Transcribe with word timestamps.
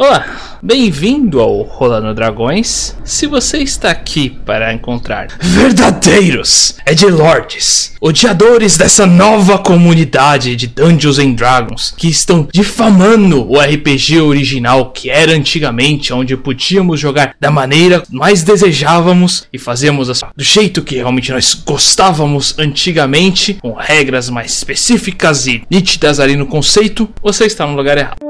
Olá, 0.00 0.58
bem-vindo 0.62 1.40
ao 1.40 1.62
Rolando 1.62 2.14
Dragões. 2.14 2.96
Se 3.04 3.26
você 3.26 3.58
está 3.58 3.90
aqui 3.90 4.30
para 4.30 4.72
encontrar 4.72 5.26
verdadeiros 5.40 6.76
Edgelords, 6.86 7.96
odiadores 8.00 8.78
dessa 8.78 9.04
nova 9.04 9.58
comunidade 9.58 10.54
de 10.54 10.68
Dungeons 10.68 11.18
and 11.18 11.32
Dragons 11.32 11.92
que 11.96 12.06
estão 12.06 12.46
difamando 12.54 13.44
o 13.50 13.58
RPG 13.58 14.20
original 14.20 14.92
que 14.92 15.10
era 15.10 15.32
antigamente, 15.32 16.12
onde 16.12 16.36
podíamos 16.36 17.00
jogar 17.00 17.34
da 17.40 17.50
maneira 17.50 18.00
mais 18.08 18.44
desejávamos 18.44 19.48
e 19.52 19.58
fazíamos 19.58 20.06
do 20.36 20.44
jeito 20.44 20.80
que 20.80 20.94
realmente 20.94 21.32
nós 21.32 21.54
gostávamos 21.54 22.56
antigamente, 22.56 23.54
com 23.54 23.72
regras 23.72 24.30
mais 24.30 24.52
específicas 24.52 25.48
e 25.48 25.64
nítidas 25.68 26.20
ali 26.20 26.36
no 26.36 26.46
conceito, 26.46 27.08
você 27.20 27.46
está 27.46 27.66
no 27.66 27.74
lugar 27.74 27.98
errado. 27.98 28.28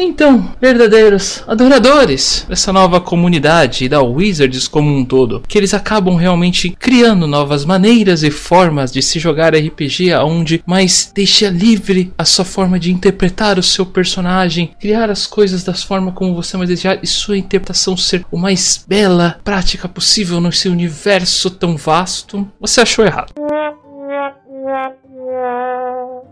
Então, 0.00 0.52
verdadeiros 0.60 1.42
adoradores 1.48 2.46
dessa 2.48 2.72
nova 2.72 3.00
comunidade 3.00 3.84
e 3.84 3.88
da 3.88 4.00
Wizards 4.00 4.68
como 4.68 4.88
um 4.96 5.04
todo, 5.04 5.42
que 5.48 5.58
eles 5.58 5.74
acabam 5.74 6.14
realmente 6.14 6.70
criando 6.78 7.26
novas 7.26 7.64
maneiras 7.64 8.22
e 8.22 8.30
formas 8.30 8.92
de 8.92 9.02
se 9.02 9.18
jogar 9.18 9.56
RPG 9.56 10.14
onde 10.22 10.62
mais 10.64 11.10
deixa 11.12 11.48
livre 11.48 12.12
a 12.16 12.24
sua 12.24 12.44
forma 12.44 12.78
de 12.78 12.92
interpretar 12.92 13.58
o 13.58 13.62
seu 13.62 13.84
personagem, 13.84 14.70
criar 14.78 15.10
as 15.10 15.26
coisas 15.26 15.64
da 15.64 15.74
forma 15.74 16.12
como 16.12 16.34
você 16.34 16.56
mais 16.56 16.70
desejar 16.70 17.00
e 17.02 17.06
sua 17.06 17.36
interpretação 17.36 17.96
ser 17.96 18.24
o 18.30 18.38
mais 18.38 18.84
bela, 18.86 19.40
prática 19.42 19.88
possível 19.88 20.40
nesse 20.40 20.68
universo 20.68 21.50
tão 21.50 21.76
vasto, 21.76 22.48
você 22.60 22.82
achou 22.82 23.04
errado. 23.04 23.32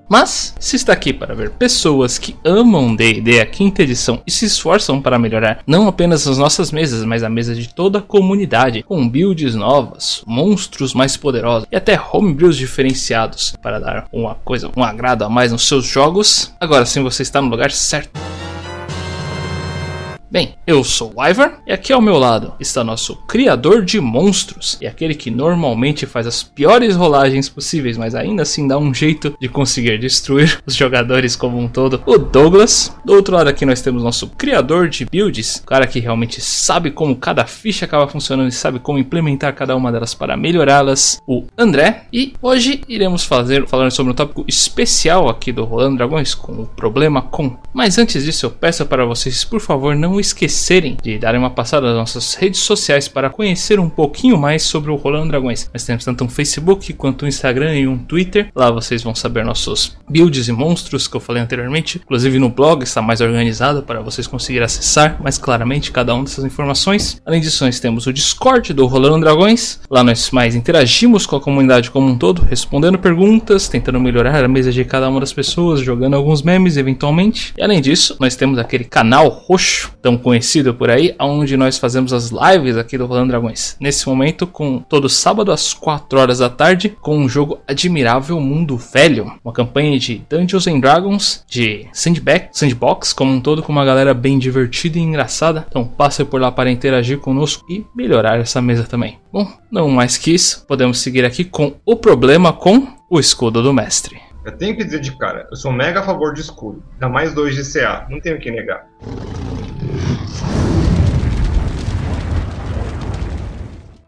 Mas, 0.08 0.54
se 0.60 0.76
está 0.76 0.92
aqui 0.92 1.12
para 1.12 1.34
ver 1.34 1.50
pessoas 1.50 2.16
que 2.16 2.36
amam 2.44 2.94
D&D 2.94 3.40
a 3.40 3.46
quinta 3.46 3.82
edição 3.82 4.22
e 4.26 4.30
se 4.30 4.44
esforçam 4.44 5.02
para 5.02 5.18
melhorar 5.18 5.58
não 5.66 5.88
apenas 5.88 6.28
as 6.28 6.38
nossas 6.38 6.70
mesas, 6.70 7.04
mas 7.04 7.24
a 7.24 7.28
mesa 7.28 7.54
de 7.54 7.68
toda 7.68 7.98
a 7.98 8.02
comunidade, 8.02 8.82
com 8.82 9.08
builds 9.08 9.54
novas, 9.54 10.22
monstros 10.26 10.94
mais 10.94 11.16
poderosos 11.16 11.66
e 11.70 11.76
até 11.76 12.00
homebrews 12.12 12.56
diferenciados 12.56 13.54
para 13.60 13.80
dar 13.80 14.06
uma 14.12 14.36
coisa, 14.36 14.70
um 14.76 14.84
agrado 14.84 15.24
a 15.24 15.28
mais 15.28 15.50
nos 15.50 15.66
seus 15.66 15.84
jogos, 15.84 16.54
agora 16.60 16.86
sim 16.86 17.02
você 17.02 17.22
está 17.22 17.42
no 17.42 17.48
lugar 17.48 17.72
certo. 17.72 18.25
Bem, 20.28 20.56
eu 20.66 20.82
sou 20.82 21.12
o 21.14 21.24
Ivar 21.24 21.60
e 21.64 21.72
aqui 21.72 21.92
ao 21.92 22.00
meu 22.00 22.18
lado 22.18 22.52
está 22.58 22.82
nosso 22.82 23.14
criador 23.28 23.84
de 23.84 24.00
monstros 24.00 24.76
e 24.80 24.86
aquele 24.86 25.14
que 25.14 25.30
normalmente 25.30 26.04
faz 26.04 26.26
as 26.26 26.42
piores 26.42 26.96
rolagens 26.96 27.48
possíveis, 27.48 27.96
mas 27.96 28.12
ainda 28.12 28.42
assim 28.42 28.66
dá 28.66 28.76
um 28.76 28.92
jeito 28.92 29.36
de 29.40 29.48
conseguir 29.48 29.98
destruir 30.00 30.60
os 30.66 30.74
jogadores 30.74 31.36
como 31.36 31.56
um 31.56 31.68
todo, 31.68 32.02
o 32.04 32.18
Douglas. 32.18 32.92
Do 33.04 33.12
outro 33.12 33.36
lado 33.36 33.46
aqui 33.46 33.64
nós 33.64 33.80
temos 33.80 34.02
nosso 34.02 34.26
criador 34.30 34.88
de 34.88 35.04
builds, 35.04 35.58
o 35.62 35.66
cara 35.66 35.86
que 35.86 36.00
realmente 36.00 36.40
sabe 36.40 36.90
como 36.90 37.14
cada 37.14 37.46
ficha 37.46 37.84
acaba 37.84 38.08
funcionando 38.08 38.48
e 38.48 38.52
sabe 38.52 38.80
como 38.80 38.98
implementar 38.98 39.54
cada 39.54 39.76
uma 39.76 39.92
delas 39.92 40.12
para 40.12 40.36
melhorá-las, 40.36 41.22
o 41.24 41.44
André. 41.56 42.06
E 42.12 42.34
hoje 42.42 42.80
iremos 42.88 43.24
fazer 43.24 43.68
falar 43.68 43.92
sobre 43.92 44.10
um 44.10 44.16
tópico 44.16 44.44
especial 44.48 45.28
aqui 45.28 45.52
do 45.52 45.64
Rolando 45.64 45.98
Dragões 45.98 46.34
com 46.34 46.62
o 46.62 46.66
problema 46.66 47.22
com. 47.22 47.56
Mas 47.72 47.96
antes 47.96 48.24
disso 48.24 48.46
eu 48.46 48.50
peço 48.50 48.84
para 48.86 49.06
vocês, 49.06 49.44
por 49.44 49.60
favor, 49.60 49.94
não 49.94 50.16
esquecerem 50.26 50.96
de 51.02 51.18
darem 51.18 51.40
uma 51.40 51.50
passada 51.50 51.86
nas 51.86 51.96
nossas 51.96 52.34
redes 52.34 52.60
sociais 52.60 53.08
para 53.08 53.30
conhecer 53.30 53.80
um 53.80 53.88
pouquinho 53.88 54.36
mais 54.36 54.62
sobre 54.62 54.90
o 54.90 54.96
Rolando 54.96 55.28
Dragões. 55.28 55.70
Nós 55.72 55.84
temos 55.84 56.04
tanto 56.04 56.24
um 56.24 56.28
Facebook 56.28 56.92
quanto 56.92 57.24
um 57.24 57.28
Instagram 57.28 57.74
e 57.74 57.86
um 57.86 57.98
Twitter. 57.98 58.48
Lá 58.54 58.70
vocês 58.70 59.02
vão 59.02 59.14
saber 59.14 59.44
nossos 59.44 59.96
builds 60.08 60.48
e 60.48 60.52
monstros 60.52 61.08
que 61.08 61.16
eu 61.16 61.20
falei 61.20 61.42
anteriormente. 61.42 62.00
Inclusive 62.02 62.38
no 62.38 62.48
blog 62.48 62.82
está 62.82 63.00
mais 63.02 63.20
organizado 63.20 63.82
para 63.82 64.00
vocês 64.00 64.26
conseguirem 64.26 64.64
acessar 64.64 65.20
mais 65.22 65.38
claramente 65.38 65.92
cada 65.92 66.14
uma 66.14 66.24
dessas 66.24 66.44
informações. 66.44 67.20
Além 67.24 67.40
disso, 67.40 67.64
nós 67.64 67.80
temos 67.80 68.06
o 68.06 68.12
Discord 68.12 68.72
do 68.72 68.86
Rolando 68.86 69.20
Dragões. 69.20 69.80
Lá 69.90 70.02
nós 70.02 70.30
mais 70.30 70.54
interagimos 70.54 71.26
com 71.26 71.36
a 71.36 71.40
comunidade 71.40 71.90
como 71.90 72.08
um 72.08 72.18
todo, 72.18 72.42
respondendo 72.42 72.98
perguntas, 72.98 73.68
tentando 73.68 74.00
melhorar 74.00 74.44
a 74.44 74.48
mesa 74.48 74.72
de 74.72 74.84
cada 74.84 75.08
uma 75.08 75.20
das 75.20 75.32
pessoas, 75.32 75.80
jogando 75.80 76.14
alguns 76.14 76.42
memes 76.42 76.76
eventualmente. 76.76 77.52
E 77.56 77.62
além 77.62 77.80
disso, 77.80 78.16
nós 78.20 78.36
temos 78.36 78.58
aquele 78.58 78.84
canal 78.84 79.28
roxo, 79.28 79.92
tão 80.06 80.16
conhecido 80.16 80.72
por 80.72 80.88
aí, 80.88 81.16
onde 81.18 81.56
nós 81.56 81.78
fazemos 81.78 82.12
as 82.12 82.30
lives 82.30 82.76
aqui 82.76 82.96
do 82.96 83.06
Rolando 83.06 83.30
Dragões. 83.30 83.76
Nesse 83.80 84.08
momento, 84.08 84.46
com 84.46 84.78
todo 84.78 85.08
sábado 85.08 85.50
às 85.50 85.74
4 85.74 86.20
horas 86.20 86.38
da 86.38 86.48
tarde, 86.48 86.96
com 87.00 87.18
um 87.18 87.28
jogo 87.28 87.58
admirável 87.66 88.38
Mundo 88.38 88.76
Velho, 88.76 89.32
uma 89.44 89.52
campanha 89.52 89.98
de 89.98 90.22
Dungeons 90.30 90.68
and 90.68 90.78
Dragons, 90.78 91.44
de 91.48 91.88
sandbox, 91.92 92.50
sandbox 92.52 93.12
como 93.12 93.32
um 93.32 93.40
todo, 93.40 93.64
com 93.64 93.72
uma 93.72 93.84
galera 93.84 94.14
bem 94.14 94.38
divertida 94.38 94.96
e 94.96 95.02
engraçada. 95.02 95.66
Então 95.68 95.84
passe 95.84 96.24
por 96.24 96.40
lá 96.40 96.52
para 96.52 96.70
interagir 96.70 97.18
conosco 97.18 97.66
e 97.68 97.84
melhorar 97.92 98.38
essa 98.38 98.62
mesa 98.62 98.84
também. 98.84 99.18
Bom, 99.32 99.50
não 99.72 99.88
mais 99.88 100.16
que 100.16 100.32
isso, 100.32 100.64
podemos 100.68 101.00
seguir 101.00 101.24
aqui 101.24 101.42
com 101.42 101.74
o 101.84 101.96
problema 101.96 102.52
com 102.52 102.86
o 103.10 103.18
escudo 103.18 103.60
do 103.60 103.72
mestre. 103.72 104.25
Eu 104.46 104.52
tenho 104.52 104.76
que 104.76 104.84
dizer 104.84 105.00
de 105.00 105.10
cara, 105.16 105.48
eu 105.50 105.56
sou 105.56 105.72
mega 105.72 105.98
a 105.98 106.02
favor 106.04 106.32
de 106.32 106.40
escudo. 106.40 106.80
Dá 107.00 107.08
mais 107.08 107.34
dois 107.34 107.56
de 107.56 107.64
CA, 107.64 108.06
não 108.08 108.20
tenho 108.20 108.38
que 108.38 108.48
negar. 108.48 108.86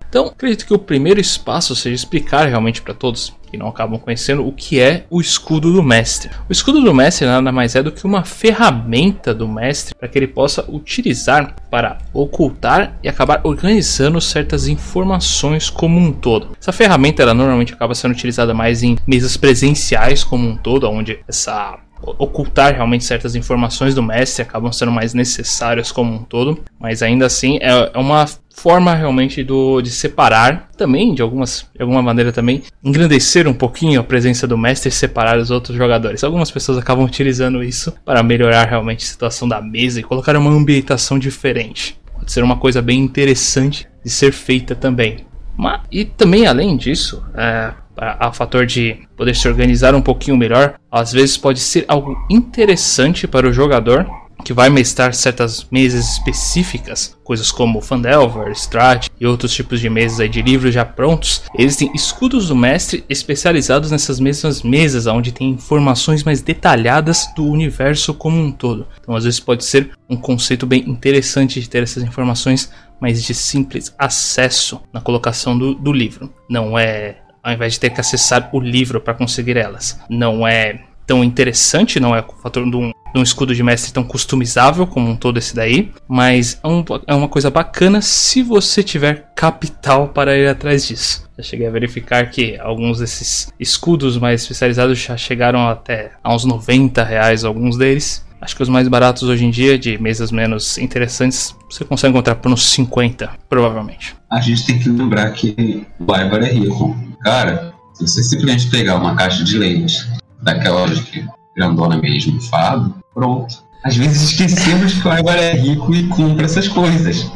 Então, 0.09 0.27
acredito 0.27 0.67
que 0.67 0.75
o 0.75 0.79
primeiro 0.79 1.21
espaço 1.21 1.77
seja 1.77 1.95
explicar 1.95 2.49
realmente 2.49 2.81
para 2.81 2.95
todos 2.95 3.37
que 3.51 3.57
não 3.57 3.69
acabam 3.69 3.99
conhecendo 3.99 4.47
o 4.47 4.53
que 4.53 4.79
é 4.79 5.05
o 5.11 5.21
escudo 5.21 5.73
do 5.73 5.83
mestre. 5.83 6.31
O 6.49 6.53
escudo 6.53 6.83
do 6.83 6.95
mestre 6.95 7.27
nada 7.27 7.51
mais 7.51 7.75
é 7.75 7.83
do 7.83 7.91
que 7.91 8.07
uma 8.07 8.25
ferramenta 8.25 9.35
do 9.35 9.49
mestre 9.49 9.95
para 9.95 10.09
que 10.09 10.19
ele 10.19 10.27
possa 10.27 10.65
utilizar 10.71 11.57
para 11.71 11.99
ocultar 12.13 12.99
e 13.03 13.09
acabar 13.09 13.41
organizando 13.45 14.21
certas 14.21 14.69
informações 14.69 15.71
como 15.71 15.99
um 15.99 16.13
todo. 16.13 16.57
Essa 16.61 16.73
ferramenta 16.73 17.23
ela 17.23 17.35
normalmente 17.35 17.73
acaba 17.73 17.95
sendo 17.95 18.13
utilizada 18.13 18.53
mais 18.53 18.83
em 18.83 18.97
mesas 19.07 19.37
presenciais 19.37 20.23
como 20.23 20.47
um 20.47 20.57
todo, 20.57 20.89
onde 20.89 21.19
essa 21.27 21.79
ocultar 22.01 22.75
realmente 22.75 23.05
certas 23.05 23.35
informações 23.35 23.95
do 23.95 24.03
mestre 24.03 24.43
acabam 24.43 24.71
sendo 24.73 24.93
mais 24.93 25.15
necessárias 25.15 25.91
como 25.91 26.15
um 26.15 26.23
todo, 26.23 26.63
mas 26.79 27.03
ainda 27.03 27.27
assim 27.27 27.59
é, 27.61 27.91
é 27.93 27.99
uma 27.99 28.25
forma 28.59 28.93
realmente 28.93 29.45
do, 29.45 29.81
de 29.81 29.91
separar 29.91 30.69
também, 30.77 31.15
de, 31.15 31.23
algumas, 31.23 31.67
de 31.75 31.81
alguma 31.81 32.03
maneira 32.03 32.33
também, 32.33 32.63
engrandecer 32.83 33.47
um 33.47 33.55
pouquinho 33.55 34.01
a 34.01 34.05
presença 34.05 34.47
do 34.49 34.59
mestre 34.59 34.89
e 34.89 34.93
separar 34.93 35.39
os 35.39 35.51
outros 35.51 35.77
jogadores. 35.77 36.25
Algumas 36.25 36.51
pessoas 36.51 36.77
acabam 36.77 37.05
utilizando 37.05 37.63
isso 37.63 37.95
para 38.05 38.23
melhorar 38.23 38.65
realmente 38.65 39.05
a 39.05 39.09
situação 39.09 39.49
da 39.49 39.63
mesa 39.63 40.01
e 40.01 40.03
colocar 40.03 40.37
uma 40.37 40.51
ambientação 40.51 41.19
diferente. 41.19 41.99
Pode 42.13 42.33
ser 42.33 42.43
uma 42.43 42.57
coisa 42.57 42.83
bem 42.83 42.99
interessante 42.99 43.87
de 44.05 44.11
ser 44.11 44.33
feita 44.33 44.75
também. 44.75 45.19
Mas, 45.57 45.81
e 45.91 46.05
também 46.05 46.47
além 46.47 46.77
disso, 46.77 47.25
é, 47.37 47.73
a, 47.97 48.33
fator 48.33 48.67
de 48.67 48.97
poder 49.17 49.35
se 49.35 49.49
organizar 49.49 49.95
um 49.95 50.03
pouquinho 50.03 50.37
melhor, 50.37 50.75
às 50.91 51.13
vezes 51.13 51.37
pode 51.37 51.61
ser 51.61 51.85
algo 51.89 52.17
interessante 52.31 53.27
para 53.27 53.49
o 53.49 53.53
jogador 53.53 54.07
que 54.45 54.53
vai 54.53 54.71
mestrar 54.71 55.15
certas 55.15 55.67
mesas 55.71 56.13
específicas, 56.13 57.17
coisas 57.23 57.51
como 57.51 57.81
Fandelver, 57.81 58.51
Strat 58.53 59.09
e 59.21 59.27
outros 59.27 59.53
tipos 59.53 59.81
de 59.81 59.91
mesas 59.91 60.31
de 60.31 60.41
livros 60.41 60.73
já 60.73 60.85
prontos, 60.85 61.43
existem 61.59 61.91
escudos 61.95 62.49
do 62.49 62.57
mestre 62.57 63.05
especializados 63.09 63.91
nessas 63.91 64.19
mesmas 64.19 64.63
mesas, 64.63 65.07
onde 65.07 65.33
tem 65.33 65.51
informações 65.51 66.23
mais 66.23 66.41
detalhadas 66.41 67.29
do 67.37 67.45
universo 67.45 68.15
como 68.15 68.41
um 68.41 68.51
todo. 68.51 68.87
Então, 69.01 69.15
às 69.15 69.25
vezes 69.25 69.41
pode 69.41 69.65
ser 69.65 69.91
um 70.09 70.17
conceito 70.17 70.67
bem 70.67 70.89
interessante 70.89 71.61
de 71.61 71.69
ter 71.69 71.83
essas 71.83 72.03
informações, 72.03 72.71
mas 73.01 73.23
de 73.23 73.35
simples 73.35 73.95
acesso 73.99 74.81
na 74.93 75.01
colocação 75.01 75.59
do, 75.59 75.75
do 75.75 75.93
livro. 75.93 76.33
Não 76.49 76.79
é 76.79 77.19
ao 77.43 77.53
invés 77.53 77.75
de 77.75 77.81
ter 77.81 77.91
que 77.91 78.01
acessar 78.01 78.51
o 78.53 78.61
livro 78.61 79.01
para 79.01 79.15
conseguir 79.15 79.57
elas. 79.57 79.99
Não 80.11 80.47
é 80.47 80.81
tão 81.07 81.25
interessante, 81.25 81.99
não 81.99 82.15
é 82.15 82.21
o 82.21 82.33
fator 82.43 82.71
de 82.71 82.77
um, 82.77 82.93
um, 83.15 83.23
escudo 83.23 83.55
de 83.55 83.63
mestre 83.63 83.93
tão 83.93 84.05
customizável 84.05 84.87
como 84.87 85.11
um 85.11 85.17
todo 85.17 85.39
esse 85.39 85.55
daí, 85.55 85.91
mas 86.07 86.59
é, 86.63 86.69
um, 86.69 86.85
é, 87.07 87.15
uma 87.15 87.29
coisa 87.29 87.51
bacana 87.51 88.01
se 88.01 88.43
você 88.43 88.83
tiver 88.83 89.31
capital 89.35 90.09
para 90.09 90.37
ir 90.37 90.49
atrás 90.49 90.87
disso. 90.87 91.29
Já 91.37 91.45
cheguei 91.45 91.67
a 91.67 91.71
verificar 91.71 92.31
que 92.31 92.59
alguns 92.59 92.99
desses 92.99 93.53
escudos 93.59 94.19
mais 94.19 94.43
especializados 94.43 94.99
já 94.99 95.17
chegaram 95.17 95.69
até 95.69 96.11
a 96.23 96.35
uns 96.35 96.45
90 96.45 97.03
reais, 97.05 97.45
alguns 97.45 97.77
deles. 97.77 98.27
Acho 98.41 98.55
que 98.55 98.63
os 98.63 98.69
mais 98.69 98.87
baratos 98.87 99.25
hoje 99.25 99.45
em 99.45 99.51
dia, 99.51 99.79
de 99.79 100.01
mesas 100.01 100.31
menos 100.31 100.79
interessantes, 100.79 101.57
você 101.69 101.85
consegue 101.85 102.13
encontrar 102.13 102.37
por 102.37 102.53
uns 102.53 102.71
50, 102.71 103.31
provavelmente. 103.49 104.15
A 104.31 104.41
gente 104.41 104.65
tem 104.65 104.79
que 104.79 104.89
lembrar 104.89 105.31
que 105.33 105.85
o 105.99 106.03
Ivar 106.05 106.43
é 106.43 106.53
rico. 106.53 106.97
Cara, 107.23 107.75
se 107.95 108.07
você 108.07 108.23
simplesmente 108.23 108.69
pegar 108.69 108.97
uma 108.97 109.17
caixa 109.17 109.43
de 109.43 109.59
leite 109.59 110.09
daquela 110.41 110.89
que 110.89 111.25
grandona 111.59 111.97
mesmo, 111.97 112.41
fado, 112.43 112.95
pronto. 113.13 113.69
Às 113.85 113.97
vezes 113.97 114.33
esquecemos 114.33 114.95
que 114.95 115.07
o 115.07 115.13
Ivar 115.13 115.37
é 115.37 115.53
rico 115.53 115.95
e 115.95 116.07
compra 116.09 116.45
essas 116.45 116.69
coisas. 116.69 117.31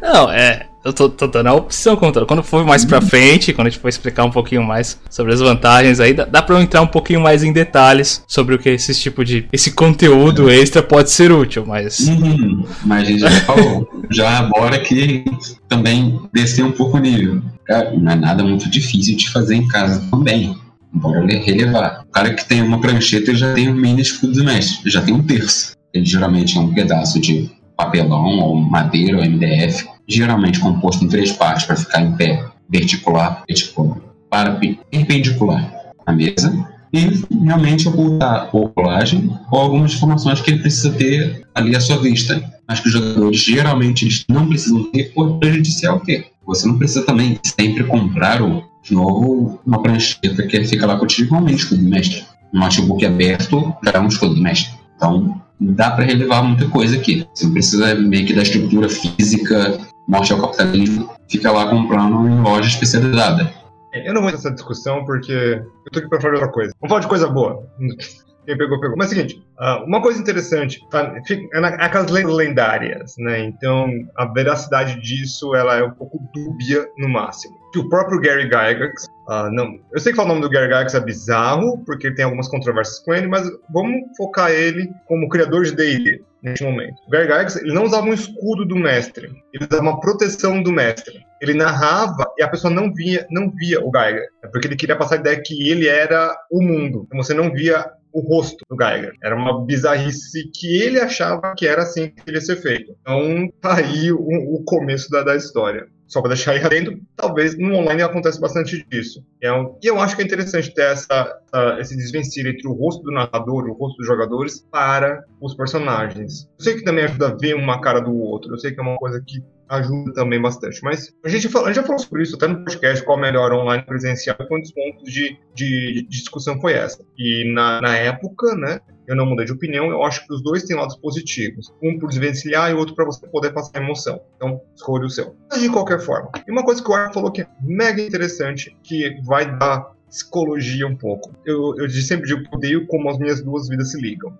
Não, 0.00 0.30
é. 0.30 0.66
Eu 0.82 0.94
tô, 0.94 1.10
tô 1.10 1.26
dando 1.26 1.48
a 1.48 1.54
opção 1.54 1.94
contra. 1.94 2.24
Quando 2.24 2.42
for 2.42 2.64
mais 2.64 2.86
pra 2.86 3.02
frente, 3.02 3.52
quando 3.52 3.66
a 3.66 3.70
gente 3.70 3.80
for 3.80 3.88
explicar 3.88 4.24
um 4.24 4.30
pouquinho 4.30 4.62
mais 4.62 4.98
sobre 5.10 5.34
as 5.34 5.40
vantagens 5.40 6.00
aí, 6.00 6.14
dá, 6.14 6.24
dá 6.24 6.40
pra 6.40 6.56
eu 6.56 6.62
entrar 6.62 6.80
um 6.80 6.86
pouquinho 6.86 7.20
mais 7.20 7.42
em 7.42 7.52
detalhes 7.52 8.24
sobre 8.26 8.54
o 8.54 8.58
que 8.58 8.70
esse 8.70 8.94
tipo 8.98 9.22
de. 9.22 9.46
Esse 9.52 9.72
conteúdo 9.72 10.48
extra 10.48 10.82
pode 10.82 11.10
ser 11.10 11.32
útil, 11.32 11.66
mas. 11.66 11.98
Uhum, 12.00 12.64
mas 12.86 13.02
a 13.02 13.04
gente 13.04 13.20
já 13.20 13.30
falou. 13.42 13.86
já 14.10 14.42
bora 14.44 14.78
que 14.78 15.22
também 15.68 16.18
descer 16.32 16.64
um 16.64 16.72
pouco 16.72 16.96
o 16.96 17.00
nível. 17.00 17.42
Cara, 17.66 17.92
não 17.94 18.12
é 18.12 18.16
nada 18.16 18.42
muito 18.42 18.70
difícil 18.70 19.16
de 19.16 19.28
fazer 19.28 19.56
em 19.56 19.68
casa 19.68 20.02
também. 20.10 20.56
Bora 20.92 21.26
relevar. 21.26 22.04
O 22.08 22.10
cara 22.10 22.34
que 22.34 22.46
tem 22.46 22.62
uma 22.62 22.80
prancheta 22.80 23.34
já 23.34 23.54
tem 23.54 23.68
um 23.68 23.74
mini 23.74 24.02
escudo 24.02 24.32
do 24.32 24.44
mestre, 24.44 24.90
já 24.90 25.00
tem 25.00 25.14
um 25.14 25.22
terço. 25.22 25.76
Ele 25.94 26.04
geralmente 26.04 26.56
é 26.56 26.60
um 26.60 26.72
pedaço 26.72 27.20
de 27.20 27.50
papelão 27.76 28.38
ou 28.40 28.56
madeira 28.56 29.18
ou 29.18 29.24
MDF 29.24 29.88
geralmente 30.10 30.58
composto 30.58 31.04
em 31.04 31.08
três 31.08 31.32
partes 31.32 31.64
para 31.64 31.76
ficar 31.76 32.02
em 32.02 32.12
pé, 32.16 32.44
verticular, 32.68 33.42
verticular, 33.48 33.96
para 34.28 34.58
perpendicular 34.90 35.72
à 36.04 36.12
mesa 36.12 36.52
e 36.92 37.22
realmente 37.44 37.88
ocultar 37.88 38.48
ou 38.52 38.68
colagem 38.70 39.30
ou 39.50 39.60
algumas 39.60 39.94
informações 39.94 40.40
que 40.40 40.50
ele 40.50 40.60
precisa 40.60 40.90
ter 40.90 41.46
ali 41.54 41.76
à 41.76 41.80
sua 41.80 41.98
vista, 41.98 42.42
mas 42.66 42.80
que 42.80 42.88
os 42.88 42.92
jogadores 42.92 43.40
geralmente 43.40 44.04
eles 44.04 44.24
não 44.28 44.48
precisam 44.48 44.84
ter 44.90 45.12
por 45.14 45.38
prejudicial 45.38 46.00
ter. 46.00 46.26
Você 46.44 46.66
não 46.66 46.76
precisa 46.76 47.04
também 47.04 47.38
sempre 47.44 47.84
comprar 47.84 48.42
o, 48.42 48.64
de 48.90 48.94
novo 48.94 49.60
uma 49.64 49.82
prancheta 49.82 50.46
que 50.46 50.64
fica 50.64 50.86
lá 50.86 50.98
contigo 50.98 51.28
igualmente 51.28 51.62
escudo 51.62 51.82
do 51.82 51.88
mestre. 51.88 52.24
Um 52.52 52.58
notebook 52.58 53.06
aberto 53.06 53.74
já 53.84 53.92
é 53.92 54.00
um 54.00 54.08
escudo 54.08 54.34
do 54.34 54.42
mestre. 54.42 54.74
Então, 54.96 55.40
dá 55.60 55.92
para 55.92 56.04
relevar 56.04 56.42
muita 56.42 56.68
coisa 56.68 56.96
aqui. 56.96 57.26
Você 57.32 57.46
não 57.46 57.52
precisa 57.52 57.94
meio 57.94 58.26
que 58.26 58.34
da 58.34 58.42
estrutura 58.42 58.88
física 58.88 59.78
morte 60.08 60.32
ao 60.32 60.40
capitalismo, 60.40 61.08
fica 61.28 61.52
lá 61.52 61.70
comprando 61.70 62.28
em 62.28 62.42
loja 62.42 62.68
especializada. 62.68 63.52
Eu 63.92 64.12
não 64.12 64.22
vou 64.22 64.32
nessa 64.32 64.50
discussão 64.50 65.04
porque 65.04 65.32
eu 65.32 65.92
tô 65.92 66.00
aqui 66.00 66.08
pra 66.08 66.20
falar 66.20 66.34
outra 66.34 66.48
coisa. 66.50 66.72
Vamos 66.80 66.90
falar 66.90 67.00
de 67.00 67.08
coisa 67.08 67.28
boa. 67.28 67.64
Quem 68.46 68.56
pegou, 68.56 68.80
pegou. 68.80 68.96
Mas 68.96 69.12
é 69.12 69.14
o 69.14 69.16
seguinte, 69.16 69.44
uh, 69.60 69.84
uma 69.84 70.00
coisa 70.00 70.18
interessante, 70.18 70.80
tá, 70.90 71.14
é, 71.52 71.60
na, 71.60 71.68
é 71.68 71.84
aquelas 71.84 72.10
lendárias, 72.10 73.14
né? 73.18 73.44
Então, 73.44 73.88
a 74.16 74.24
veracidade 74.24 75.00
disso, 75.00 75.54
ela 75.54 75.76
é 75.76 75.84
um 75.84 75.92
pouco 75.92 76.18
dúbia 76.34 76.88
no 76.98 77.08
máximo. 77.08 77.59
Que 77.72 77.78
o 77.78 77.88
próprio 77.88 78.20
Gary 78.20 78.44
Gygax, 78.44 79.04
uh, 79.28 79.50
não, 79.52 79.78
eu 79.92 80.00
sei 80.00 80.12
que 80.12 80.20
o 80.20 80.24
nome 80.24 80.40
do 80.40 80.50
Gary 80.50 80.66
Gygax 80.66 80.94
é 80.94 81.00
bizarro, 81.00 81.78
porque 81.84 82.12
tem 82.12 82.24
algumas 82.24 82.48
controvérsias 82.48 82.98
com 83.00 83.14
ele, 83.14 83.28
mas 83.28 83.48
vamos 83.72 84.00
focar 84.16 84.50
ele 84.50 84.90
como 85.06 85.28
criador 85.28 85.64
de 85.64 85.76
D&D 85.76 86.22
neste 86.42 86.64
momento. 86.64 86.94
O 87.06 87.10
Gary 87.10 87.28
Gygax, 87.28 87.56
ele 87.56 87.72
não 87.72 87.84
usava 87.84 88.06
um 88.06 88.14
escudo 88.14 88.66
do 88.66 88.76
mestre, 88.76 89.30
ele 89.52 89.64
usava 89.64 89.82
uma 89.82 90.00
proteção 90.00 90.62
do 90.62 90.72
mestre. 90.72 91.20
Ele 91.40 91.54
narrava 91.54 92.30
e 92.38 92.42
a 92.42 92.48
pessoa 92.48 92.72
não 92.72 92.92
via, 92.92 93.26
não 93.30 93.50
via 93.50 93.80
o 93.80 93.90
Gygax, 93.90 94.26
porque 94.50 94.66
ele 94.66 94.76
queria 94.76 94.96
passar 94.96 95.16
a 95.16 95.20
ideia 95.20 95.42
que 95.42 95.70
ele 95.70 95.86
era 95.86 96.36
o 96.50 96.60
mundo. 96.60 97.06
Então 97.06 97.22
você 97.22 97.32
não 97.32 97.52
via 97.52 97.86
o 98.12 98.20
rosto 98.20 98.64
do 98.68 98.76
Geiger. 98.76 99.12
Era 99.22 99.36
uma 99.36 99.64
bizarrice 99.64 100.50
que 100.52 100.82
ele 100.82 101.00
achava 101.00 101.54
que 101.54 101.66
era 101.66 101.82
assim 101.82 102.10
que 102.10 102.30
ia 102.30 102.40
ser 102.40 102.56
feito. 102.56 102.94
Então, 103.00 103.48
tá 103.60 103.76
aí 103.76 104.12
o, 104.12 104.18
o 104.18 104.64
começo 104.64 105.10
da, 105.10 105.22
da 105.22 105.36
história 105.36 105.86
só 106.10 106.20
para 106.20 106.34
deixar 106.34 106.52
aí 106.52 106.62
adendo, 106.62 107.00
talvez 107.16 107.56
no 107.56 107.72
online 107.74 108.02
acontece 108.02 108.40
bastante 108.40 108.84
disso. 108.90 109.24
É 109.40 109.52
um, 109.52 109.78
e 109.80 109.86
eu 109.86 109.98
acho 110.00 110.16
que 110.16 110.22
é 110.22 110.24
interessante 110.24 110.74
ter 110.74 110.82
essa, 110.82 111.40
uh, 111.54 111.80
esse 111.80 111.96
desvencilho 111.96 112.50
entre 112.50 112.66
o 112.66 112.72
rosto 112.72 113.02
do 113.04 113.12
narrador 113.12 113.68
e 113.68 113.70
o 113.70 113.74
rosto 113.74 113.96
dos 113.96 114.06
jogadores 114.06 114.66
para 114.72 115.24
os 115.40 115.54
personagens. 115.54 116.50
Eu 116.58 116.64
sei 116.64 116.74
que 116.74 116.84
também 116.84 117.04
ajuda 117.04 117.28
a 117.28 117.34
ver 117.36 117.54
uma 117.54 117.80
cara 117.80 118.00
do 118.00 118.12
outro, 118.12 118.52
eu 118.52 118.58
sei 118.58 118.72
que 118.72 118.80
é 118.80 118.82
uma 118.82 118.96
coisa 118.96 119.22
que 119.24 119.40
ajuda 119.68 120.12
também 120.12 120.42
bastante. 120.42 120.82
Mas 120.82 121.14
a 121.24 121.28
gente, 121.28 121.48
fala, 121.48 121.66
a 121.66 121.68
gente 121.68 121.76
já 121.76 121.82
falou 121.84 122.00
sobre 122.00 122.24
isso 122.24 122.34
até 122.34 122.48
no 122.48 122.64
podcast, 122.64 123.04
qual 123.04 123.16
melhor 123.16 123.52
online 123.52 123.84
presencial, 123.86 124.36
quantos 124.48 124.72
pontos 124.72 125.12
de, 125.12 125.38
de, 125.54 126.02
de 126.02 126.08
discussão 126.08 126.60
foi 126.60 126.72
essa. 126.72 127.04
E 127.16 127.52
na, 127.54 127.80
na 127.80 127.96
época, 127.96 128.56
né, 128.56 128.80
eu 129.10 129.16
não 129.16 129.26
mudei 129.26 129.44
de 129.44 129.52
opinião, 129.52 129.90
eu 129.90 130.04
acho 130.04 130.24
que 130.24 130.32
os 130.32 130.40
dois 130.40 130.62
têm 130.62 130.76
lados 130.76 130.96
positivos. 130.96 131.74
Um 131.82 131.98
por 131.98 132.08
desvencilhar 132.08 132.70
e 132.70 132.74
outro 132.74 132.94
para 132.94 133.04
você 133.04 133.26
poder 133.26 133.52
passar 133.52 133.82
emoção. 133.82 134.20
Então, 134.36 134.60
escolha 134.76 135.04
o 135.04 135.10
seu. 135.10 135.34
Mas 135.50 135.60
de 135.60 135.68
qualquer 135.68 135.98
forma. 135.98 136.30
E 136.46 136.50
uma 136.52 136.64
coisa 136.64 136.80
que 136.80 136.88
o 136.88 136.94
Arthur 136.94 137.14
falou 137.14 137.32
que 137.32 137.42
é 137.42 137.46
mega 137.60 138.00
interessante, 138.00 138.76
que 138.84 139.20
vai 139.24 139.58
dar 139.58 139.90
psicologia 140.10 140.86
um 140.86 140.96
pouco. 140.96 141.32
Eu, 141.46 141.74
eu 141.78 141.88
sempre 141.88 142.26
digo 142.26 142.42
que 142.42 142.54
odeio 142.54 142.86
como 142.86 143.08
as 143.08 143.18
minhas 143.18 143.40
duas 143.40 143.68
vidas 143.68 143.92
se 143.92 144.00
ligam. 144.00 144.36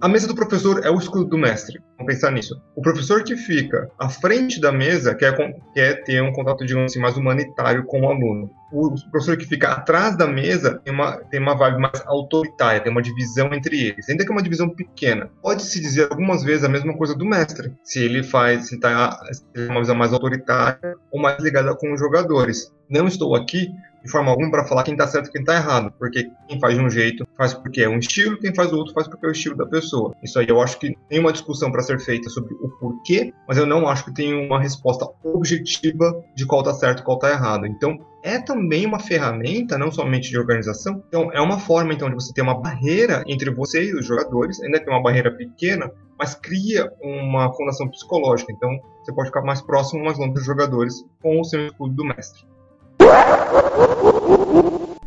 A 0.00 0.08
mesa 0.08 0.28
do 0.28 0.36
professor 0.36 0.86
é 0.86 0.90
o 0.90 0.98
escudo 0.98 1.24
do 1.24 1.36
mestre. 1.36 1.80
Vamos 1.98 2.14
pensar 2.14 2.30
nisso. 2.30 2.62
O 2.76 2.80
professor 2.80 3.24
que 3.24 3.36
fica 3.36 3.90
à 3.98 4.08
frente 4.08 4.60
da 4.60 4.70
mesa 4.70 5.16
quer, 5.16 5.34
quer 5.74 6.04
ter 6.04 6.22
um 6.22 6.32
contato, 6.32 6.64
digamos 6.64 6.92
assim, 6.92 7.00
mais 7.00 7.16
humanitário 7.16 7.84
com 7.84 8.02
o 8.02 8.08
aluno. 8.08 8.48
O 8.72 8.94
professor 9.10 9.36
que 9.36 9.46
fica 9.46 9.72
atrás 9.72 10.16
da 10.16 10.28
mesa 10.28 10.80
tem 10.84 10.94
uma, 10.94 11.16
tem 11.16 11.40
uma 11.40 11.56
vibe 11.56 11.80
mais 11.80 12.00
autoritária, 12.06 12.80
tem 12.80 12.92
uma 12.92 13.02
divisão 13.02 13.52
entre 13.52 13.88
eles. 13.88 14.08
Ainda 14.08 14.24
que 14.24 14.30
é 14.30 14.32
uma 14.32 14.42
divisão 14.42 14.68
pequena. 14.68 15.28
Pode-se 15.42 15.80
dizer 15.80 16.08
algumas 16.08 16.44
vezes 16.44 16.62
a 16.62 16.68
mesma 16.68 16.96
coisa 16.96 17.16
do 17.16 17.24
mestre. 17.24 17.72
Se 17.82 17.98
ele 17.98 18.22
faz, 18.22 18.68
se 18.68 18.76
está 18.76 19.18
uma 19.56 19.80
visão 19.80 19.96
mais 19.96 20.12
autoritária 20.12 20.94
ou 21.10 21.20
mais 21.20 21.42
ligada 21.42 21.74
com 21.74 21.92
os 21.92 21.98
jogadores. 21.98 22.72
Não 22.88 23.08
estou 23.08 23.34
aqui 23.34 23.72
de 24.04 24.10
forma 24.10 24.30
alguma 24.30 24.50
para 24.50 24.64
falar 24.64 24.82
quem 24.82 24.96
tá 24.96 25.06
certo 25.06 25.28
e 25.28 25.32
quem 25.32 25.42
tá 25.42 25.54
errado, 25.54 25.92
porque 25.98 26.30
quem 26.46 26.60
faz 26.60 26.74
de 26.74 26.80
um 26.80 26.90
jeito 26.90 27.26
faz 27.36 27.54
porque 27.54 27.80
é 27.80 27.88
um 27.88 27.98
estilo, 27.98 28.38
quem 28.38 28.54
faz 28.54 28.70
do 28.70 28.76
outro 28.76 28.92
faz 28.92 29.08
porque 29.08 29.24
é 29.24 29.28
o 29.30 29.32
estilo 29.32 29.56
da 29.56 29.66
pessoa. 29.66 30.14
Isso 30.22 30.38
aí 30.38 30.46
eu 30.48 30.60
acho 30.60 30.78
que 30.78 30.94
tem 31.08 31.18
uma 31.18 31.32
discussão 31.32 31.72
para 31.72 31.82
ser 31.82 31.98
feita 31.98 32.28
sobre 32.28 32.54
o 32.54 32.68
porquê, 32.78 33.32
mas 33.48 33.56
eu 33.56 33.64
não 33.64 33.88
acho 33.88 34.04
que 34.04 34.14
tem 34.14 34.34
uma 34.34 34.60
resposta 34.60 35.08
objetiva 35.24 36.22
de 36.34 36.44
qual 36.44 36.62
tá 36.62 36.74
certo 36.74 37.00
e 37.00 37.02
qual 37.02 37.18
tá 37.18 37.30
errado. 37.30 37.66
Então, 37.66 37.98
é 38.22 38.38
também 38.38 38.86
uma 38.86 38.98
ferramenta, 38.98 39.76
não 39.76 39.90
somente 39.90 40.30
de 40.30 40.38
organização. 40.38 41.02
Então, 41.08 41.30
é 41.32 41.40
uma 41.40 41.58
forma 41.58 41.92
então 41.92 42.08
de 42.08 42.14
você 42.14 42.32
ter 42.32 42.42
uma 42.42 42.58
barreira 42.58 43.22
entre 43.26 43.50
você 43.50 43.84
e 43.84 43.94
os 43.94 44.06
jogadores, 44.06 44.60
ainda 44.62 44.80
que 44.80 44.88
uma 44.88 45.02
barreira 45.02 45.30
pequena, 45.30 45.90
mas 46.18 46.34
cria 46.34 46.90
uma 47.02 47.52
fundação 47.52 47.88
psicológica. 47.88 48.52
Então, 48.52 48.70
você 49.02 49.12
pode 49.12 49.28
ficar 49.28 49.42
mais 49.42 49.60
próximo, 49.60 50.04
mais 50.04 50.18
longe 50.18 50.32
dos 50.32 50.44
jogadores 50.44 51.04
com 51.22 51.40
o 51.40 51.44
seu 51.44 51.66
escudo 51.66 51.94
do 51.94 52.04
mestre. 52.04 52.53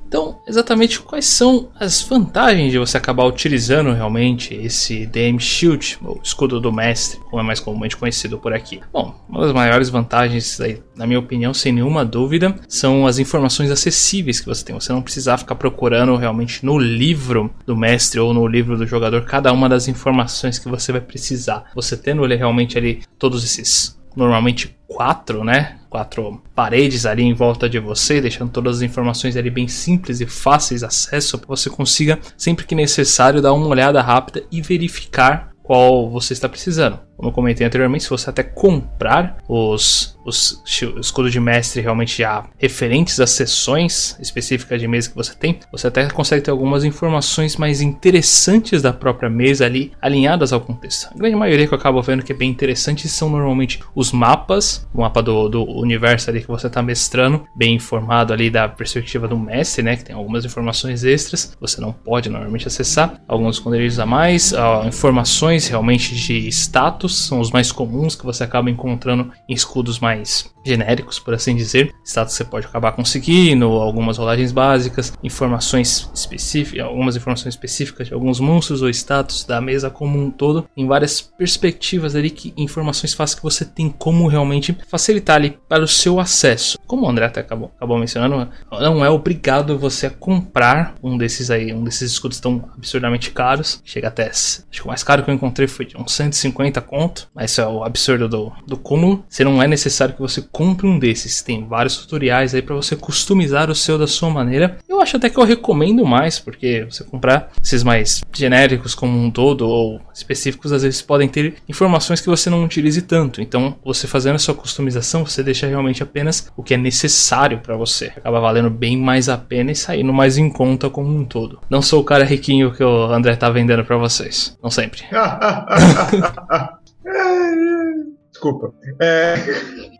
Então, 0.08 0.40
exatamente 0.48 1.02
quais 1.02 1.26
são 1.26 1.70
as 1.78 2.02
vantagens 2.02 2.72
de 2.72 2.80
você 2.80 2.96
acabar 2.98 3.26
utilizando 3.26 3.92
realmente 3.92 4.54
esse 4.54 5.06
DM 5.06 5.38
Shield, 5.38 5.98
ou 6.02 6.20
escudo 6.24 6.62
do 6.62 6.72
mestre, 6.72 7.20
como 7.30 7.42
é 7.42 7.46
mais 7.46 7.60
comumente 7.60 7.98
conhecido 7.98 8.38
por 8.38 8.54
aqui? 8.54 8.80
Bom, 8.94 9.14
uma 9.28 9.42
das 9.42 9.52
maiores 9.52 9.90
vantagens, 9.90 10.60
na 10.96 11.06
minha 11.06 11.20
opinião, 11.20 11.54
sem 11.54 11.74
nenhuma 11.74 12.06
dúvida, 12.06 12.56
são 12.70 13.06
as 13.06 13.20
informações 13.20 13.70
acessíveis 13.70 14.40
que 14.40 14.48
você 14.48 14.64
tem. 14.64 14.74
Você 14.74 14.94
não 14.94 15.02
precisar 15.02 15.38
ficar 15.38 15.56
procurando 15.56 16.16
realmente 16.16 16.66
no 16.66 16.80
livro 16.80 17.54
do 17.66 17.76
mestre 17.76 18.20
ou 18.20 18.34
no 18.34 18.48
livro 18.48 18.78
do 18.78 18.88
jogador 18.88 19.26
cada 19.26 19.52
uma 19.52 19.68
das 19.68 19.90
informações 19.90 20.58
que 20.58 20.70
você 20.70 20.94
vai 20.94 21.02
precisar. 21.02 21.66
Você 21.76 21.98
tendo 21.98 22.26
realmente 22.26 22.77
ali 22.77 23.04
todos 23.20 23.44
esses 23.44 23.98
normalmente 24.16 24.75
quatro, 24.88 25.44
né? 25.44 25.77
Quatro 25.89 26.41
paredes 26.56 27.06
ali 27.06 27.24
em 27.24 27.34
volta 27.34 27.70
de 27.70 27.79
você, 27.79 28.22
deixando 28.22 28.51
todas 28.51 28.77
as 28.77 28.82
informações 28.82 29.36
ali 29.36 29.50
bem 29.50 29.67
simples 29.67 30.22
e 30.22 30.25
fáceis 30.25 30.82
de 30.82 30.88
acesso 30.88 31.38
para 31.38 31.48
você 31.48 31.70
consiga 31.70 32.20
sempre 32.38 32.65
que 32.65 32.75
necessário 32.75 33.41
dar 33.41 33.53
uma 33.53 33.67
olhada 33.67 34.01
rápida 34.01 34.44
e 34.51 34.62
verificar 34.62 35.51
qual 35.62 36.10
você 36.10 36.34
está 36.34 36.48
precisando. 36.48 37.07
Como 37.17 37.29
eu 37.29 37.33
comentei 37.33 37.65
anteriormente, 37.65 38.03
se 38.03 38.09
você 38.12 38.29
até 38.29 38.43
comprar 38.43 39.38
os, 39.50 40.15
os, 40.24 40.62
escudos 41.00 41.31
de 41.31 41.39
mestre 41.39 41.81
realmente 41.81 42.19
já 42.19 42.45
referentes 42.59 43.19
às 43.19 43.31
sessões 43.31 44.15
específicas 44.19 44.79
de 44.79 44.88
mesa 44.88 45.09
que 45.09 45.15
você 45.15 45.33
tem, 45.33 45.59
você 45.71 45.88
até 45.88 46.07
consegue 46.09 46.43
ter 46.43 46.51
algumas 46.51 46.83
informações 46.83 47.57
mais 47.57 47.81
interessantes 47.81 48.83
da 48.83 48.93
própria 48.93 49.31
mesa 49.31 49.65
ali, 49.65 49.91
alinhadas 50.00 50.53
ao 50.53 50.62
contexto. 50.62 51.09
A 51.12 51.17
grande 51.17 51.36
maioria 51.36 51.67
que 51.67 51.74
eu 51.74 51.77
acabo 51.77 52.01
vendo 52.03 52.24
que 52.24 52.31
é 52.31 52.36
bem 52.36 52.51
interessante 52.51 53.07
são 53.07 53.31
normalmente 53.31 53.79
os 53.95 54.12
mapas, 54.12 54.88
o 54.93 55.01
mapa 55.01 55.24
do, 55.24 55.50
do 55.50 55.63
universo 55.63 56.29
ali 56.29 56.41
que 56.41 56.47
você 56.47 56.67
está 56.67 56.83
mestrando, 56.83 57.47
bem 57.55 57.74
informado 57.74 58.31
ali 58.31 58.51
da 58.51 58.69
perspectiva 58.69 59.27
do 59.27 59.39
mestre, 59.39 59.81
né, 59.81 59.95
que 59.95 60.05
tem 60.05 60.15
algumas 60.15 60.45
informações 60.45 61.03
extras, 61.03 61.57
você 61.59 61.81
não 61.81 61.91
pode 61.91 62.29
normalmente 62.29 62.67
acessar, 62.67 63.19
alguns 63.27 63.55
esconderijos 63.55 64.00
a 64.00 64.05
mais, 64.05 64.53
informações 64.86 65.67
realmente 65.67 66.13
de 66.13 66.47
status 66.50 67.07
são 67.16 67.40
os 67.40 67.52
mais 67.52 67.72
comuns 67.72 68.16
que 68.16 68.26
você 68.26 68.44
acaba 68.44 68.70
encontrando 68.70 69.32
em 69.48 69.54
escudos 69.54 70.00
mais 70.00 70.54
genéricos, 70.67 71.19
por 71.19 71.33
assim 71.33 71.55
dizer. 71.55 71.93
Status 72.03 72.33
você 72.33 72.43
pode 72.43 72.67
acabar 72.67 72.91
conseguindo, 72.91 73.65
algumas 73.65 74.17
rolagens 74.17 74.51
básicas, 74.51 75.13
informações 75.24 76.09
específicas, 76.13 76.86
algumas 76.86 77.15
informações 77.15 77.53
específicas 77.55 78.07
de 78.07 78.13
alguns 78.13 78.39
monstros 78.39 78.81
ou 78.81 78.89
status 78.89 79.43
da 79.43 79.59
mesa 79.62 79.89
como 79.89 80.19
um 80.19 80.29
todo, 80.29 80.67
em 80.75 80.86
várias 80.86 81.21
perspectivas 81.21 82.15
ali 82.15 82.29
que 82.29 82.53
informações 82.57 83.13
fáceis 83.13 83.36
que 83.36 83.43
você 83.43 83.65
tem 83.65 83.89
como 83.89 84.27
realmente 84.27 84.77
facilitar 84.88 85.38
ali 85.38 85.57
para 85.67 85.83
o 85.83 85.88
seu 85.88 86.19
acesso. 86.19 86.77
Como 86.86 87.05
o 87.05 87.09
André 87.09 87.25
até 87.25 87.41
acabou, 87.41 87.71
acabou 87.75 87.97
mencionando, 87.97 88.50
não 88.71 89.03
é 89.03 89.09
obrigado 89.09 89.77
você 89.77 90.07
a 90.07 90.09
comprar 90.09 90.95
um 91.03 91.17
desses 91.17 91.50
aí, 91.51 91.74
um 91.74 91.83
desses 91.83 92.12
escudos 92.12 92.39
tão 92.39 92.69
absurdamente 92.75 93.31
caros. 93.31 93.81
Chega 93.83 94.07
até, 94.07 94.27
acho 94.27 94.63
que 94.69 94.83
o 94.83 94.88
mais 94.88 95.03
caro 95.03 95.24
que 95.24 95.29
eu 95.29 95.36
encontrei 95.36 95.67
foi 95.67 95.86
de 95.86 95.97
uns 95.97 96.13
150 96.13 96.81
conto, 96.81 97.29
mas 97.33 97.51
isso 97.51 97.62
é 97.62 97.67
o 97.67 97.83
absurdo 97.83 98.27
do, 98.27 98.51
do 98.65 98.77
cúmulo. 98.77 99.25
Se 99.29 99.43
não 99.43 99.62
é 99.62 99.67
necessário 99.67 100.15
que 100.15 100.21
você 100.21 100.41
compre 100.58 100.88
um 100.88 100.98
desses. 100.98 101.44
Tem 101.44 101.68
vários 101.68 101.98
tutoriais 101.98 102.56
aí 102.56 102.64
para 102.64 102.74
você 102.74 102.96
customizar 102.96 103.70
o 103.70 103.76
seu 103.76 103.96
da 103.96 104.08
sua 104.08 104.32
maneira. 104.32 104.80
Eu 104.90 105.00
acho 105.00 105.16
até 105.16 105.30
que 105.30 105.40
eu 105.40 105.44
recomendo 105.44 106.04
mais, 106.04 106.40
porque 106.40 106.84
você 106.90 107.04
comprar 107.04 107.52
esses 107.64 107.84
mais 107.84 108.24
genéricos 108.34 108.96
como 108.96 109.20
um 109.20 109.30
todo 109.30 109.68
ou 109.68 110.02
específicos, 110.12 110.72
às 110.72 110.82
vezes 110.82 111.00
podem 111.00 111.30
ter 111.30 111.58
informações 111.70 112.22
que 112.22 112.28
você 112.28 112.50
não 112.50 112.64
utilize 112.64 113.04
tanto. 113.04 113.40
Então, 113.40 113.76
você 113.86 114.08
fazendo 114.08 114.34
a 114.34 114.40
sua 114.40 114.56
customização, 114.56 115.24
você 115.24 115.44
deixa 115.44 115.68
realmente 115.68 116.02
apenas 116.02 116.52
o 116.58 116.64
que 116.64 116.74
é 116.74 116.78
necessário 116.78 117.60
para 117.60 117.78
você. 117.78 118.12
Acaba 118.18 118.40
valendo 118.40 118.72
bem 118.72 118.98
mais 118.98 119.30
a 119.30 119.38
pena 119.38 119.72
e 119.72 119.76
saindo 119.76 120.12
mais 120.12 120.40
em 120.40 120.50
conta 120.50 120.90
como 120.90 121.16
um 121.16 121.24
todo. 121.24 121.60
Não 121.70 121.84
sou 121.84 122.02
o 122.02 122.04
cara 122.04 122.24
riquinho 122.24 122.74
que 122.74 122.84
o 122.84 123.14
André 123.14 123.36
tá 123.36 123.48
vendendo 123.52 123.86
para 123.86 123.98
vocês. 123.98 124.58
Não 124.64 124.72
sempre. 124.72 125.04
Desculpa. 128.32 128.74
É... 129.00 129.36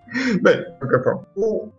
Bem. 0.42 0.66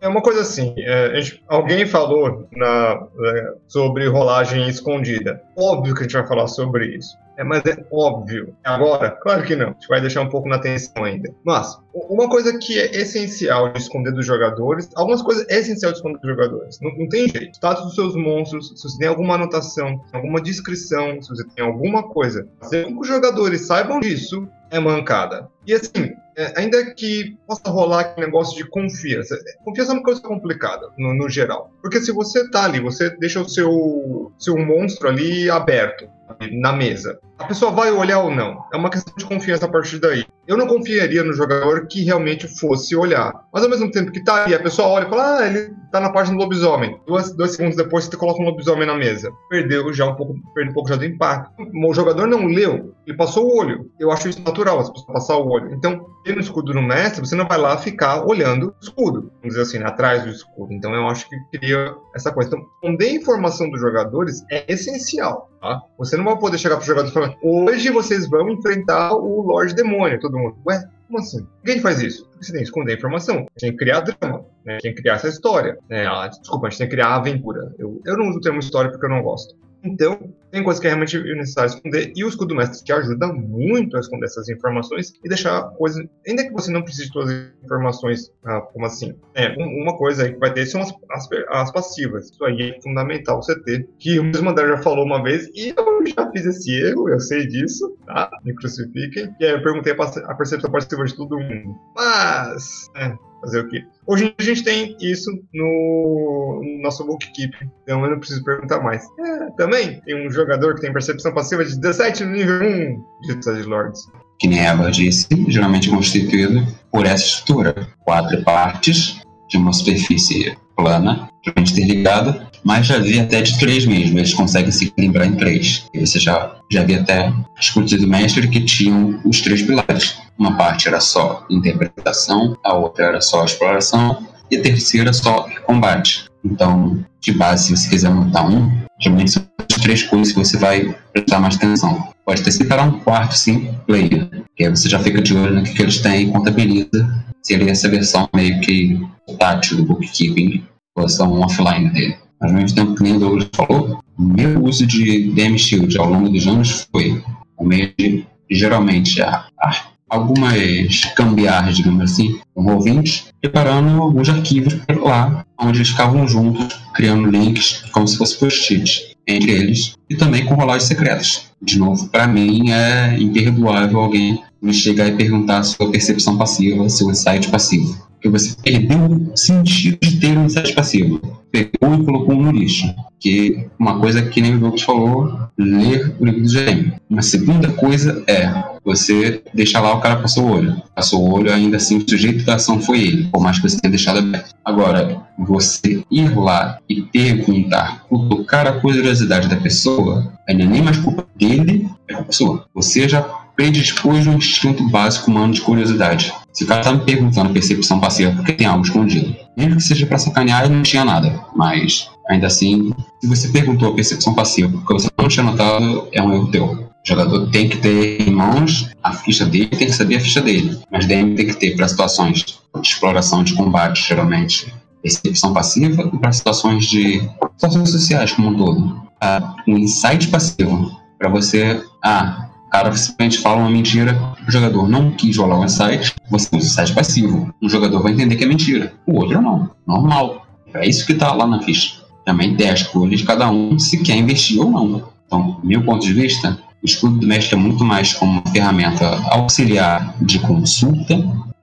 É 0.01 0.07
uma 0.07 0.21
coisa 0.21 0.41
assim, 0.41 0.73
é, 0.77 1.19
gente, 1.21 1.43
alguém 1.47 1.85
falou 1.85 2.47
na, 2.51 3.07
é, 3.25 3.53
sobre 3.67 4.07
rolagem 4.07 4.67
escondida. 4.67 5.41
Óbvio 5.57 5.93
que 5.93 6.01
a 6.01 6.03
gente 6.03 6.13
vai 6.13 6.27
falar 6.27 6.47
sobre 6.47 6.95
isso. 6.95 7.17
É, 7.39 7.43
mas 7.43 7.63
é 7.65 7.85
óbvio. 7.89 8.53
Agora, 8.65 9.11
claro 9.11 9.43
que 9.43 9.55
não. 9.55 9.69
A 9.69 9.71
gente 9.71 9.87
vai 9.87 10.01
deixar 10.01 10.21
um 10.21 10.27
pouco 10.27 10.49
na 10.49 10.57
atenção 10.57 11.05
ainda. 11.05 11.33
Mas, 11.45 11.79
uma 11.93 12.27
coisa 12.27 12.57
que 12.59 12.77
é 12.77 12.97
essencial 12.97 13.71
de 13.71 13.79
esconder 13.79 14.11
dos 14.11 14.25
jogadores, 14.25 14.89
algumas 14.93 15.21
coisas 15.21 15.47
é 15.47 15.59
essencial 15.59 15.93
de 15.93 15.99
esconder 15.99 16.19
dos 16.19 16.29
jogadores. 16.29 16.79
Não, 16.81 16.91
não 16.97 17.07
tem 17.07 17.29
jeito. 17.29 17.55
Status 17.55 17.85
dos 17.85 17.95
seus 17.95 18.13
monstros, 18.13 18.73
se 18.75 18.83
você 18.83 18.97
tem 18.97 19.07
alguma 19.07 19.35
anotação, 19.35 20.01
alguma 20.11 20.41
descrição, 20.41 21.21
se 21.21 21.29
você 21.29 21.45
tem 21.55 21.65
alguma 21.65 22.03
coisa, 22.03 22.45
fazer 22.59 22.83
com 22.83 22.95
que 22.95 23.01
os 23.01 23.07
jogadores 23.07 23.65
saibam 23.65 24.01
disso 24.01 24.45
é 24.69 24.79
mancada. 24.79 25.49
E 25.65 25.73
assim, 25.73 26.13
é, 26.37 26.53
ainda 26.57 26.93
que 26.93 27.37
possa 27.45 27.69
rolar 27.69 28.01
aquele 28.01 28.27
negócio 28.27 28.55
de 28.55 28.69
confiança. 28.69 29.37
Confiança 29.63 29.91
é 29.91 29.95
uma 29.95 30.03
coisa 30.03 30.21
complicada, 30.21 30.89
no, 30.97 31.13
no, 31.13 31.29
geral. 31.29 31.71
Porque 31.81 31.99
se 31.99 32.11
você 32.11 32.49
tá 32.49 32.65
ali, 32.65 32.79
você 32.79 33.09
deixa 33.17 33.41
o 33.41 33.49
seu, 33.49 34.31
seu 34.37 34.57
monstro 34.57 35.09
ali 35.09 35.49
aberto, 35.49 36.09
na 36.51 36.73
mesa. 36.73 37.19
A 37.37 37.45
pessoa 37.45 37.71
vai 37.71 37.91
olhar 37.91 38.19
ou 38.19 38.31
não. 38.31 38.65
É 38.73 38.77
uma 38.77 38.89
questão 38.89 39.13
de 39.17 39.25
confiança 39.25 39.65
a 39.65 39.69
partir 39.69 39.99
daí. 39.99 40.25
Eu 40.47 40.57
não 40.57 40.67
confiaria 40.67 41.23
no 41.23 41.33
jogador 41.33 41.87
que 41.87 42.03
realmente 42.03 42.47
fosse 42.59 42.95
olhar. 42.95 43.31
Mas 43.53 43.63
ao 43.63 43.69
mesmo 43.69 43.89
tempo 43.91 44.11
que 44.11 44.23
tá 44.23 44.43
ali, 44.43 44.53
a 44.53 44.61
pessoa 44.61 44.87
olha 44.87 45.05
e 45.05 45.09
fala, 45.09 45.37
ah, 45.37 45.47
ele 45.47 45.71
tá 45.91 45.99
na 45.99 46.11
página 46.11 46.35
do 46.35 46.43
lobisomem. 46.43 46.99
Dois, 47.07 47.31
dois 47.35 47.51
segundos 47.51 47.77
depois 47.77 48.05
você 48.05 48.17
coloca 48.17 48.41
um 48.41 48.45
lobisomem 48.45 48.85
na 48.85 48.95
mesa. 48.95 49.31
Perdeu 49.49 49.93
já 49.93 50.05
um 50.05 50.15
pouco, 50.15 50.35
perdeu 50.53 50.71
um 50.71 50.73
pouco 50.73 50.89
já 50.89 50.95
do 50.95 51.05
impacto. 51.05 51.51
O 51.59 51.93
jogador 51.93 52.27
não 52.27 52.45
leu, 52.45 52.93
ele 53.05 53.17
passou 53.17 53.47
o 53.47 53.57
olho. 53.57 53.89
Eu 53.99 54.11
acho 54.11 54.27
isso 54.27 54.41
natural, 54.41 54.79
as 54.79 54.89
pessoas 54.89 55.13
passar 55.13 55.37
o 55.37 55.47
olho. 55.47 55.73
Então, 55.73 56.05
tendo 56.23 56.39
escudo 56.39 56.73
no 56.73 56.81
mestre, 56.81 57.21
você 57.21 57.35
não 57.35 57.47
vai 57.47 57.57
lá 57.57 57.77
ficar 57.77 58.25
olhando 58.25 58.67
o 58.67 58.75
escudo. 58.81 59.31
Vamos 59.41 59.55
dizer 59.55 59.61
assim, 59.61 59.79
né, 59.79 59.85
atrás 59.85 60.23
do 60.23 60.29
escudo. 60.29 60.73
Então 60.73 60.93
eu 60.93 61.07
acho 61.07 61.27
que 61.29 61.35
cria 61.57 61.95
essa 62.15 62.31
coisa. 62.31 62.49
Então, 62.49 62.65
esconder 62.75 63.11
informação 63.11 63.69
dos 63.69 63.79
jogadores 63.79 64.43
é 64.51 64.65
essencial. 64.71 65.48
Tá? 65.61 65.81
Você 65.97 66.15
não 66.15 66.23
vai 66.23 66.37
poder 66.37 66.57
chegar 66.57 66.77
para 66.77 66.83
o 66.83 66.87
jogador 66.87 67.09
e 67.09 67.13
falar: 67.13 67.35
hoje 67.43 67.89
vocês 67.89 68.29
vão 68.29 68.49
enfrentar 68.49 69.13
o 69.13 69.41
Lorde 69.41 69.75
Demônio. 69.75 70.19
Todo 70.19 70.37
mundo, 70.37 70.55
ué, 70.65 70.87
como 71.07 71.19
assim? 71.19 71.45
Quem 71.65 71.81
faz 71.81 72.01
isso? 72.01 72.25
Porque 72.25 72.45
você 72.45 72.51
tem 72.51 72.61
que 72.61 72.67
esconder 72.67 72.93
a 72.93 72.95
informação, 72.95 73.45
tem 73.57 73.71
que 73.71 73.77
criar 73.77 74.01
drama, 74.01 74.45
né? 74.63 74.77
tem 74.81 74.93
que 74.93 75.01
criar 75.01 75.15
essa 75.15 75.27
história. 75.27 75.77
Né? 75.89 76.05
Ah, 76.07 76.27
desculpa, 76.27 76.67
a 76.67 76.69
gente 76.69 76.79
tem 76.79 76.87
que 76.87 76.95
criar 76.95 77.15
aventura. 77.15 77.73
Eu, 77.77 78.01
eu 78.05 78.17
não 78.17 78.29
uso 78.29 78.37
o 78.37 78.41
termo 78.41 78.59
história 78.59 78.89
porque 78.89 79.05
eu 79.05 79.09
não 79.09 79.21
gosto. 79.21 79.55
Então, 79.83 80.33
tem 80.51 80.63
coisas 80.63 80.79
que 80.79 80.87
é 80.87 80.89
realmente 80.89 81.17
necessário 81.35 81.69
esconder, 81.69 82.11
e 82.15 82.23
o 82.23 82.27
escudo 82.27 82.55
mestre 82.55 82.83
te 82.83 82.91
ajuda 82.91 83.27
muito 83.27 83.95
a 83.95 83.99
esconder 83.99 84.25
essas 84.25 84.49
informações 84.49 85.13
e 85.23 85.29
deixar 85.29 85.61
coisas. 85.71 86.05
Ainda 86.27 86.43
que 86.43 86.51
você 86.51 86.71
não 86.71 86.81
precise 86.81 87.05
de 87.05 87.13
todas 87.13 87.29
as 87.29 87.63
informações, 87.63 88.31
ah, 88.45 88.61
como 88.61 88.85
assim? 88.85 89.15
É, 89.35 89.55
uma 89.57 89.97
coisa 89.97 90.23
aí 90.23 90.33
que 90.33 90.39
vai 90.39 90.53
ter 90.53 90.65
são 90.65 90.81
as, 90.81 90.93
as, 91.11 91.29
as, 91.49 91.71
passivas. 91.71 92.29
Isso 92.29 92.43
aí 92.43 92.71
é 92.71 92.81
fundamental 92.81 93.41
você 93.41 93.59
ter. 93.61 93.87
Que 93.99 94.19
o 94.19 94.23
mesmo 94.23 94.49
André 94.49 94.67
já 94.67 94.77
falou 94.77 95.05
uma 95.05 95.23
vez, 95.23 95.47
e 95.53 95.73
eu 95.75 96.05
já 96.05 96.29
fiz 96.31 96.45
esse 96.45 96.71
erro, 96.71 97.09
eu 97.09 97.19
sei 97.19 97.47
disso, 97.47 97.97
tá? 98.05 98.29
Me 98.43 98.53
crucifiquem. 98.55 99.33
E 99.39 99.45
aí 99.45 99.51
eu 99.51 99.63
perguntei 99.63 99.93
a, 99.93 100.31
a 100.31 100.35
percepção 100.35 100.71
passiva 100.71 101.05
de 101.05 101.15
todo 101.15 101.39
mundo. 101.39 101.75
Mas. 101.95 102.89
É, 102.95 103.15
fazer 103.41 103.61
o 103.61 103.67
quê? 103.67 103.83
Hoje 104.05 104.33
a 104.37 104.43
gente 104.43 104.63
tem 104.63 104.95
isso 105.01 105.31
no, 105.53 106.61
no 106.63 106.81
nosso 106.81 107.05
bookkeeping, 107.05 107.69
então 107.83 108.03
eu 108.03 108.11
não 108.11 108.19
preciso 108.19 108.43
perguntar 108.43 108.81
mais. 108.81 109.03
É, 109.19 109.51
também 109.57 110.01
tem 110.01 110.27
um 110.27 110.31
jogador 110.31 110.75
que 110.75 110.81
tem 110.81 110.93
percepção 110.93 111.33
passiva 111.33 111.63
de 111.63 111.79
17 111.79 112.23
no 112.23 112.31
nível 112.31 112.61
1 112.61 113.35
de 113.35 113.43
Sage 113.43 113.63
Lords. 113.63 114.01
Que 114.39 114.47
nem 114.47 114.59
a 114.61 114.71
Eva 114.71 114.91
disse, 114.91 115.27
geralmente 115.47 115.89
constituído 115.89 116.65
por 116.91 117.05
essa 117.05 117.25
estrutura. 117.25 117.87
Quatro 118.05 118.41
partes 118.43 119.21
de 119.49 119.57
uma 119.57 119.73
superfície 119.73 120.57
plana, 120.75 121.29
geralmente 121.43 121.73
interligada, 121.73 122.48
mas 122.63 122.87
já 122.87 122.97
vi 122.97 123.19
até 123.19 123.41
de 123.41 123.57
três 123.57 123.85
mesmo, 123.85 124.17
eles 124.17 124.33
conseguem 124.33 124.71
se 124.71 124.85
equilibrar 124.85 125.27
em 125.27 125.35
três. 125.35 125.85
Você 125.95 126.19
já, 126.19 126.55
já 126.71 126.83
vi 126.83 126.95
até 126.95 127.33
escutas 127.59 127.99
do 127.99 128.07
mestre 128.07 128.47
que 128.47 128.61
tinham 128.61 129.19
os 129.25 129.41
três 129.41 129.61
pilares. 129.61 130.17
Uma 130.37 130.55
parte 130.57 130.87
era 130.87 130.99
só 130.99 131.45
interpretação, 131.49 132.57
a 132.63 132.73
outra 132.73 133.05
era 133.05 133.21
só 133.21 133.43
exploração, 133.43 134.25
e 134.51 134.57
a 134.57 134.61
terceira 134.61 135.13
só 135.13 135.47
combate. 135.65 136.25
Então, 136.43 137.03
de 137.21 137.31
base, 137.33 137.67
se 137.67 137.77
você 137.77 137.89
quiser 137.89 138.09
montar 138.09 138.45
um, 138.45 138.71
geralmente 138.99 139.31
são 139.31 139.45
as 139.69 139.81
três 139.81 140.03
coisas 140.03 140.33
que 140.33 140.39
você 140.39 140.57
vai 140.57 140.95
prestar 141.13 141.39
mais 141.39 141.55
atenção. 141.55 142.13
Pode 142.25 142.41
até 142.41 142.51
separar 142.51 142.83
um 142.83 142.99
quarto, 142.99 143.37
sim, 143.37 143.73
player, 143.85 144.29
que 144.55 144.65
aí 144.65 144.69
você 144.69 144.87
já 144.87 144.99
fica 144.99 145.21
de 145.21 145.35
olho 145.35 145.55
no 145.55 145.63
que, 145.63 145.73
que 145.73 145.81
eles 145.81 145.99
têm 145.99 146.27
e 146.27 146.31
contabiliza 146.31 147.25
se 147.41 147.53
ele 147.53 147.67
é 147.67 147.71
essa 147.71 147.89
versão 147.89 148.29
meio 148.35 148.59
que 148.61 148.99
tátil 149.37 149.77
do 149.77 149.85
bookkeeping, 149.85 150.63
versão 150.97 151.39
offline 151.39 151.89
dele. 151.89 152.17
Mas 152.39 152.51
ao 152.51 152.57
mesmo 152.57 152.75
tempo 152.75 152.95
que 152.95 153.03
nem 153.03 153.19
Douglas 153.19 153.49
falou, 153.53 153.99
o 154.17 154.23
meu 154.23 154.63
uso 154.63 154.85
de 154.85 155.31
DM 155.31 155.57
Shield 155.57 155.97
ao 155.97 156.09
longo 156.09 156.29
dos 156.29 156.47
anos 156.47 156.87
foi 156.91 157.21
o 157.57 157.65
meio 157.65 157.93
de, 157.97 158.25
geralmente, 158.49 159.21
a, 159.21 159.45
a 159.59 159.89
algumas 160.09 161.05
cambiarras, 161.15 161.77
digamos 161.77 162.11
assim, 162.11 162.39
com 162.53 162.73
ouvintes, 162.73 163.25
preparando 163.39 164.01
alguns 164.01 164.27
arquivos 164.27 164.75
lá, 165.03 165.45
onde 165.59 165.77
eles 165.77 165.89
ficavam 165.89 166.27
juntos, 166.27 166.79
criando 166.93 167.29
links 167.29 167.83
como 167.91 168.07
se 168.07 168.17
fosse 168.17 168.37
post-it 168.37 169.15
entre 169.27 169.51
eles, 169.51 169.93
e 170.09 170.15
também 170.15 170.45
com 170.45 170.55
rolagens 170.55 170.87
secretas. 170.87 171.45
De 171.61 171.77
novo, 171.77 172.07
para 172.09 172.27
mim 172.27 172.71
é 172.71 173.15
imperdoável 173.19 173.99
alguém 173.99 174.41
me 174.61 174.73
chegar 174.73 175.07
e 175.07 175.15
perguntar 175.15 175.63
sua 175.63 175.91
percepção 175.91 176.37
passiva, 176.37 176.89
seu 176.89 177.09
insight 177.11 177.47
passivo. 177.49 178.08
Porque 178.19 178.27
você 178.27 178.53
perdeu 178.61 179.05
o 179.05 179.37
sentido 179.37 179.97
de 180.01 180.19
ter 180.19 180.37
um 180.37 180.47
passivo. 180.75 181.39
Pegou 181.49 181.95
e 181.95 182.03
colocou 182.03 182.35
no 182.35 182.51
lixo. 182.51 182.93
Que 183.17 183.65
uma 183.79 183.97
coisa 183.97 184.21
que 184.21 184.41
nem 184.41 184.55
o 184.55 184.59
Douglas 184.59 184.81
falou, 184.81 185.39
ler 185.57 186.15
o 186.19 186.25
livro 186.25 186.41
do 186.41 186.49
GM. 186.49 186.93
Uma 187.09 187.21
segunda 187.21 187.69
coisa 187.69 188.21
é 188.27 188.51
você 188.83 189.41
deixar 189.53 189.79
lá 189.79 189.93
o 189.93 190.01
cara 190.01 190.17
passou 190.17 190.45
o 190.45 190.51
olho. 190.51 190.81
Passou 190.93 191.21
o 191.21 191.33
olho, 191.33 191.51
ainda 191.51 191.77
assim 191.77 191.97
o 191.97 192.09
sujeito 192.09 192.43
da 192.43 192.55
ação 192.55 192.81
foi 192.81 192.99
ele, 192.99 193.29
por 193.31 193.41
mais 193.41 193.57
que 193.57 193.69
você 193.69 193.79
tenha 193.79 193.89
deixado 193.89 194.19
aberto. 194.19 194.53
Agora, 194.65 195.21
você 195.37 196.03
ir 196.11 196.37
lá 196.37 196.77
e 196.89 197.01
perguntar, 197.01 198.05
tocar 198.09 198.67
a 198.67 198.81
curiosidade 198.81 199.47
da 199.47 199.55
pessoa, 199.55 200.33
ainda 200.47 200.65
nem 200.65 200.81
mais 200.81 200.97
culpa 200.97 201.25
dele, 201.37 201.87
é 202.07 202.15
culpa 202.15 202.31
sua. 202.33 202.65
Você 202.73 203.07
já 203.07 203.21
predispôs 203.55 204.25
um 204.25 204.35
instinto 204.35 204.87
básico 204.89 205.29
humano 205.29 205.53
de 205.53 205.61
curiosidade. 205.61 206.33
Se 206.53 206.63
o 206.63 206.67
cara 206.67 206.81
tá 206.81 206.91
me 206.91 206.99
perguntando 206.99 207.53
percepção 207.53 207.99
passiva 207.99 208.31
porque 208.31 208.53
tem 208.53 208.67
algo 208.67 208.83
escondido, 208.83 209.35
mesmo 209.55 209.75
que 209.75 209.83
seja 209.83 210.05
para 210.05 210.17
sacanear, 210.17 210.65
ele 210.65 210.75
não 210.75 210.83
tinha 210.83 211.05
nada. 211.05 211.39
Mas, 211.55 212.09
ainda 212.29 212.47
assim, 212.47 212.91
se 213.21 213.27
você 213.27 213.49
perguntou 213.49 213.89
a 213.91 213.95
percepção 213.95 214.33
passiva 214.33 214.69
porque 214.69 214.93
você 214.93 215.09
não 215.17 215.27
tinha 215.27 215.45
notado, 215.45 216.07
é 216.11 216.21
um 216.21 216.33
erro 216.33 216.51
teu. 216.51 216.65
O 216.65 217.07
jogador 217.07 217.49
tem 217.49 217.69
que 217.69 217.77
ter 217.77 218.27
em 218.27 218.31
mãos 218.31 218.89
a 219.01 219.13
ficha 219.13 219.45
dele, 219.45 219.67
tem 219.67 219.87
que 219.87 219.93
saber 219.93 220.17
a 220.17 220.19
ficha 220.19 220.41
dele. 220.41 220.79
Mas 220.91 221.05
DM 221.05 221.35
tem 221.35 221.47
que 221.47 221.53
ter 221.53 221.75
para 221.75 221.87
situações 221.87 222.39
de 222.43 222.59
exploração 222.81 223.43
de 223.43 223.53
combate, 223.53 224.07
geralmente, 224.07 224.73
percepção 225.01 225.53
passiva, 225.53 226.09
e 226.13 226.17
para 226.17 226.31
situações 226.31 226.85
de 226.85 227.21
situações 227.55 227.91
sociais 227.91 228.33
como 228.33 228.49
um 228.49 228.55
todo. 228.55 229.01
Ah, 229.21 229.55
um 229.67 229.77
insight 229.77 230.27
passivo 230.27 230.91
para 231.17 231.29
você, 231.29 231.81
ah, 232.03 232.49
cara 232.69 232.95
simplesmente 232.95 233.39
fala 233.39 233.61
uma 233.61 233.69
mentira, 233.69 234.17
o 234.47 234.51
jogador 234.51 234.87
não 234.87 235.11
quis 235.11 235.37
rolar 235.37 235.59
o 235.59 235.65
insight, 235.65 236.13
você 236.29 236.47
usa 236.55 236.55
o 236.55 236.57
insight 236.57 236.93
passivo. 236.93 237.53
Um 237.61 237.69
jogador 237.69 238.01
vai 238.01 238.13
entender 238.13 238.35
que 238.35 238.43
é 238.43 238.47
mentira, 238.47 238.93
o 239.05 239.17
outro 239.17 239.41
não. 239.41 239.69
Normal. 239.87 240.45
É 240.73 240.87
isso 240.87 241.05
que 241.05 241.13
está 241.13 241.33
lá 241.33 241.47
na 241.47 241.61
ficha. 241.61 241.95
Também 242.25 242.55
tem 242.55 242.69
a 242.69 242.73
escolha 242.73 243.17
de 243.17 243.23
cada 243.23 243.49
um 243.49 243.79
se 243.79 244.03
quer 244.03 244.15
investir 244.15 244.59
ou 244.59 244.69
não. 244.69 245.09
Então, 245.25 245.59
meu 245.63 245.83
ponto 245.83 246.05
de 246.05 246.13
vista, 246.13 246.59
o 246.81 246.85
escudo 246.85 247.19
do 247.19 247.27
mestre 247.27 247.55
é 247.55 247.57
muito 247.57 247.83
mais 247.83 248.13
como 248.13 248.33
uma 248.33 248.51
ferramenta 248.51 249.19
auxiliar 249.31 250.15
de 250.21 250.39
consulta, 250.39 251.15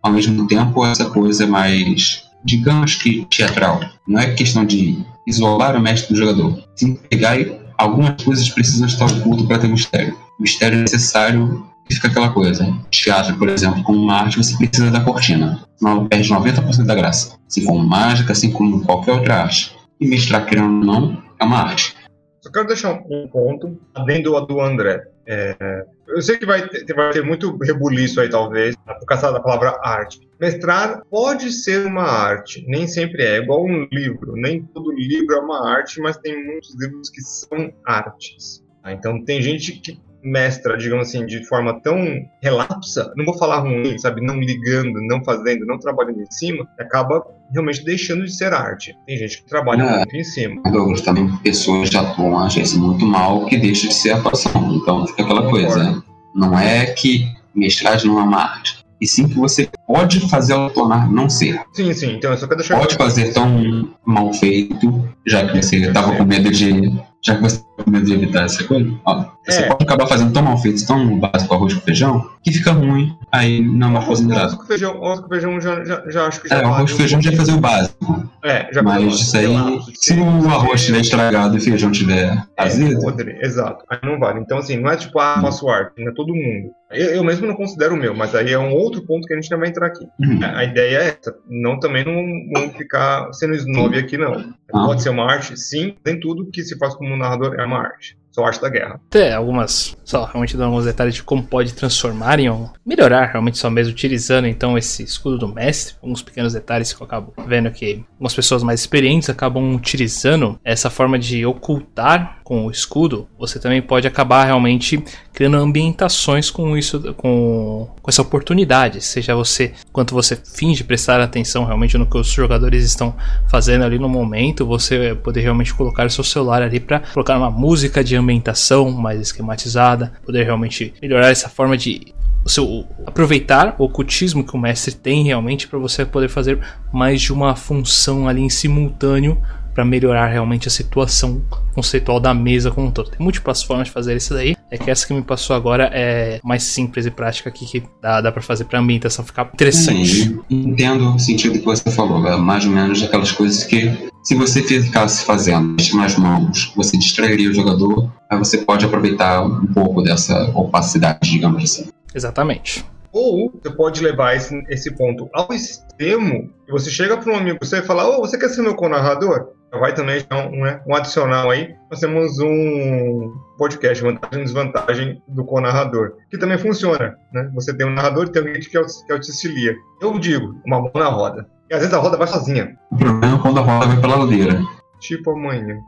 ao 0.03 0.13
mesmo 0.13 0.47
tempo 0.47 0.85
essa 0.85 1.07
coisa 1.07 1.45
é 1.45 1.47
mais, 1.47 2.25
digamos 2.45 2.97
que 2.97 3.25
teatral. 3.27 3.81
Não 4.07 4.21
é 4.21 4.33
questão 4.35 4.65
de 4.65 4.99
isolar 5.27 5.77
o 5.77 5.81
mestre 5.81 6.15
do 6.15 6.19
jogador, 6.19 6.63
sim 6.75 6.95
pegar 7.09 7.41
e 7.41 7.57
algumas 7.77 8.23
coisas 8.23 8.49
precisam 8.49 8.87
estar 8.87 9.07
ocultas 9.07 9.47
para 9.47 9.59
ter 9.59 9.69
mistério 9.69 10.26
mistério 10.39 10.79
necessário 10.79 11.67
fica 11.91 12.09
aquela 12.09 12.31
coisa. 12.31 12.67
Teatro, 12.91 13.37
por 13.39 13.49
exemplo, 13.49 13.83
com 13.83 13.93
uma 13.93 14.23
arte, 14.23 14.39
você 14.39 14.57
precisa 14.57 14.91
da 14.91 15.01
cortina. 15.01 15.63
Senão 15.77 16.07
perde 16.07 16.29
90% 16.29 16.85
da 16.85 16.95
graça. 16.95 17.37
Se 17.49 17.65
for 17.65 17.75
mágica, 17.75 18.33
assim 18.33 18.51
como 18.51 18.85
qualquer 18.85 19.13
outra 19.13 19.43
arte. 19.43 19.77
E 20.01 20.09
mestrar, 20.09 20.47
querendo 20.47 20.67
ou 20.67 20.85
não, 20.85 21.23
é 21.39 21.45
uma 21.45 21.61
arte. 21.61 21.95
Só 22.41 22.51
quero 22.51 22.67
deixar 22.67 22.93
um 22.93 23.29
ponto, 23.29 23.79
adendo 23.95 24.37
a 24.37 24.41
do 24.41 24.61
André. 24.61 25.03
É, 25.27 25.85
eu 26.07 26.23
sei 26.23 26.39
que 26.39 26.47
vai 26.47 26.69
ter, 26.69 26.95
vai 26.95 27.11
ter 27.11 27.25
muito 27.25 27.57
rebuliço 27.57 28.21
aí, 28.21 28.29
talvez, 28.29 28.77
por 28.77 29.07
causa 29.07 29.33
da 29.33 29.41
palavra 29.41 29.77
arte. 29.83 30.21
Mestrar 30.41 31.03
pode 31.11 31.51
ser 31.51 31.87
uma 31.87 32.05
arte, 32.05 32.65
nem 32.69 32.87
sempre 32.87 33.25
é. 33.25 33.37
É 33.37 33.39
igual 33.39 33.65
um 33.65 33.89
livro. 33.91 34.35
Nem 34.37 34.63
todo 34.63 34.93
livro 34.93 35.35
é 35.35 35.41
uma 35.41 35.69
arte, 35.69 36.01
mas 36.01 36.17
tem 36.19 36.45
muitos 36.45 36.75
livros 36.81 37.11
que 37.11 37.21
são 37.23 37.73
artes. 37.85 38.63
Tá? 38.83 38.93
Então, 38.93 39.25
tem 39.25 39.43
gente 39.43 39.73
que 39.73 39.99
mestra, 40.23 40.77
digamos 40.77 41.09
assim, 41.09 41.25
de 41.25 41.45
forma 41.47 41.81
tão 41.81 42.27
relapsa, 42.43 43.13
não 43.17 43.25
vou 43.25 43.37
falar 43.39 43.61
ruim, 43.61 43.99
sabe, 43.99 44.21
não 44.21 44.41
ligando, 44.41 45.01
não 45.03 45.23
fazendo, 45.25 45.65
não 45.65 45.79
trabalhando 45.79 46.23
em 46.23 46.31
cima, 46.31 46.67
acaba 46.79 47.25
realmente 47.53 47.85
deixando 47.85 48.25
de 48.25 48.33
ser 48.33 48.53
arte. 48.53 48.97
Tem 49.07 49.17
gente 49.17 49.43
que 49.43 49.49
trabalha 49.49 49.83
é, 49.83 49.97
muito 49.99 50.17
em 50.17 50.25
cima. 50.25 50.63
Douglas, 50.71 51.01
também 51.01 51.35
pessoas 51.39 51.89
já 51.91 52.01
atuam 52.01 52.39
às 52.39 52.55
vezes 52.55 52.77
muito 52.77 53.07
mal 53.07 53.47
que 53.47 53.57
deixa 53.57 53.89
de 53.89 53.95
ser 53.95 54.13
atuação. 54.13 54.75
Então 54.75 55.07
fica 55.07 55.23
aquela 55.23 55.49
coisa, 55.49 55.79
né? 55.79 56.03
Não 56.35 56.59
é 56.59 56.87
que 56.87 57.27
mestragem 57.55 58.11
não 58.11 58.19
é 58.21 58.23
uma 58.23 58.43
arte 58.43 58.87
e 59.01 59.07
sim 59.07 59.29
que 59.29 59.35
você 59.35 59.69
pode 59.87 60.21
fazer 60.29 60.55
ela 60.55 60.71
tornar 60.71 61.11
não 61.11 61.29
ser. 61.29 61.61
Sim, 61.73 61.93
sim, 61.93 62.13
então 62.13 62.31
eu 62.31 62.39
só 62.39 62.47
quero 62.47 62.59
deixar. 62.59 62.79
Pode 62.79 62.97
fazer 62.97 63.33
tão 63.33 63.91
mal 64.05 64.33
feito, 64.33 65.07
já 65.27 65.47
que 65.47 65.63
você 65.63 65.77
estava 65.77 66.17
com 66.17 66.25
medo 66.25 66.51
de. 66.51 66.93
Já 67.27 67.35
que 67.35 67.43
você 67.43 67.61
com 67.77 67.91
medo 67.91 68.07
de 68.07 68.15
evitar 68.15 68.45
essa 68.45 68.63
coisa, 68.63 68.89
ó, 69.05 69.25
você 69.45 69.63
é. 69.63 69.67
pode 69.67 69.83
acabar 69.83 70.07
fazendo 70.07 70.33
tão 70.33 70.43
mal 70.43 70.57
feito, 70.59 70.87
tão 70.87 71.19
básico 71.19 71.53
arroz 71.53 71.75
com 71.75 71.81
feijão, 71.81 72.31
que 72.41 72.53
fica 72.53 72.71
ruim, 72.71 73.19
aí 73.33 73.61
não 73.61 73.89
é 73.89 73.91
uma 73.91 74.07
coisa 74.07 74.33
Arroz 74.33 74.55
com 74.55 74.65
feijão, 74.65 74.93
arroz 75.05 75.21
com 75.21 75.29
feijão 75.29 75.61
já, 75.61 75.85
já, 75.85 76.03
já 76.09 76.27
acho 76.27 76.41
que 76.41 76.49
já. 76.49 76.59
É, 76.59 76.65
arroz 76.65 76.93
com 76.93 76.99
feijão 76.99 77.21
já 77.21 77.33
fazer 77.33 77.53
o 77.53 77.59
básico. 77.59 78.31
É, 78.45 78.73
já 78.73 78.81
Mas 78.81 79.13
isso 79.13 79.37
aí, 79.37 79.81
se 79.95 80.15
o 80.15 80.49
arroz 80.49 80.81
estiver 80.81 81.01
estragado 81.01 81.57
e 81.57 81.59
o 81.59 81.61
feijão 81.61 81.91
estiver 81.91 82.33
é, 82.57 82.63
azedo. 82.63 83.01
exato, 83.43 83.85
aí 83.91 83.99
não 84.05 84.21
vale. 84.21 84.39
Então, 84.39 84.59
assim, 84.59 84.77
não 84.77 84.89
é 84.89 84.97
tipo, 84.97 85.19
ah, 85.19 85.41
faço 85.43 85.69
arte, 85.69 85.95
não 85.99 86.13
é 86.13 86.15
todo 86.15 86.33
mundo. 86.33 86.71
Eu, 86.91 87.07
eu, 87.17 87.25
mesmo 87.25 87.47
não 87.47 87.55
considero 87.55 87.95
o 87.95 87.97
meu, 87.97 88.15
mas 88.15 88.35
aí 88.35 88.53
é 88.53 88.59
um 88.59 88.73
outro 88.73 89.03
ponto 89.05 89.27
que 89.27 89.33
a 89.33 89.37
gente 89.37 89.51
não 89.51 89.59
vai 89.59 89.69
entrar 89.69 89.87
aqui. 89.87 90.07
Uhum. 90.21 90.41
A, 90.43 90.59
a, 90.59 90.65
ideia 90.65 90.99
é 90.99 91.09
essa, 91.09 91.37
não 91.49 91.81
também 91.81 92.05
não 92.05 92.25
vamos 92.53 92.77
ficar 92.77 93.33
sendo 93.33 93.55
snob 93.55 93.99
aqui, 93.99 94.17
não. 94.17 94.55
Ah. 94.73 94.87
Pode 94.87 95.03
ser 95.03 95.11
uma 95.11 95.31
arte, 95.31 95.57
sim, 95.57 95.97
nem 96.05 96.21
tudo 96.21 96.51
que 96.51 96.63
se 96.63 96.79
faz 96.79 96.95
como 96.95 97.17
narrador 97.17 97.55
é 97.59 97.65
uma 97.65 97.79
arte 97.79 98.17
são 98.37 98.45
arte 98.45 98.61
da 98.61 98.69
guerra. 98.69 99.01
Até 99.09 99.33
algumas, 99.33 99.97
só 100.05 100.25
realmente 100.25 100.59
dando 100.59 100.67
alguns 100.67 100.85
detalhes 100.85 101.15
de 101.15 101.23
como 101.23 101.43
pode 101.43 101.73
transformar 101.73 102.39
em 102.39 102.51
um, 102.51 102.69
melhorar 102.85 103.31
realmente 103.33 103.57
só 103.57 103.71
mesmo 103.71 103.95
utilizando 103.95 104.47
então 104.47 104.77
esse 104.77 105.03
escudo 105.03 105.39
do 105.39 105.49
mestre, 105.49 105.95
alguns 106.03 106.21
pequenos 106.21 106.53
detalhes 106.53 106.93
que 106.93 107.01
eu 107.01 107.07
acabo 107.07 107.33
vendo 107.47 107.71
que 107.71 108.05
algumas 108.13 108.35
pessoas 108.35 108.63
mais 108.63 108.81
experientes 108.81 109.31
acabam 109.31 109.75
utilizando 109.75 110.61
essa 110.63 110.91
forma 110.91 111.19
de 111.19 111.47
ocultar 111.47 112.41
com 112.45 112.67
o 112.67 112.71
escudo, 112.71 113.27
você 113.39 113.59
também 113.59 113.81
pode 113.81 114.07
acabar 114.07 114.45
realmente 114.45 115.03
criando 115.37 115.59
ambientações 115.59 116.51
com 116.51 116.79
isso, 116.79 117.13
com, 117.13 117.91
com 118.01 118.11
essa 118.11 118.23
oportunidade, 118.23 119.03
seja 119.03 119.35
você, 119.35 119.75
quanto 119.93 120.15
você 120.15 120.35
finge 120.35 120.83
prestar 120.83 121.21
atenção 121.21 121.67
realmente 121.67 121.99
no 121.99 122.07
que 122.07 122.17
os 122.17 122.29
jogadores 122.29 122.83
estão 122.83 123.15
fazendo 123.47 123.85
ali 123.85 123.99
no 123.99 124.09
momento, 124.09 124.65
você 124.65 125.15
poder 125.15 125.43
realmente 125.43 125.75
colocar 125.75 126.11
seu 126.11 126.25
celular 126.25 126.63
ali 126.63 126.81
para 126.81 127.01
colocar 127.01 127.37
uma 127.37 127.51
música 127.51 128.03
de 128.03 128.17
ambientação 128.17 128.91
mais 128.91 129.21
esquematizada, 129.21 130.15
poder 130.25 130.45
realmente 130.45 130.95
melhorar 131.03 131.29
essa 131.29 131.51
forma 131.51 131.77
de 131.77 132.15
seu, 132.47 132.87
aproveitar 133.05 133.77
o 133.79 133.85
ocultismo 133.85 134.43
que 134.43 134.57
o 134.57 134.59
mestre 134.59 134.95
tem 134.95 135.23
realmente 135.25 135.69
para 135.69 135.79
você 135.79 136.07
poder 136.07 136.31
fazer 136.31 136.59
mais 136.91 137.21
de 137.21 137.31
uma 137.31 137.55
função 137.55 138.27
ali 138.27 138.41
em 138.41 138.49
simultâneo 138.49 139.37
para 139.77 139.85
melhorar 139.85 140.29
realmente 140.29 140.69
a 140.69 140.71
situação 140.71 141.43
conceitual 141.75 142.19
da 142.19 142.33
mesa 142.33 142.71
como 142.71 142.87
um 142.87 142.91
todo. 142.91 143.11
Tem 143.11 143.21
múltiplas 143.21 143.63
formas 143.63 143.89
de 143.89 143.93
fazer 143.93 144.17
isso 144.17 144.33
daí. 144.33 144.57
É 144.71 144.79
que 144.79 144.91
essa 144.91 145.07
que 145.07 145.13
me 145.13 145.21
passou 145.21 145.55
agora 145.55 145.91
é 145.93 146.41
mais 146.43 146.63
simples 146.63 147.05
e 147.05 147.11
prática 147.11 147.51
aqui 147.51 147.67
que 147.67 147.83
dá, 148.01 148.23
dá 148.23 148.33
para 148.33 148.41
fazer 148.41 148.65
para 148.65 148.79
a 148.79 148.83
ambientação 148.83 149.23
ficar 149.23 149.51
interessante. 149.53 150.07
Sim, 150.07 150.41
entendo 150.49 151.15
o 151.15 151.19
sentido 151.19 151.59
que 151.59 151.65
você 151.67 151.91
falou, 151.91 152.27
é 152.27 152.39
mais 152.39 152.65
ou 152.65 152.73
menos 152.73 153.03
aquelas 153.03 153.31
coisas 153.33 153.65
que 153.65 154.11
se 154.25 154.35
você 154.35 154.63
ficasse 154.63 155.27
fazendo 155.27 155.77
nas 155.95 156.17
mãos, 156.17 156.73
você 156.75 156.97
distrairia 156.97 157.51
o 157.51 157.53
jogador, 157.53 158.11
aí 158.31 158.39
você 158.39 158.57
pode 158.57 158.87
aproveitar 158.87 159.43
um 159.43 159.67
pouco 159.67 160.01
dessa 160.01 160.51
opacidade, 160.55 161.31
digamos 161.31 161.63
assim. 161.63 161.91
Exatamente. 162.15 162.83
Ou 163.13 163.51
você 163.51 163.71
pode 163.71 164.03
levar 164.03 164.37
esse, 164.37 164.55
esse 164.69 164.91
ponto 164.95 165.29
ao 165.33 165.53
extremo 165.53 166.51
e 166.69 166.73
você 166.73 166.91
chega 166.91 167.17
para 167.17 167.33
um 167.33 167.37
amigo 167.37 167.59
você 167.63 167.79
e 167.79 167.83
fala: 167.83 168.07
Ô, 168.07 168.17
oh, 168.17 168.21
você 168.21 168.37
quer 168.37 168.51
ser 168.51 168.61
meu 168.61 168.75
co-narrador? 168.75 169.57
Vai 169.79 169.95
também 169.95 170.25
um, 170.33 170.63
né, 170.63 170.81
um 170.87 170.95
adicional 170.95 171.51
aí. 171.51 171.75
Nós 171.91 172.01
temos 172.01 172.39
um 172.39 173.33
podcast, 173.59 174.03
vantagem 174.03 174.41
e 174.41 174.45
desvantagem 174.45 175.23
do 175.29 175.45
co-narrador, 175.45 176.15
que 176.31 176.39
também 176.39 176.59
funciona. 176.59 177.17
Né? 177.33 177.51
Você 177.55 177.77
tem 177.77 177.87
um 177.87 177.95
narrador 177.95 178.27
e 178.27 178.33
tem 178.33 178.43
alguém 178.43 178.61
que, 178.61 178.69
que 178.71 179.13
auxilia. 179.13 179.75
Eu 180.01 180.19
digo, 180.19 180.55
uma 180.67 180.81
mão 180.81 180.91
na 180.95 181.09
roda. 181.09 181.47
E 181.71 181.75
às 181.75 181.81
vezes 181.81 181.95
a 181.95 181.99
roda 181.99 182.17
vai 182.17 182.27
sozinha. 182.27 182.77
O 182.93 182.97
problema 182.97 183.37
é 183.37 183.43
quando 183.43 183.59
a 183.59 183.63
roda 183.63 183.87
vai 183.87 184.01
pela 184.01 184.17
ladeira. 184.17 184.61
Tipo 185.01 185.33
amanhã. 185.33 185.79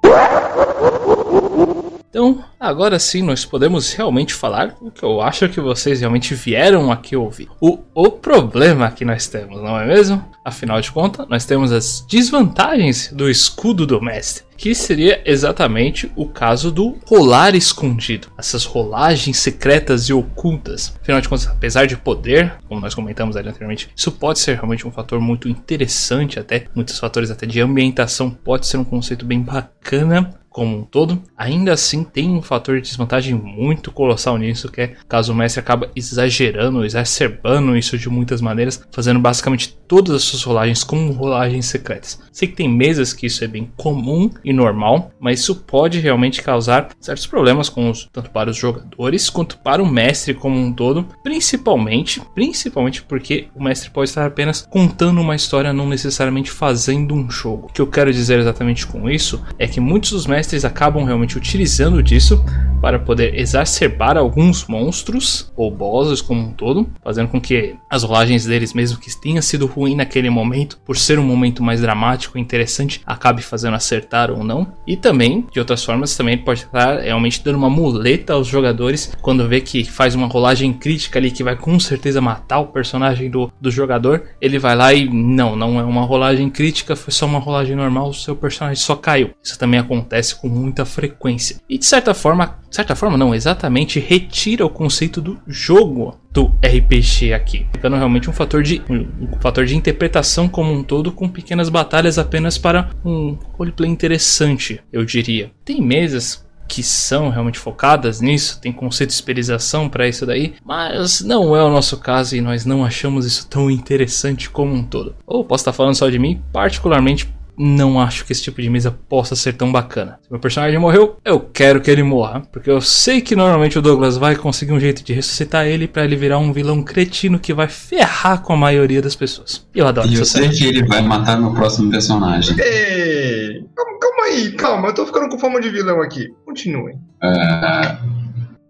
Então, 2.11 2.43
agora 2.59 2.99
sim 2.99 3.23
nós 3.23 3.45
podemos 3.45 3.93
realmente 3.93 4.33
falar 4.33 4.75
o 4.81 4.91
que 4.91 5.03
eu 5.03 5.21
acho 5.21 5.49
que 5.49 5.61
vocês 5.61 6.01
realmente 6.01 6.35
vieram 6.35 6.91
aqui 6.91 7.15
ouvir. 7.15 7.49
O, 7.61 7.81
o 7.95 8.11
problema 8.11 8.91
que 8.91 9.05
nós 9.05 9.27
temos, 9.27 9.63
não 9.63 9.79
é 9.79 9.87
mesmo? 9.87 10.25
Afinal 10.43 10.81
de 10.81 10.91
contas, 10.91 11.29
nós 11.29 11.45
temos 11.45 11.71
as 11.71 12.07
desvantagens 12.09 13.13
do 13.13 13.29
escudo 13.29 13.87
do 13.87 14.01
mestre, 14.01 14.45
que 14.57 14.75
seria 14.75 15.21
exatamente 15.27 16.11
o 16.17 16.27
caso 16.27 16.73
do 16.73 16.97
rolar 17.07 17.55
escondido, 17.55 18.29
essas 18.39 18.65
rolagens 18.65 19.37
secretas 19.37 20.05
e 20.05 20.13
ocultas. 20.15 20.95
Afinal 21.03 21.21
de 21.21 21.29
contas, 21.29 21.47
apesar 21.47 21.87
de 21.87 21.99
poder, 21.99 22.55
como 22.67 22.81
nós 22.81 22.95
comentamos 22.95 23.37
ali 23.37 23.51
anteriormente, 23.51 23.91
isso 23.95 24.11
pode 24.13 24.39
ser 24.39 24.55
realmente 24.55 24.89
um 24.89 24.91
fator 24.91 25.21
muito 25.21 25.47
interessante, 25.47 26.41
até 26.41 26.65
muitos 26.75 26.99
fatores 26.99 27.31
até 27.31 27.45
de 27.45 27.61
ambientação 27.61 28.31
pode 28.31 28.67
ser 28.67 28.79
um 28.79 28.85
conceito 28.85 29.27
bem 29.27 29.43
bacana 29.43 30.38
como 30.51 30.79
um 30.79 30.83
todo, 30.83 31.23
ainda 31.37 31.73
assim 31.73 32.03
tem 32.03 32.31
um 32.31 32.43
fator 32.43 32.77
de 32.77 32.89
desvantagem 32.89 33.35
muito 33.35 33.93
colossal 33.93 34.37
nisso, 34.37 34.71
que 34.71 34.81
é 34.81 34.95
caso 35.09 35.33
o 35.33 35.37
mestre 35.37 35.61
acaba 35.61 35.91
exagerando, 35.95 36.85
exacerbando 36.85 37.77
isso 37.77 37.99
de 37.99 38.09
muitas 38.09 38.41
maneiras, 38.41 38.83
fazendo 38.91 39.21
basicamente 39.21 39.77
todas 39.87 40.15
as 40.15 40.23
suas 40.23 40.43
rolagens 40.43 40.83
como 40.85 41.13
rolagens 41.13 41.67
secretas. 41.67 42.21
Sei 42.33 42.49
que 42.49 42.57
tem 42.57 42.69
mesas 42.69 43.13
que 43.13 43.27
isso 43.27 43.43
é 43.45 43.47
bem 43.47 43.71
comum 43.77 44.31
e 44.45 44.53
normal, 44.53 45.11
mas 45.19 45.41
isso 45.41 45.55
pode 45.55 45.99
realmente 45.99 46.43
causar 46.43 46.89
certos 47.01 47.27
problemas 47.27 47.69
com 47.69 47.91
os, 47.91 48.09
tanto 48.13 48.31
para 48.31 48.51
os 48.51 48.57
jogadores 48.57 49.31
quanto 49.31 49.59
para 49.59 49.83
o 49.83 49.87
mestre 49.87 50.35
como 50.35 50.59
um 50.59 50.73
todo, 50.73 51.07
principalmente, 51.23 52.21
principalmente 52.35 53.03
porque 53.03 53.49
o 53.55 53.63
mestre 53.63 53.91
pode 53.91 54.11
estar 54.11 54.27
apenas 54.27 54.67
contando 54.69 55.21
uma 55.21 55.37
história, 55.37 55.73
não 55.73 55.89
necessariamente 55.89 56.51
fazendo 56.51 57.15
um 57.15 57.31
jogo. 57.31 57.67
O 57.69 57.73
que 57.73 57.81
eu 57.81 57.87
quero 57.87 58.13
dizer 58.13 58.39
exatamente 58.39 58.87
com 58.87 59.09
isso 59.09 59.43
é 59.59 59.67
que 59.67 59.81
muitos 59.81 60.11
dos 60.11 60.27
mestres 60.27 60.38
mestres 60.39 60.65
acabam 60.65 61.03
realmente 61.05 61.37
utilizando 61.37 62.01
disso 62.01 62.45
para 62.81 62.97
poder 62.97 63.35
exacerbar 63.35 64.17
alguns 64.17 64.67
monstros 64.69 65.53
ou 65.57 65.69
bosses 65.69 66.23
como 66.23 66.41
um 66.41 66.53
todo, 66.53 66.89
fazendo 67.03 67.29
com 67.29 67.41
que 67.41 67.75
as 67.91 68.05
rolagens 68.05 68.45
deles, 68.45 68.73
mesmo 68.73 69.01
que 69.01 69.11
tenha 69.21 69.43
sido 69.43 69.67
ruim 69.67 69.97
naquele 69.97 70.31
momento, 70.31 70.79
por 70.85 70.97
ser 70.97 71.19
um 71.19 71.25
momento 71.25 71.61
mais 71.61 71.81
dramático 71.81 72.39
e 72.39 72.41
interessante, 72.41 73.01
acabe 73.05 73.43
fazendo 73.43 73.75
acertar 73.75 74.31
ou 74.31 74.45
não. 74.45 74.73
E 74.87 74.97
também, 74.97 75.45
de 75.53 75.59
outras 75.59 75.85
formas, 75.85 76.17
também 76.17 76.39
pode 76.39 76.61
estar 76.61 77.01
realmente 77.01 77.43
dando 77.43 77.57
uma 77.57 77.69
muleta 77.71 78.35
aos 78.35 78.47
jogadores 78.47 79.13
quando 79.21 79.49
vê 79.49 79.61
que 79.61 79.83
faz 79.83 80.15
uma 80.15 80.29
rolagem 80.29 80.73
crítica 80.73 81.19
ali 81.19 81.33
que 81.33 81.43
vai 81.43 81.57
com 81.57 81.81
certeza 81.81 82.21
matar 82.21 82.61
o 82.61 82.67
personagem 82.67 83.29
do, 83.29 83.51
do 83.61 83.73
jogador. 83.73 84.23
Ele 84.41 84.59
vai 84.59 84.77
lá 84.77 84.95
e 84.95 85.09
não, 85.09 85.57
não 85.57 85.81
é 85.81 85.83
uma 85.83 86.03
rolagem 86.03 86.49
crítica, 86.49 86.95
foi 86.95 87.13
só 87.13 87.27
uma 87.27 87.41
rolagem 87.41 87.75
normal, 87.75 88.11
o 88.11 88.15
seu 88.15 88.37
personagem 88.37 88.81
só 88.81 88.95
caiu. 88.95 89.31
Isso 89.43 89.59
também 89.59 89.81
acontece 89.81 90.28
com 90.37 90.49
muita 90.49 90.85
frequência. 90.85 91.57
E 91.69 91.79
de 91.79 91.87
certa 91.87 92.15
forma, 92.15 92.59
certa 92.71 92.95
forma 92.95 93.17
não, 93.17 93.35
exatamente 93.35 94.01
retira 94.01 94.65
o 94.65 94.71
conceito 94.71 95.21
do 95.21 95.39
jogo 95.47 96.19
do 96.33 96.47
RPG 96.65 97.33
aqui, 97.33 97.67
ficando 97.73 97.97
realmente 97.97 98.29
um 98.29 98.33
fator 98.33 98.63
de 98.63 98.83
um 98.89 99.41
fator 99.41 99.65
de 99.65 99.77
interpretação 99.77 100.49
como 100.49 100.73
um 100.73 100.83
todo 100.83 101.11
com 101.11 101.29
pequenas 101.29 101.69
batalhas 101.69 102.19
apenas 102.19 102.59
para 102.59 102.91
um 103.05 103.37
roleplay 103.57 103.91
interessante, 103.91 104.81
eu 104.93 105.05
diria. 105.05 105.51
Tem 105.65 105.81
mesas 105.81 106.47
que 106.69 106.83
são 106.83 107.31
realmente 107.31 107.59
focadas 107.59 108.21
nisso, 108.21 108.61
tem 108.61 108.71
conceito 108.71 109.09
de 109.09 109.15
esperização 109.15 109.89
para 109.89 110.07
isso 110.07 110.27
daí, 110.27 110.55
mas 110.63 111.23
não 111.23 111.57
é 111.57 111.65
o 111.65 111.71
nosso 111.71 111.97
caso 111.97 112.37
e 112.37 112.43
nós 112.43 112.67
não 112.67 112.85
achamos 112.85 113.25
isso 113.25 113.49
tão 113.49 113.71
interessante 113.71 114.51
como 114.51 114.75
um 114.75 114.85
todo. 114.85 115.17
Ou 115.27 115.43
posso 115.43 115.63
estar 115.63 115.73
falando 115.73 115.95
só 115.95 116.11
de 116.11 116.19
mim, 116.19 116.43
particularmente 116.53 117.33
não 117.59 118.01
acho 118.01 118.25
que 118.25 118.33
esse 118.33 118.43
tipo 118.43 118.63
de 118.63 118.71
mesa 118.71 118.97
possa 119.09 119.35
ser 119.35 119.55
tão 119.55 119.73
bacana. 119.73 120.19
Se 120.23 120.31
meu 120.31 120.41
personagem 120.41 120.79
morreu, 120.79 121.17
eu 121.25 121.41
quero 121.41 121.81
que 121.81 121.91
ele 121.91 122.03
morra, 122.03 122.43
porque 122.53 122.71
eu 122.71 122.81
sei 122.81 123.21
que 123.21 123.35
normalmente 123.35 123.79
o 123.79 123.83
Douglas 123.83 124.17
vai 124.17 124.37
conseguir 124.37 124.73
um 124.73 124.81
jeito 124.81 125.03
de 125.03 125.13
ressuscitar 125.13 125.67
ele 125.67 125.89
para 125.89 126.05
ele 126.05 126.17
virar 126.17 126.39
um 126.39 126.53
vilão 126.53 126.83
cretino 126.83 127.39
que 127.39 127.53
vai 127.53 127.69
ferrar 127.69 128.43
com 128.43 128.53
a 128.53 128.57
maioria 128.57 129.03
das 129.03 129.17
pessoas. 129.17 129.67
E 129.75 129.79
eu 129.79 129.87
adoro 129.87 130.09
E 130.09 130.15
eu 130.15 130.25
sei 130.25 130.49
que 130.51 130.65
ele 130.65 130.87
vai 130.87 131.03
matar 131.03 131.41
meu 131.41 131.53
próximo 131.53 131.91
personagem. 131.91 132.57
Ei, 132.61 133.65
calma, 133.75 133.99
calma 133.99 134.25
aí, 134.27 134.53
calma, 134.53 134.89
eu 134.89 134.95
tô 134.95 135.07
ficando 135.07 135.29
com 135.29 135.39
fama 135.39 135.61
de 135.61 135.71
vilão 135.71 136.01
aqui. 136.01 136.29
Continuem. 136.45 136.97
Ah, 137.23 137.99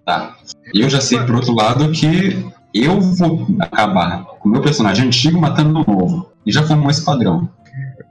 tá. 0.07 0.37
E 0.73 0.81
eu 0.81 0.89
já 0.89 1.01
sei, 1.01 1.19
por 1.21 1.35
outro 1.35 1.55
lado, 1.55 1.91
que 1.93 2.45
eu 2.75 3.01
vou 3.01 3.47
acabar 3.61 4.25
com 4.25 4.49
o 4.49 4.53
meu 4.53 4.63
personagem 4.63 5.07
antigo 5.07 5.41
matando 5.41 5.81
o 5.81 5.85
novo. 5.85 6.33
E 6.47 6.53
já 6.53 6.63
formou 6.63 6.91
esse 6.91 7.05
padrão. 7.05 7.49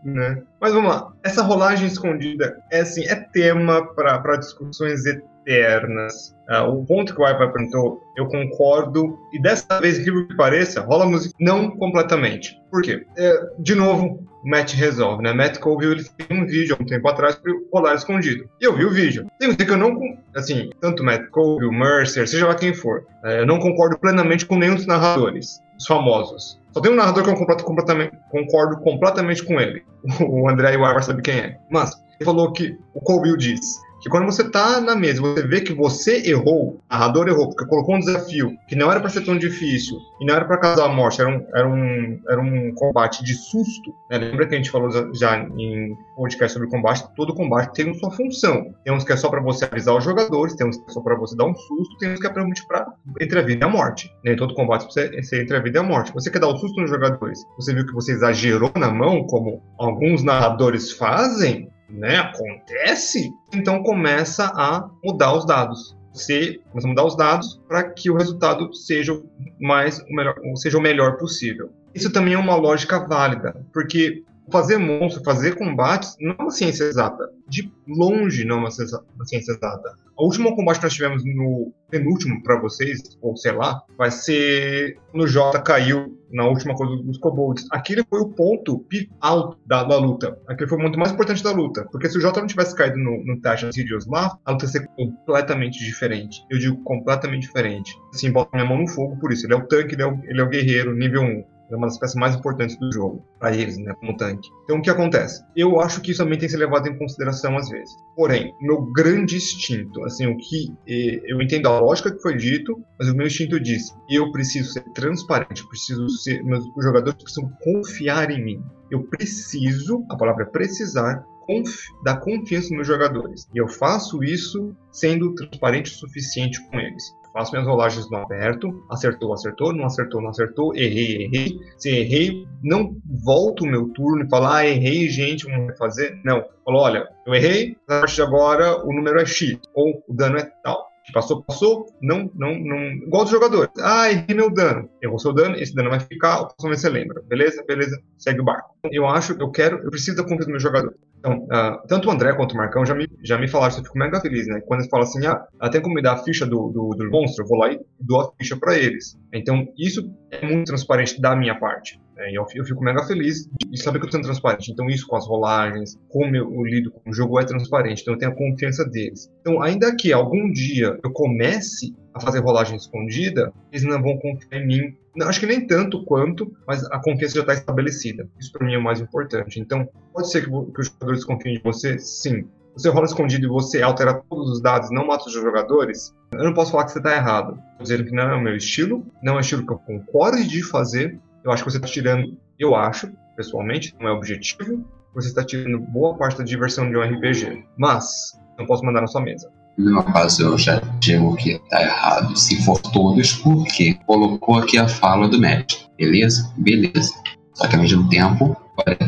Né? 0.07 0.41
Mas 0.59 0.73
vamos 0.73 0.89
lá. 0.89 1.11
Essa 1.23 1.41
rolagem 1.41 1.87
escondida 1.87 2.57
é 2.71 2.79
assim, 2.79 3.05
é 3.05 3.15
tema 3.15 3.85
para 3.93 4.37
discussões 4.37 5.05
eternas. 5.05 6.35
Ah, 6.47 6.65
o 6.65 6.85
ponto 6.85 7.13
que 7.13 7.21
o 7.21 7.27
Ipa 7.27 7.49
perguntou, 7.49 8.01
eu 8.15 8.25
concordo. 8.27 9.17
E 9.33 9.41
dessa 9.41 9.79
vez, 9.81 9.99
que 9.99 10.35
pareça, 10.35 10.81
rola 10.81 11.05
música 11.05 11.35
não 11.39 11.71
completamente. 11.71 12.59
Por 12.71 12.81
quê? 12.81 13.05
É, 13.17 13.49
de 13.59 13.75
novo, 13.75 14.25
Matt 14.47 14.73
resolve, 14.75 15.21
né? 15.21 15.33
Matt 15.33 15.59
Colville 15.59 15.93
ele 15.95 16.03
tem 16.03 16.37
um 16.37 16.45
vídeo 16.45 16.75
há 16.79 16.81
um 16.81 16.85
tempo 16.85 17.07
atrás 17.07 17.35
para 17.35 17.51
rolar 17.73 17.95
escondido. 17.95 18.49
E 18.61 18.65
eu 18.65 18.75
vi 18.75 18.85
o 18.85 18.91
vídeo. 18.91 19.27
Tem 19.39 19.53
que 19.53 19.69
eu 19.69 19.77
não, 19.77 19.99
assim, 20.35 20.69
tanto 20.79 21.03
Matt 21.03 21.29
Colville, 21.29 21.71
Mercer, 21.71 22.27
seja 22.27 22.47
lá 22.47 22.55
quem 22.55 22.73
for, 22.73 23.05
é, 23.23 23.41
eu 23.41 23.45
não 23.45 23.59
concordo 23.59 23.97
plenamente 23.99 24.45
com 24.45 24.57
nenhum 24.57 24.75
dos 24.75 24.85
narradores, 24.87 25.59
os 25.77 25.85
famosos. 25.85 26.59
Só 26.71 26.79
tem 26.79 26.91
um 26.91 26.95
narrador 26.95 27.23
que 27.23 27.29
eu 27.29 27.35
completo- 27.35 27.63
completamente, 27.65 28.13
concordo 28.29 28.77
completamente 28.81 29.43
com 29.43 29.59
ele. 29.59 29.83
O 30.21 30.49
André 30.49 30.73
Iwar 30.75 31.03
sabe 31.03 31.21
quem 31.21 31.35
é. 31.39 31.57
Mas 31.69 31.91
ele 32.19 32.25
falou 32.25 32.53
que 32.53 32.77
o 32.93 33.01
Colville 33.01 33.37
diz 33.37 33.59
que 34.01 34.09
quando 34.09 34.25
você 34.25 34.49
tá 34.49 34.79
na 34.79 34.95
mesa, 34.95 35.21
você 35.21 35.47
vê 35.47 35.61
que 35.61 35.73
você 35.73 36.29
errou, 36.29 36.75
o 36.75 36.79
narrador 36.89 37.27
errou, 37.27 37.49
porque 37.49 37.65
colocou 37.65 37.95
um 37.95 37.99
desafio 37.99 38.55
que 38.67 38.75
não 38.75 38.91
era 38.91 38.99
pra 38.99 39.09
ser 39.09 39.25
tão 39.25 39.37
difícil 39.37 39.97
e 40.21 40.25
não 40.25 40.35
era 40.35 40.45
pra 40.45 40.57
causar 40.57 40.85
a 40.85 40.89
morte, 40.89 41.21
era 41.21 41.29
um, 41.29 41.45
era 41.55 41.67
um, 41.67 42.21
era 42.29 42.41
um 42.41 42.73
combate 42.75 43.23
de 43.23 43.33
susto. 43.33 43.93
né? 44.09 44.17
Lembra 44.17 44.47
que 44.47 44.53
a 44.53 44.57
gente 44.57 44.69
falou 44.71 44.89
já- 45.15 45.37
em 45.57 45.95
podcast 46.15 46.53
sobre 46.53 46.69
combate? 46.69 47.03
Todo 47.15 47.33
combate 47.33 47.73
tem 47.73 47.93
sua 47.95 48.11
função. 48.11 48.73
Tem 48.83 48.93
uns 48.93 49.03
que 49.03 49.13
é 49.13 49.17
só 49.17 49.29
pra 49.29 49.41
você 49.41 49.65
avisar 49.65 49.95
os 49.95 50.03
jogadores, 50.03 50.55
tem 50.55 50.67
uns 50.67 50.77
que 50.77 50.89
é 50.89 50.93
só 50.93 51.01
pra 51.01 51.15
você 51.15 51.35
dar 51.35 51.45
um 51.45 51.55
susto, 51.55 51.97
tem 51.97 52.11
uns 52.13 52.19
que 52.19 52.27
é 52.27 52.31
realmente 52.31 52.65
pra 52.67 52.85
entre 53.19 53.39
a 53.39 53.41
vida 53.43 53.65
e 53.65 53.67
a 53.67 53.71
morte. 53.71 54.11
Nem 54.23 54.35
todo 54.35 54.53
combate 54.53 54.91
ser 54.93 55.13
entre 55.41 55.57
a 55.57 55.59
vida 55.61 55.79
e 55.79 55.81
a 55.81 55.83
morte. 55.83 56.13
Você 56.13 56.29
quer 56.29 56.39
dar 56.39 56.47
o 56.47 56.57
susto 56.57 56.79
nos 56.79 56.89
jogadores, 56.89 57.43
você 57.57 57.73
viu 57.73 57.85
que 57.85 57.93
você 57.93 58.11
exagerou 58.11 58.71
na 58.77 58.91
mão, 58.91 59.23
como 59.25 59.61
alguns 59.77 60.23
narradores 60.23 60.91
fazem, 60.91 61.69
né? 61.89 62.17
Acontece, 62.17 63.31
então 63.53 63.83
começa 63.83 64.45
a 64.55 64.89
mudar 65.03 65.33
os 65.33 65.45
dados. 65.45 65.95
Você 66.13 66.59
começa 66.71 66.87
a 66.87 66.89
mudar 66.89 67.05
os 67.05 67.15
dados 67.15 67.61
para 67.67 67.83
que 67.91 68.09
o 68.09 68.17
resultado 68.17 68.73
seja 68.73 69.13
o 69.13 69.23
mais 69.59 69.99
o 69.99 70.13
melhor, 70.13 70.35
seja 70.55 70.77
o 70.77 70.81
melhor 70.81 71.17
possível. 71.17 71.69
Isso 71.93 72.11
também 72.11 72.33
é 72.33 72.37
uma 72.37 72.55
lógica 72.55 72.99
válida, 72.99 73.55
porque 73.73 74.23
fazer 74.49 74.77
monstro, 74.77 75.23
fazer 75.23 75.55
combates, 75.55 76.15
não 76.19 76.35
é 76.37 76.41
uma 76.41 76.51
ciência 76.51 76.85
exata. 76.85 77.29
De 77.47 77.71
longe 77.87 78.45
não 78.45 78.57
é 78.57 78.59
uma 78.59 78.71
ciência 78.71 79.51
exata. 79.51 79.95
O 80.17 80.25
último 80.25 80.55
combate 80.55 80.77
que 80.77 80.83
nós 80.83 80.93
tivemos 80.93 81.23
no 81.23 81.71
penúltimo 81.89 82.41
para 82.41 82.59
vocês, 82.59 83.01
ou 83.21 83.35
sei 83.35 83.51
lá, 83.51 83.83
vai 83.97 84.09
ser 84.09 84.97
quando 85.11 85.23
o 85.23 85.27
Jota 85.27 85.59
caiu 85.59 86.16
na 86.31 86.45
última 86.45 86.75
coisa 86.75 86.95
dos 87.03 87.17
kobolds. 87.17 87.65
Aquele 87.71 88.03
foi 88.09 88.21
o 88.21 88.29
ponto 88.29 88.85
alto 89.21 89.57
da, 89.65 89.83
da 89.83 89.97
luta. 89.97 90.37
Aquele 90.47 90.69
foi 90.69 90.77
o 90.77 90.81
ponto 90.81 90.99
mais 90.99 91.11
importante 91.11 91.43
da 91.43 91.51
luta. 91.51 91.85
Porque 91.91 92.09
se 92.09 92.17
o 92.17 92.21
Jota 92.21 92.39
não 92.39 92.47
tivesse 92.47 92.75
caído 92.75 92.97
no, 92.97 93.23
no 93.25 93.39
Tash 93.41 93.63
Insidious 93.63 94.05
lá, 94.07 94.37
a 94.45 94.51
luta 94.51 94.65
ia 94.65 94.69
ser 94.69 94.87
completamente 94.87 95.79
diferente. 95.79 96.45
Eu 96.49 96.59
digo 96.59 96.77
completamente 96.83 97.43
diferente. 97.43 97.97
Assim, 98.13 98.31
bota 98.31 98.51
minha 98.53 98.67
mão 98.67 98.79
no 98.79 98.87
fogo 98.87 99.17
por 99.17 99.31
isso. 99.31 99.45
Ele 99.45 99.53
é 99.53 99.57
o 99.57 99.67
tanque, 99.67 99.95
ele 99.95 100.03
é 100.03 100.07
o, 100.07 100.19
ele 100.25 100.41
é 100.41 100.43
o 100.43 100.49
guerreiro, 100.49 100.95
nível 100.95 101.21
1 101.21 101.56
é 101.69 101.75
uma 101.75 101.87
das 101.87 101.99
peças 101.99 102.15
mais 102.15 102.35
importantes 102.35 102.77
do 102.77 102.91
jogo, 102.91 103.25
para 103.39 103.55
eles, 103.55 103.77
né, 103.77 103.93
como 103.99 104.15
tanque. 104.15 104.49
Então 104.63 104.77
o 104.77 104.81
que 104.81 104.89
acontece? 104.89 105.43
Eu 105.55 105.79
acho 105.81 106.01
que 106.01 106.11
isso 106.11 106.23
também 106.23 106.37
tem 106.37 106.47
que 106.47 106.53
ser 106.53 106.57
levado 106.59 106.87
em 106.87 106.97
consideração 106.97 107.57
às 107.57 107.69
vezes. 107.69 107.95
Porém, 108.15 108.53
meu 108.61 108.81
grande 108.91 109.35
instinto, 109.35 110.03
assim, 110.05 110.27
o 110.27 110.37
que 110.37 110.73
eh, 110.87 111.21
eu 111.25 111.41
entendo 111.41 111.67
a 111.67 111.79
lógica 111.79 112.11
que 112.11 112.21
foi 112.21 112.35
dito, 112.37 112.81
mas 112.99 113.09
o 113.09 113.15
meu 113.15 113.27
instinto 113.27 113.59
diz: 113.59 113.95
eu 114.09 114.31
preciso 114.31 114.71
ser 114.73 114.83
transparente, 114.93 115.61
eu 115.61 115.67
preciso 115.69 116.09
ser, 116.09 116.43
meus 116.43 116.65
jogadores 116.81 117.21
precisam 117.21 117.49
confiar 117.63 118.31
em 118.31 118.43
mim. 118.43 118.61
Eu 118.89 119.03
preciso, 119.03 120.05
a 120.09 120.15
palavra 120.15 120.43
é 120.43 120.47
precisar, 120.47 121.23
conf- 121.45 121.87
dar 122.03 122.17
confiança 122.17 122.67
nos 122.69 122.77
meus 122.77 122.87
jogadores. 122.87 123.47
E 123.53 123.57
eu 123.57 123.67
faço 123.67 124.23
isso 124.23 124.75
sendo 124.91 125.33
transparente 125.35 125.91
o 125.91 125.95
suficiente 125.95 126.61
com 126.69 126.79
eles. 126.79 127.03
Faço 127.37 127.51
minhas 127.51 127.67
rolagens 127.67 128.09
no 128.09 128.17
aberto, 128.17 128.83
acertou, 128.89 129.31
acertou, 129.31 129.71
não 129.71 129.85
acertou, 129.85 130.19
não 130.19 130.31
acertou, 130.31 130.75
errei, 130.75 131.25
errei. 131.25 131.59
Se 131.77 131.87
errei, 131.91 132.47
não 132.63 132.97
volto 133.23 133.63
o 133.63 133.67
meu 133.67 133.89
turno 133.89 134.25
e 134.25 134.27
falo, 134.27 134.47
ah, 134.47 134.65
errei, 134.65 135.07
gente, 135.07 135.45
vamos 135.45 135.67
refazer. 135.67 136.19
Não, 136.25 136.43
falo, 136.65 136.79
olha, 136.79 137.07
eu 137.27 137.35
errei, 137.35 137.77
a 137.87 137.99
partir 137.99 138.15
de 138.15 138.21
agora 138.23 138.83
o 138.83 138.91
número 138.91 139.19
é 139.19 139.25
X, 139.27 139.59
ou 139.75 140.03
o 140.07 140.13
dano 140.15 140.39
é 140.39 140.51
tal. 140.63 140.87
Passou, 141.13 141.43
passou, 141.43 141.85
não, 142.01 142.29
não, 142.33 142.57
não. 142.57 142.77
Igual 143.05 143.23
dos 143.23 143.31
jogadores. 143.31 143.69
Ah, 143.79 144.09
errei 144.09 144.35
meu 144.35 144.51
dano. 144.51 144.89
Errou 145.01 145.19
seu 145.19 145.31
dano, 145.31 145.55
esse 145.57 145.75
dano 145.75 145.91
vai 145.91 145.99
ficar, 145.99 146.41
o 146.41 146.47
próximo 146.47 146.75
você 146.75 146.89
lembra. 146.89 147.21
Beleza? 147.21 147.63
Beleza, 147.67 148.01
segue 148.17 148.41
o 148.41 148.43
barco. 148.43 148.75
Eu 148.91 149.07
acho, 149.07 149.37
eu 149.39 149.51
quero, 149.51 149.77
eu 149.83 149.91
preciso 149.91 150.17
da 150.17 150.23
confiança 150.23 150.45
do 150.47 150.51
meu 150.51 150.59
jogador. 150.59 150.95
Então, 151.19 151.47
ah, 151.51 151.81
tanto 151.87 152.07
o 152.07 152.11
André 152.11 152.33
quanto 152.33 152.53
o 152.53 152.57
Marcão 152.57 152.85
já 152.85 152.93
me, 152.93 153.07
já 153.23 153.37
me 153.37 153.47
falaram 153.47 153.75
eu 153.77 153.83
fico 153.83 153.97
mega 153.97 154.21
feliz, 154.21 154.47
né? 154.47 154.61
Quando 154.61 154.81
eles 154.81 154.89
falam 154.89 155.05
assim, 155.05 155.25
ah, 155.25 155.69
tem 155.69 155.81
como 155.81 155.95
me 155.95 156.01
dar 156.01 156.13
a 156.13 156.23
ficha 156.23 156.45
do, 156.45 156.69
do, 156.69 156.89
do 156.89 157.09
monstro, 157.09 157.43
eu 157.43 157.47
vou 157.47 157.57
lá 157.57 157.71
e 157.71 157.79
dou 157.99 158.21
a 158.21 158.31
ficha 158.37 158.55
pra 158.55 158.77
eles. 158.77 159.19
Então, 159.33 159.67
isso 159.77 160.13
é 160.31 160.45
muito 160.45 160.67
transparente 160.67 161.19
da 161.19 161.35
minha 161.35 161.59
parte. 161.59 161.99
E 162.19 162.35
eu, 162.37 162.45
eu 162.55 162.65
fico 162.65 162.83
mega 162.83 163.03
feliz 163.03 163.49
de 163.69 163.81
saber 163.81 163.99
que 163.99 164.05
eu 164.05 164.09
tô 164.09 164.17
sendo 164.17 164.25
transparente. 164.25 164.71
Então, 164.71 164.87
isso 164.89 165.07
com 165.07 165.15
as 165.15 165.27
rolagens, 165.27 165.99
como 166.09 166.35
eu, 166.35 166.51
eu 166.53 166.63
lido 166.63 166.91
com 166.91 167.09
o 167.09 167.13
jogo 167.13 167.39
é 167.39 167.45
transparente. 167.45 168.01
Então, 168.01 168.13
eu 168.13 168.17
tenho 168.17 168.31
a 168.31 168.35
confiança 168.35 168.85
deles. 168.85 169.31
Então, 169.41 169.61
ainda 169.61 169.95
que 169.95 170.11
algum 170.11 170.51
dia 170.51 170.99
eu 171.03 171.11
comece 171.11 171.95
a 172.13 172.19
fazer 172.19 172.39
rolagem 172.39 172.75
escondida, 172.75 173.53
eles 173.71 173.83
não 173.83 174.01
vão 174.01 174.17
confiar 174.17 174.61
em 174.61 174.67
mim. 174.67 174.97
Não, 175.15 175.27
acho 175.27 175.39
que 175.39 175.45
nem 175.45 175.65
tanto 175.65 176.03
quanto, 176.03 176.51
mas 176.67 176.83
a 176.85 176.99
confiança 176.99 177.35
já 177.35 177.41
está 177.41 177.53
estabelecida. 177.53 178.27
Isso 178.39 178.51
para 178.51 178.65
mim 178.65 178.73
é 178.73 178.77
o 178.77 178.83
mais 178.83 178.99
importante. 178.99 179.59
Então, 179.59 179.87
pode 180.13 180.31
ser 180.31 180.41
que, 180.41 180.49
que 180.49 180.81
os 180.81 180.87
jogadores 180.87 181.23
confiem 181.23 181.55
em 181.55 181.61
você? 181.61 181.97
Sim. 181.99 182.47
Você 182.77 182.89
rola 182.89 183.07
escondido 183.07 183.47
e 183.47 183.49
você 183.49 183.81
altera 183.81 184.21
todos 184.29 184.51
os 184.51 184.61
dados, 184.61 184.91
não 184.91 185.07
mata 185.07 185.25
os 185.25 185.33
jogadores? 185.33 186.13
Eu 186.31 186.43
não 186.43 186.53
posso 186.53 186.71
falar 186.71 186.85
que 186.85 186.91
você 186.91 186.99
está 186.99 187.15
errado. 187.15 187.59
Estou 187.71 187.83
dizendo 187.83 188.05
que 188.05 188.11
não 188.11 188.23
é 188.29 188.35
o 188.35 188.41
meu 188.41 188.55
estilo, 188.55 189.03
não 189.23 189.33
é 189.33 189.37
o 189.37 189.39
estilo 189.39 189.65
que 189.65 189.73
eu 189.73 189.79
concordo 189.79 190.43
de 190.43 190.61
fazer. 190.61 191.19
Eu 191.47 191.53
acho 191.53 191.63
que 191.63 191.71
você 191.71 191.77
está 191.77 191.87
tirando, 191.87 192.37
eu 192.59 192.75
acho, 192.75 193.09
pessoalmente, 193.37 193.95
não 194.01 194.09
é 194.09 194.11
objetivo, 194.11 194.85
você 195.15 195.29
está 195.29 195.45
tirando 195.45 195.79
boa 195.79 196.13
parte 196.17 196.39
da 196.39 196.43
diversão 196.43 196.89
de 196.89 196.97
um 196.97 197.01
RPG. 197.01 197.63
Mas, 197.77 198.37
não 198.59 198.65
posso 198.65 198.83
mandar 198.83 198.99
na 198.99 199.07
sua 199.07 199.21
mesa. 199.21 199.49
No 199.77 200.03
caso, 200.03 200.43
eu 200.43 200.57
já 200.57 200.81
digo 200.99 201.37
que 201.37 201.57
tá 201.69 201.81
errado. 201.81 202.37
Se 202.37 202.61
for 202.65 202.77
todos, 202.81 203.31
porque 203.35 203.93
colocou 204.05 204.57
aqui 204.57 204.77
a 204.77 204.89
fala 204.89 205.29
do 205.29 205.39
mestre. 205.39 205.77
Beleza? 205.97 206.51
Beleza. 206.57 207.13
Só 207.53 207.65
que 207.65 207.75
ao 207.77 207.81
mesmo 207.81 208.09
tempo, 208.09 208.57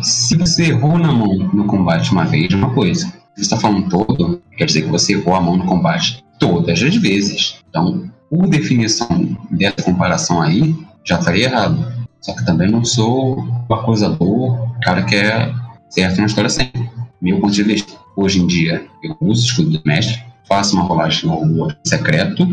se 0.02 0.38
você 0.38 0.68
errou 0.68 0.98
na 0.98 1.12
mão 1.12 1.36
no 1.54 1.66
combate 1.66 2.10
uma 2.14 2.24
vez, 2.24 2.54
é 2.54 2.56
uma 2.56 2.74
coisa. 2.74 3.06
Se 3.36 3.44
você 3.44 3.50
tá 3.50 3.58
falando 3.58 3.90
todo, 3.90 4.42
quer 4.56 4.64
dizer 4.64 4.84
que 4.84 4.90
você 4.90 5.12
errou 5.12 5.36
a 5.36 5.42
mão 5.42 5.58
no 5.58 5.66
combate 5.66 6.24
todas 6.40 6.82
as 6.82 6.96
vezes. 6.96 7.60
Então, 7.70 8.10
por 8.30 8.48
definição 8.48 9.38
dessa 9.52 9.84
comparação 9.84 10.42
aí, 10.42 10.74
já 11.04 11.20
estaria 11.20 11.48
errado. 11.48 11.99
Só 12.22 12.34
que 12.34 12.46
também 12.46 12.70
não 12.70 12.84
sou 12.84 13.44
o 13.68 13.74
acusador, 13.74 14.78
cara 14.82 15.04
que 15.04 15.16
é 15.16 15.54
certo 15.90 16.20
na 16.20 16.26
história 16.26 16.50
sempre. 16.50 16.90
Meu 17.22 17.40
ponto 17.40 17.54
de 17.54 17.64
vista. 17.64 17.94
Hoje 18.16 18.42
em 18.42 18.48
dia, 18.48 18.86
eu 19.02 19.16
uso 19.22 19.42
o 19.42 19.46
escudo 19.46 19.70
do 19.72 19.82
mestre, 19.86 20.22
faço 20.48 20.76
uma 20.76 20.84
rolagem 20.84 21.30
no 21.30 21.62
outro 21.62 21.78
secreto, 21.86 22.46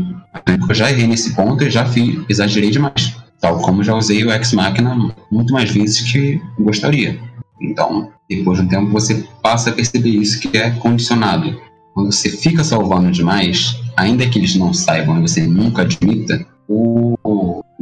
eu 0.69 0.75
já 0.75 0.91
errei 0.91 1.07
nesse 1.07 1.35
ponto 1.35 1.65
e 1.65 1.71
já 1.71 1.85
fiz, 1.85 2.25
exagerei 2.29 2.71
demais. 2.71 3.17
Tal 3.41 3.59
como 3.61 3.83
já 3.83 3.95
usei 3.95 4.25
o 4.25 4.31
X-Machina 4.31 4.95
muito 5.31 5.53
mais 5.53 5.71
vezes 5.71 6.01
que 6.01 6.41
gostaria. 6.59 7.19
Então, 7.61 8.11
depois 8.29 8.59
de 8.59 8.65
um 8.65 8.69
tempo, 8.69 8.91
você 8.91 9.27
passa 9.43 9.71
a 9.71 9.73
perceber 9.73 10.11
isso 10.11 10.39
que 10.39 10.57
é 10.57 10.71
condicionado. 10.71 11.61
Quando 11.95 12.13
você 12.13 12.31
fica 12.31 12.63
salvando 12.63 13.11
demais, 13.11 13.81
ainda 13.97 14.27
que 14.27 14.39
eles 14.39 14.55
não 14.55 14.73
saibam 14.73 15.19
e 15.19 15.23
você 15.23 15.47
nunca 15.47 15.83
admita, 15.83 16.47
o 16.69 17.17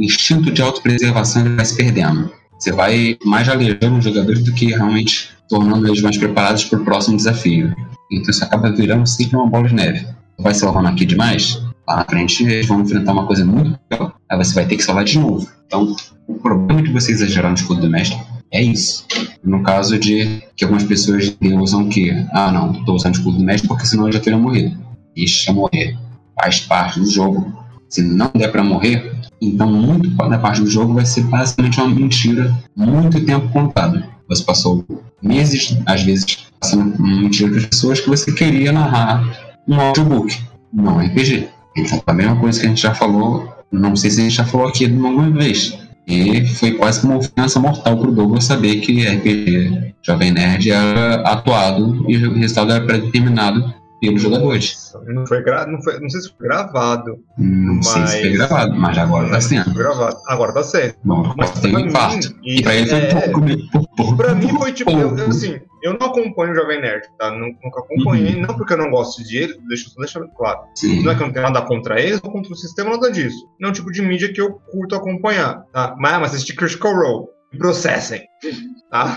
instinto 0.04 0.50
de 0.50 0.62
autopreservação 0.62 1.56
vai 1.56 1.64
se 1.64 1.76
perdendo. 1.76 2.30
Você 2.58 2.72
vai 2.72 3.18
mais 3.24 3.48
alejando 3.48 3.98
os 3.98 4.04
jogadores 4.04 4.42
do 4.42 4.52
que 4.52 4.66
realmente 4.66 5.30
tornando 5.48 5.86
eles 5.86 6.00
mais 6.00 6.16
preparados 6.16 6.64
para 6.64 6.78
o 6.78 6.84
próximo 6.84 7.16
desafio. 7.16 7.74
Então 8.10 8.30
isso 8.30 8.44
acaba 8.44 8.72
virando 8.72 9.06
sempre 9.06 9.36
uma 9.36 9.48
bola 9.48 9.68
de 9.68 9.74
neve. 9.74 10.06
Vai 10.38 10.54
salvando 10.54 10.88
aqui 10.88 11.04
demais, 11.04 11.62
lá 11.86 11.96
na 11.96 12.04
frente 12.04 12.44
eles 12.44 12.66
vão 12.66 12.80
enfrentar 12.80 13.12
uma 13.12 13.26
coisa 13.26 13.44
muito 13.44 13.78
pior, 13.88 14.14
aí 14.28 14.36
você 14.36 14.54
vai 14.54 14.66
ter 14.66 14.76
que 14.76 14.82
salvar 14.82 15.04
de 15.04 15.18
novo. 15.18 15.48
Então, 15.66 15.94
o 16.26 16.34
problema 16.34 16.82
de 16.82 16.92
você 16.92 17.12
exagerar 17.12 17.50
no 17.50 17.56
escudo 17.56 17.82
do 17.82 17.90
mestre 17.90 18.18
é 18.52 18.62
isso. 18.62 19.06
No 19.42 19.62
caso 19.62 19.98
de 19.98 20.42
que 20.56 20.64
algumas 20.64 20.84
pessoas 20.84 21.36
usam 21.60 21.88
que, 21.88 22.10
ah 22.32 22.50
não, 22.52 22.72
tô 22.84 22.94
usando 22.94 23.14
o 23.14 23.18
escudo 23.18 23.38
do 23.38 23.44
mestre 23.44 23.68
porque 23.68 23.86
senão 23.86 24.06
eu 24.06 24.12
já 24.12 24.20
teria 24.20 24.38
morrido. 24.38 24.76
Deixa 25.14 25.52
morrer. 25.52 25.96
Faz 26.40 26.60
parte 26.60 27.00
do 27.00 27.10
jogo. 27.10 27.63
Se 27.94 28.02
não 28.02 28.28
der 28.34 28.50
para 28.50 28.64
morrer, 28.64 29.14
então 29.40 29.70
muito 29.70 30.10
da 30.10 30.36
parte 30.36 30.60
do 30.60 30.68
jogo 30.68 30.94
vai 30.94 31.06
ser 31.06 31.22
basicamente 31.26 31.80
uma 31.80 31.88
mentira, 31.94 32.52
muito 32.74 33.24
tempo 33.24 33.48
contado. 33.50 34.02
Você 34.28 34.42
passou 34.42 34.84
meses, 35.22 35.78
às 35.86 36.02
vezes, 36.02 36.38
passando 36.58 36.92
uma 36.96 37.20
mentira 37.20 37.50
para 37.50 37.60
as 37.60 37.66
pessoas 37.66 38.00
que 38.00 38.08
você 38.08 38.32
queria 38.32 38.72
narrar 38.72 39.22
um 39.68 39.80
audiobook, 39.80 40.36
não 40.72 40.98
RPG. 40.98 41.46
Então, 41.76 42.02
a 42.04 42.12
mesma 42.12 42.34
coisa 42.34 42.58
que 42.58 42.66
a 42.66 42.68
gente 42.68 42.82
já 42.82 42.92
falou, 42.92 43.48
não 43.70 43.94
sei 43.94 44.10
se 44.10 44.20
a 44.22 44.24
gente 44.24 44.34
já 44.34 44.44
falou 44.44 44.66
aqui 44.66 44.86
alguma 44.86 45.30
vez. 45.30 45.78
E 46.04 46.44
foi 46.46 46.72
quase 46.72 47.06
uma 47.06 47.18
ofensa 47.18 47.60
mortal 47.60 47.96
para 47.96 48.10
o 48.10 48.12
Douglas 48.12 48.42
saber 48.42 48.80
que 48.80 49.06
RPG 49.06 49.94
Jovem 50.02 50.32
Nerd 50.32 50.68
era 50.68 51.22
atuado 51.22 52.04
e 52.08 52.16
o 52.16 52.34
resultado 52.34 52.72
era 52.72 52.84
pré-determinado 52.84 53.72
pelos 54.06 54.22
jogadores. 54.22 54.92
Não 55.06 55.26
foi, 55.26 55.42
gra... 55.42 55.66
não 55.66 55.82
foi 55.82 56.00
não 56.00 56.08
sei 56.08 56.20
se 56.20 56.28
foi 56.28 56.48
gravado. 56.48 57.18
Não 57.38 57.74
mas... 57.76 57.86
sei 57.86 58.06
se 58.06 58.20
foi 58.20 58.30
gravado, 58.32 58.74
mas 58.74 58.98
agora 58.98 59.30
tá 59.30 59.40
sendo. 59.40 59.74
Gravado. 59.74 60.16
Agora 60.26 60.52
tá 60.52 60.62
sendo. 60.62 60.94
Bom, 61.04 61.34
mas 61.36 61.50
tem 61.60 61.76
um 61.76 61.80
infarto. 61.80 62.34
E, 62.42 62.62
pra 62.62 62.74
ele 62.74 62.88
foi 62.88 62.98
é... 62.98 63.28
por, 63.30 63.88
por, 63.96 64.16
Pra 64.16 64.34
mim 64.34 64.48
foi 64.58 64.72
tipo, 64.72 64.90
eu, 64.90 65.14
assim, 65.28 65.60
eu 65.82 65.96
não 65.98 66.06
acompanho 66.06 66.52
o 66.52 66.54
Jovem 66.54 66.80
Nerd, 66.80 67.06
tá? 67.18 67.30
Nunca 67.30 67.80
acompanhei, 67.80 68.36
uhum. 68.36 68.42
não 68.42 68.56
porque 68.56 68.72
eu 68.72 68.78
não 68.78 68.90
gosto 68.90 69.22
de 69.22 69.36
ele, 69.36 69.58
deixa 69.68 69.88
eu 69.88 69.94
deixar 69.96 70.20
claro. 70.36 70.60
Sim. 70.74 71.02
Não 71.02 71.12
é 71.12 71.14
que 71.14 71.22
eu 71.22 71.26
não 71.26 71.32
tenho 71.32 71.46
nada 71.46 71.62
contra 71.62 72.00
eles 72.00 72.20
ou 72.22 72.30
contra 72.30 72.52
o 72.52 72.56
sistema, 72.56 72.90
nada 72.90 73.10
disso. 73.10 73.36
Não 73.60 73.68
é 73.68 73.70
um 73.70 73.74
tipo 73.74 73.92
de 73.92 74.02
mídia 74.02 74.32
que 74.32 74.40
eu 74.40 74.54
curto 74.70 74.94
acompanhar, 74.94 75.64
tá? 75.72 75.94
Mas, 75.98 76.20
mas 76.20 76.34
assistir 76.34 76.54
Critical 76.54 76.94
Role, 76.94 77.26
processem, 77.58 78.22
tá? 78.90 79.16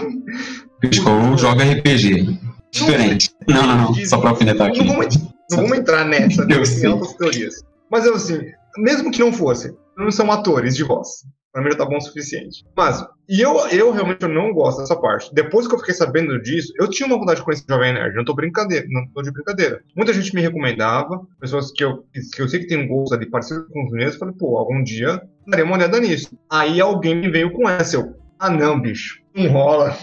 Critical 0.81 1.19
Role 1.19 1.37
joga 1.37 1.63
RPG. 1.63 2.37
Diferente. 2.71 3.26
Não, 3.47 3.67
não, 3.67 3.77
não. 3.77 3.93
Só 4.05 4.19
pra 4.19 4.31
alfinetar 4.31 4.67
aqui. 4.67 4.79
Não 4.79 4.93
vamos, 4.93 5.17
não 5.51 5.57
vamos 5.57 5.77
entrar 5.77 6.05
nessa, 6.05 6.43
né? 6.45 6.55
tem 6.63 6.91
altas 6.91 7.13
teorias. 7.13 7.55
Mas 7.89 8.05
eu, 8.05 8.15
assim, 8.15 8.39
mesmo 8.77 9.11
que 9.11 9.19
não 9.19 9.31
fosse, 9.31 9.73
não 9.97 10.11
são 10.11 10.31
atores 10.31 10.75
de 10.75 10.83
voz. 10.83 11.07
Pra 11.51 11.63
mim 11.63 11.71
já 11.71 11.77
tá 11.77 11.85
bom 11.85 11.97
o 11.97 12.01
suficiente. 12.01 12.63
Mas, 12.75 13.03
e 13.27 13.41
eu, 13.41 13.57
eu 13.69 13.91
realmente 13.91 14.21
eu 14.21 14.29
não 14.29 14.53
gosto 14.53 14.79
dessa 14.79 14.95
parte. 14.95 15.33
Depois 15.33 15.67
que 15.67 15.73
eu 15.73 15.79
fiquei 15.79 15.93
sabendo 15.95 16.39
disso, 16.39 16.71
eu 16.79 16.87
tinha 16.87 17.07
uma 17.07 17.17
vontade 17.17 17.39
de 17.39 17.45
conhecer 17.45 17.63
o 17.67 17.73
Jovem 17.73 17.93
Nerd. 17.93 18.15
Não 18.15 18.23
tô 18.23 18.35
brincadeira, 18.35 18.85
não 18.89 19.07
tô 19.11 19.23
de 19.23 19.31
brincadeira. 19.31 19.81
Muita 19.95 20.13
gente 20.13 20.35
me 20.35 20.41
recomendava, 20.41 21.19
pessoas 21.39 21.71
que 21.71 21.83
eu, 21.83 22.03
que 22.35 22.41
eu 22.41 22.47
sei 22.47 22.59
que 22.59 22.67
tem 22.67 22.77
um 22.77 22.87
gosto 22.87 23.15
ali 23.15 23.25
parecido 23.25 23.65
com 23.71 23.85
os 23.85 23.91
meus, 23.91 24.13
eu 24.13 24.19
falei, 24.19 24.35
pô, 24.37 24.55
algum 24.57 24.83
dia 24.83 25.19
darei 25.47 25.65
uma 25.65 25.77
olhada 25.77 25.99
nisso. 25.99 26.37
Aí 26.47 26.79
alguém 26.79 27.15
me 27.15 27.27
veio 27.27 27.51
com 27.51 27.67
essa, 27.67 27.95
eu, 27.95 28.13
ah 28.37 28.51
não, 28.51 28.79
bicho, 28.79 29.19
não 29.35 29.47
rola. 29.47 29.97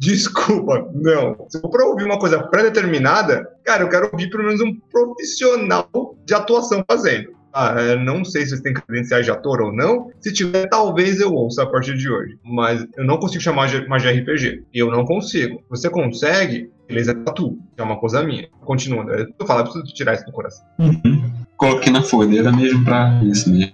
Desculpa, 0.00 0.90
não. 0.94 1.46
Se 1.50 1.60
for 1.60 1.82
ouvir 1.82 2.04
uma 2.04 2.18
coisa 2.18 2.42
pré-determinada, 2.42 3.46
cara, 3.62 3.82
eu 3.82 3.88
quero 3.90 4.08
ouvir 4.10 4.30
pelo 4.30 4.44
menos 4.44 4.58
um 4.62 4.74
profissional 4.90 6.16
de 6.24 6.32
atuação 6.32 6.82
fazendo. 6.90 7.38
Ah, 7.52 7.74
não 7.96 8.24
sei 8.24 8.42
se 8.42 8.50
vocês 8.50 8.60
têm 8.62 8.72
credenciais 8.72 9.26
de 9.26 9.30
ator 9.30 9.60
ou 9.60 9.74
não. 9.74 10.10
Se 10.20 10.32
tiver, 10.32 10.68
talvez 10.68 11.20
eu 11.20 11.34
ouça 11.34 11.64
a 11.64 11.66
partir 11.66 11.98
de 11.98 12.08
hoje. 12.08 12.38
Mas 12.42 12.86
eu 12.96 13.04
não 13.04 13.18
consigo 13.18 13.42
chamar 13.42 13.68
de 13.68 13.86
magia 13.88 14.12
RPG. 14.12 14.62
Eu 14.72 14.90
não 14.90 15.04
consigo. 15.04 15.62
Você 15.68 15.90
consegue, 15.90 16.70
beleza, 16.88 17.10
é 17.12 17.32
tu. 17.32 17.58
É 17.76 17.82
uma 17.82 17.98
coisa 17.98 18.22
minha. 18.22 18.48
Continuando. 18.64 19.12
Eu 19.12 19.46
falo, 19.46 19.60
eu 19.60 19.64
preciso 19.64 19.84
tirar 19.92 20.14
isso 20.14 20.24
do 20.24 20.32
coração. 20.32 20.64
Uhum. 20.78 21.30
Coloquei 21.58 21.92
na 21.92 22.02
folha 22.02 22.50
mesmo 22.52 22.84
pra 22.84 23.20
isso 23.24 23.50
mesmo. 23.50 23.72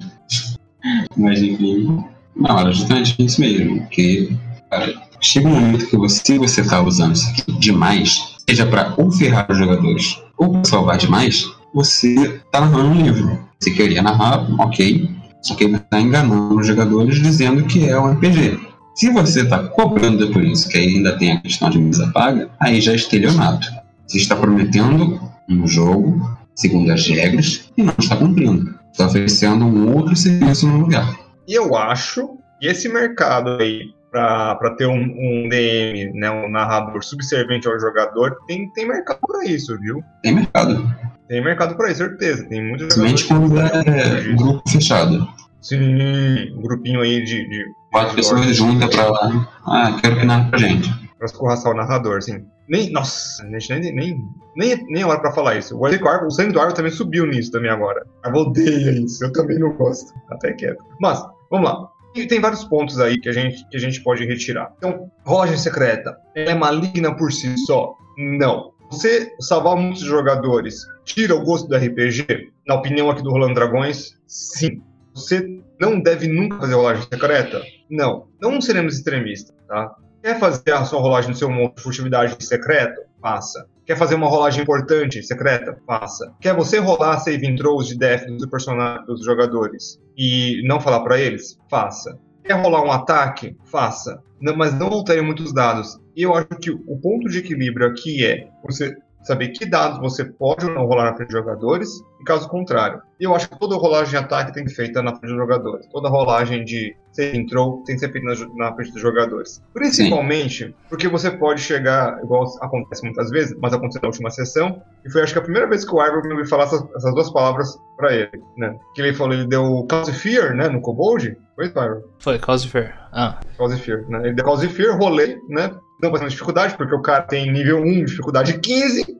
Mas 1.17 1.41
enfim. 1.41 2.05
Não, 2.35 2.59
era 2.59 2.73
justamente 2.73 3.15
isso 3.23 3.41
mesmo. 3.41 3.83
Porque, 3.83 4.31
cara, 4.71 5.06
chega 5.21 5.49
um 5.49 5.61
momento 5.61 5.87
que 5.87 5.97
você, 5.97 6.23
se 6.25 6.39
você 6.39 6.63
tá 6.63 6.81
usando 6.81 7.15
isso 7.15 7.29
aqui 7.31 7.53
demais, 7.59 8.37
seja 8.49 8.67
para 8.67 8.95
ou 8.97 9.11
ferrar 9.11 9.47
os 9.51 9.59
jogadores 9.59 10.21
ou 10.37 10.53
para 10.53 10.65
salvar 10.65 10.99
demais, 10.99 11.45
você 11.75 12.41
tá 12.51 12.61
narrando 12.61 12.91
um 12.91 13.03
livro. 13.03 13.39
Você 13.59 13.71
queria 13.71 14.03
narrar, 14.03 14.47
ok, 14.61 15.11
só 15.43 15.55
que 15.55 15.67
você 15.67 15.79
tá 15.79 16.01
enganando 16.01 16.57
os 16.57 16.67
jogadores 16.67 17.21
dizendo 17.21 17.65
que 17.65 17.89
é 17.89 17.99
um 17.99 18.13
RPG. 18.13 18.59
Se 18.95 19.11
você 19.11 19.43
está 19.43 19.63
cobrando 19.63 20.31
por 20.33 20.43
isso, 20.43 20.69
que 20.69 20.79
ainda 20.79 21.19
tem 21.19 21.33
a 21.33 21.41
questão 21.41 21.69
de 21.69 21.79
mesa 21.79 22.11
paga, 22.13 22.51
aí 22.59 22.81
já 22.81 22.93
é 22.93 22.97
estelionato. 22.97 23.69
Você 24.07 24.19
está 24.19 24.35
prometendo 24.35 25.21
um 25.49 25.67
jogo, 25.67 26.37
segundo 26.55 26.91
as 26.93 27.07
regras, 27.07 27.71
e 27.77 27.83
não 27.83 27.95
está 27.99 28.17
cumprindo. 28.17 28.75
Está 28.91 29.07
oferecendo 29.07 29.67
um 29.67 29.95
outro 29.95 30.17
serviço 30.17 30.67
no 30.67 30.79
lugar. 30.79 31.15
E 31.47 31.55
eu 31.55 31.77
acho 31.77 32.39
que 32.59 32.67
esse 32.67 32.89
mercado 32.89 33.51
aí 33.61 33.91
para 34.17 34.71
ter 34.77 34.87
um, 34.87 34.95
um, 34.95 35.49
DM, 35.49 36.13
né, 36.15 36.31
um 36.31 36.51
narrador 36.51 37.03
subserviente 37.05 37.69
ao 37.69 37.79
jogador, 37.79 38.37
tem, 38.47 38.71
tem 38.71 38.89
mercado 38.89 39.21
para 39.27 39.45
isso, 39.45 39.79
viu? 39.81 40.03
Tem 40.23 40.35
mercado. 40.35 40.95
Tem 41.29 41.43
mercado 41.43 41.77
para 41.77 41.91
isso, 41.91 41.99
certeza. 41.99 42.45
Tem 42.49 42.63
muitos 42.63 42.97
Principalmente 42.97 43.25
quando 43.27 43.61
é 43.61 44.35
grupo 44.35 44.69
fechado. 44.69 45.27
Sim, 45.61 46.57
um 46.57 46.63
grupinho 46.63 47.01
aí 47.01 47.25
de. 47.25 47.49
de 47.49 47.65
Quatro 47.91 48.15
pessoas 48.15 48.55
juntas 48.55 48.95
pra 48.95 49.09
lá. 49.09 49.49
Ah, 49.67 49.99
quero 50.01 50.21
que 50.21 50.27
narre 50.27 50.51
pra 50.51 50.59
gente. 50.59 50.89
Pra 51.19 51.27
escorraçar 51.27 51.73
o 51.73 51.77
narrador, 51.77 52.23
sim. 52.23 52.45
Nem, 52.69 52.91
nossa, 52.91 53.43
a 53.43 53.59
gente 53.59 53.69
nem, 53.71 53.95
nem, 53.95 54.25
nem, 54.57 54.85
nem 54.89 55.03
é 55.03 55.07
hora 55.07 55.21
pra 55.21 55.33
falar 55.33 55.57
isso. 55.57 55.77
O, 55.77 55.81
o 55.81 56.31
sangue 56.31 56.53
do 56.53 56.61
Arvo 56.61 56.75
também 56.75 56.93
subiu 56.93 57.27
nisso 57.27 57.51
também 57.51 57.71
agora. 57.71 58.05
Eu 58.25 58.35
odeia 58.35 58.93
isso, 58.93 59.25
eu 59.25 59.33
também 59.33 59.59
não 59.59 59.73
gosto. 59.73 60.13
Até 60.31 60.53
quieto. 60.53 60.85
Mas, 61.01 61.25
vamos 61.51 61.71
lá. 61.71 61.89
E 62.17 62.27
tem 62.27 62.41
vários 62.41 62.65
pontos 62.65 62.99
aí 62.99 63.21
que 63.21 63.29
a 63.29 63.33
gente, 63.33 63.69
que 63.69 63.77
a 63.77 63.81
gente 63.81 64.03
pode 64.03 64.25
retirar. 64.25 64.73
Então, 64.79 65.11
rolagem 65.25 65.59
secreta, 65.59 66.17
é 66.35 66.55
maligna 66.55 67.15
por 67.15 67.31
si 67.31 67.55
só? 67.67 67.95
Não. 68.17 68.73
Você 68.91 69.35
salvar 69.41 69.77
muitos 69.77 70.01
jogadores 70.01 70.87
tira 71.05 71.35
o 71.35 71.45
gosto 71.45 71.69
do 71.69 71.77
RPG? 71.77 72.53
Na 72.67 72.77
opinião 72.77 73.11
aqui 73.11 73.23
do 73.23 73.31
Rolando 73.31 73.55
Dragões, 73.55 74.17
sim. 74.27 74.81
Você 75.15 75.61
não 75.79 76.01
deve 76.01 76.27
nunca 76.27 76.59
fazer 76.59 76.75
rolagem 76.75 77.03
secreta? 77.03 77.63
Não. 77.91 78.29
Não 78.41 78.61
seremos 78.61 78.97
extremistas, 78.97 79.55
tá? 79.69 79.95
Quer 80.23 80.39
fazer 80.41 80.73
a 80.73 80.85
sua 80.85 81.01
rolagem 81.01 81.31
no 81.31 81.37
seu 81.37 81.51
monte 81.51 81.77
de 81.77 81.83
furtividade 81.83 82.37
secreto? 82.43 83.03
Faça. 83.21 83.67
Quer 83.85 83.97
fazer 83.97 84.15
uma 84.17 84.29
rolagem 84.29 84.63
importante, 84.63 85.23
secreta? 85.23 85.79
Faça. 85.87 86.35
Quer 86.41 86.55
você 86.55 86.79
rolar 86.79 87.19
save 87.21 87.57
throws 87.57 87.87
de 87.87 87.97
def 87.97 88.27
dos 88.27 88.47
personagens, 88.47 89.07
dos 89.07 89.25
jogadores 89.25 90.01
e 90.17 90.63
não 90.65 90.81
falar 90.81 91.01
para 91.01 91.19
eles? 91.19 91.59
Faça. 91.71 92.19
Quer 92.45 92.55
rolar 92.55 92.83
um 92.83 92.93
ataque? 92.93 93.57
Faça. 93.65 94.23
Não, 94.41 94.57
mas 94.57 94.75
não 94.75 94.89
altere 94.89 95.23
muitos 95.23 95.53
dados. 95.53 95.99
E 96.15 96.23
eu 96.23 96.35
acho 96.35 96.49
que 96.61 96.71
o 96.71 96.99
ponto 96.99 97.29
de 97.29 97.39
equilíbrio 97.39 97.87
aqui 97.87 98.25
é 98.25 98.49
você 98.63 98.97
saber 99.27 99.49
que 99.49 99.67
dados 99.67 99.99
você 99.99 100.25
pode 100.25 100.65
ou 100.65 100.73
não 100.73 100.87
rolar 100.87 101.11
na 101.11 101.17
frente 101.17 101.29
dos 101.29 101.39
jogadores, 101.39 101.89
e 102.21 102.25
caso 102.25 102.49
contrário. 102.49 103.03
E 103.19 103.25
eu 103.25 103.35
acho 103.35 103.49
que 103.49 103.59
toda 103.59 103.75
rolagem 103.75 104.11
de 104.11 104.17
ataque 104.17 104.53
tem 104.53 104.65
que 104.65 104.71
ser 104.71 104.87
feita 104.87 105.03
na 105.03 105.11
frente 105.11 105.31
dos 105.31 105.37
jogadores. 105.37 105.87
Toda 105.89 106.09
rolagem 106.09 106.65
de 106.65 106.97
save 107.11 107.37
entrou 107.37 107.83
tem 107.85 107.97
que 107.97 108.01
ser 108.01 108.13
feita 108.13 108.27
na, 108.27 108.67
na 108.69 108.75
frente 108.75 108.93
dos 108.93 109.03
jogadores. 109.03 109.63
Principalmente 109.75 110.67
Sim. 110.67 110.75
porque 110.89 111.09
você 111.09 111.31
pode 111.31 111.61
chegar, 111.61 112.23
igual 112.23 112.45
acontece 112.61 113.03
muitas 113.03 113.31
vezes, 113.31 113.57
mas 113.61 113.73
aconteceu 113.73 114.03
na 114.03 114.09
última 114.09 114.31
sessão, 114.31 114.81
e 115.05 115.11
foi 115.11 115.23
acho 115.23 115.33
que 115.33 115.39
a 115.39 115.43
primeira 115.43 115.67
vez 115.67 115.85
que 115.85 115.95
o 115.95 116.03
Ivor 116.03 116.23
me 116.23 116.31
ouviu 116.31 116.47
falar 116.47 116.65
essas, 116.65 116.85
essas, 116.95 117.15
duas 117.15 117.31
palavras 117.33 117.77
para 117.97 118.15
ele, 118.15 118.43
né? 118.57 118.77
Que 118.95 119.03
ele 119.03 119.15
falou, 119.15 119.35
ele 119.35 119.47
deu 119.47 119.85
Cause 119.89 120.13
Fear, 120.13 120.55
né, 120.55 120.69
no 120.69 120.81
Kobold. 120.81 121.37
Foi, 121.57 121.67
Ivor? 121.67 122.05
Foi, 122.19 122.39
Cause 122.39 122.69
Fear. 122.69 123.09
Ah. 123.13 123.41
Cause 123.57 123.79
Fear, 123.81 124.09
né? 124.09 124.21
Ele 124.25 124.35
deu 124.35 124.45
Cause 124.45 124.69
Fear, 124.69 124.99
rolei, 124.99 125.39
né? 125.49 125.75
Não 126.03 126.11
passando 126.11 126.31
dificuldade, 126.31 126.77
porque 126.77 126.95
o 126.95 127.03
cara 127.03 127.23
tem 127.23 127.51
nível 127.51 127.81
1, 127.81 128.05
dificuldade 128.05 128.59
15. 128.59 129.19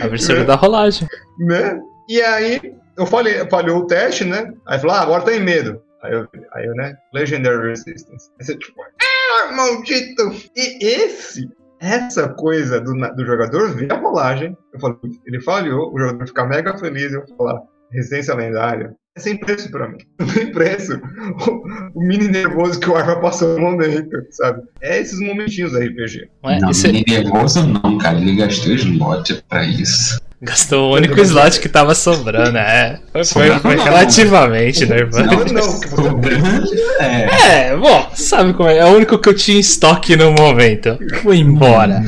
A 0.00 0.08
versão 0.08 0.36
né? 0.36 0.44
da 0.44 0.54
rolagem. 0.54 1.08
Né? 1.38 1.80
E 2.08 2.20
aí, 2.20 2.74
eu 2.96 3.06
falei, 3.06 3.48
falhou 3.48 3.80
o 3.80 3.86
teste, 3.86 4.24
né? 4.24 4.52
Aí 4.66 4.78
falou, 4.78 4.96
ah, 4.96 5.00
agora 5.00 5.24
tem 5.24 5.40
medo. 5.40 5.82
Aí 6.02 6.12
eu, 6.12 6.28
aí 6.52 6.66
eu, 6.66 6.74
né? 6.74 6.96
Legendary 7.12 7.68
Resistance. 7.68 8.30
Aí 8.38 8.46
você, 8.46 8.56
tipo, 8.56 8.80
ah, 8.82 9.52
maldito! 9.52 10.32
E 10.56 10.84
esse, 10.84 11.48
essa 11.80 12.28
coisa 12.30 12.80
do, 12.80 12.92
do 13.14 13.24
jogador 13.24 13.74
ver 13.74 13.92
a 13.92 13.96
rolagem. 13.96 14.56
Eu 14.72 14.80
falei, 14.80 14.96
ele 15.26 15.40
falhou, 15.40 15.92
o 15.94 15.98
jogador 15.98 16.26
fica 16.26 16.44
mega 16.44 16.76
feliz. 16.78 17.12
Eu 17.12 17.24
falar, 17.36 17.62
resistência 17.90 18.34
lendária 18.34 18.96
é 19.16 19.20
sem 19.20 19.36
preço 19.36 19.70
pra 19.70 19.88
mim. 19.88 19.98
Não 20.18 20.26
tem 20.26 20.52
preço. 20.52 21.00
O, 21.94 21.98
o, 21.98 22.02
mini 22.02 22.28
nervoso 22.28 22.80
que 22.80 22.88
o 22.88 22.96
Arma 22.96 23.20
passou 23.20 23.54
no 23.54 23.60
momento, 23.60 24.10
sabe? 24.30 24.62
É 24.80 25.00
esses 25.00 25.20
momentinhos 25.20 25.72
da 25.72 25.80
RPG. 25.80 26.28
Ué, 26.44 26.58
não, 26.60 26.70
esse... 26.70 26.86
mini 26.86 27.04
nervoso 27.06 27.66
não, 27.66 27.98
cara. 27.98 28.18
Ele 28.18 28.36
gastou 28.36 28.72
slot 28.72 29.42
pra 29.48 29.64
isso. 29.64 30.20
Gastou 30.44 30.90
o 30.90 30.96
único 30.96 31.20
slot 31.20 31.60
que 31.60 31.68
tava 31.68 31.94
sobrando, 31.94 32.58
é. 32.58 32.98
Foi, 33.12 33.48
foi, 33.60 33.76
relativamente 33.76 34.84
nervoso. 34.84 35.22
Não, 35.22 35.44
não, 35.44 35.62
sobrando, 35.62 36.68
é. 36.98 37.68
é, 37.68 37.76
bom, 37.76 38.10
sabe 38.12 38.52
como 38.52 38.68
é? 38.68 38.78
É 38.78 38.84
o 38.84 38.88
único 38.88 39.16
que 39.20 39.28
eu 39.28 39.34
tinha 39.34 39.56
em 39.56 39.60
estoque 39.60 40.16
no 40.16 40.32
momento. 40.32 40.98
Fui 41.22 41.38
embora. 41.38 42.02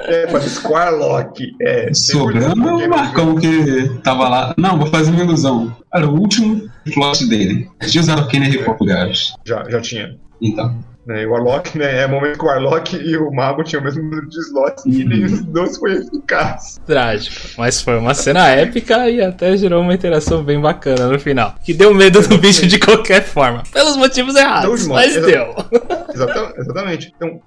é, 0.00 0.32
mas 0.32 0.42
Squarlock. 0.46 1.54
É, 1.62 1.94
sobrando 1.94 2.68
é 2.68 2.86
o 2.86 2.90
Marcão 2.90 3.36
que 3.36 3.90
tava 4.02 4.28
lá. 4.28 4.54
Não, 4.58 4.76
vou 4.76 4.88
fazer 4.88 5.12
uma 5.12 5.22
ilusão. 5.22 5.76
Era 5.94 6.08
o 6.08 6.18
último 6.18 6.68
slot 6.84 7.28
dele. 7.28 7.68
Tinha 7.86 8.02
usado 8.02 8.26
Kenner 8.26 8.50
Repopulares. 8.50 9.34
Já, 9.46 9.62
já 9.70 9.80
tinha. 9.80 10.16
Então. 10.42 10.82
Né, 11.06 11.26
o 11.26 11.32
Warlock, 11.32 11.76
né? 11.76 12.00
É 12.02 12.06
o 12.06 12.10
momento 12.10 12.38
que 12.38 12.44
o 12.44 12.48
Warlock 12.48 12.96
e 12.96 13.16
o 13.16 13.30
Mago 13.30 13.62
tinham 13.62 13.82
o 13.82 13.84
mesmo 13.84 14.02
número 14.02 14.26
de 14.26 14.38
slots 14.38 14.84
e 14.86 15.04
os 15.24 15.42
dois 15.44 15.76
foram 15.76 15.96
eficazes. 15.96 16.80
Trágico. 16.86 17.48
Mas 17.58 17.82
foi 17.82 17.98
uma 17.98 18.14
cena 18.14 18.48
épica 18.48 19.10
e 19.10 19.20
até 19.20 19.54
gerou 19.56 19.82
uma 19.82 19.92
interação 19.92 20.42
bem 20.42 20.58
bacana 20.58 21.06
no 21.08 21.18
final. 21.18 21.56
Que 21.62 21.74
deu 21.74 21.92
medo 21.92 22.26
do 22.26 22.38
bicho 22.38 22.66
de 22.66 22.78
qualquer 22.78 23.22
forma. 23.22 23.62
Pelos 23.70 23.96
motivos 23.98 24.34
errados. 24.34 24.86
modo, 24.86 24.94
mas 25.00 25.14
deu. 25.14 25.54
Exata- 26.14 26.54
exatamente. 26.56 27.12
Então, 27.16 27.40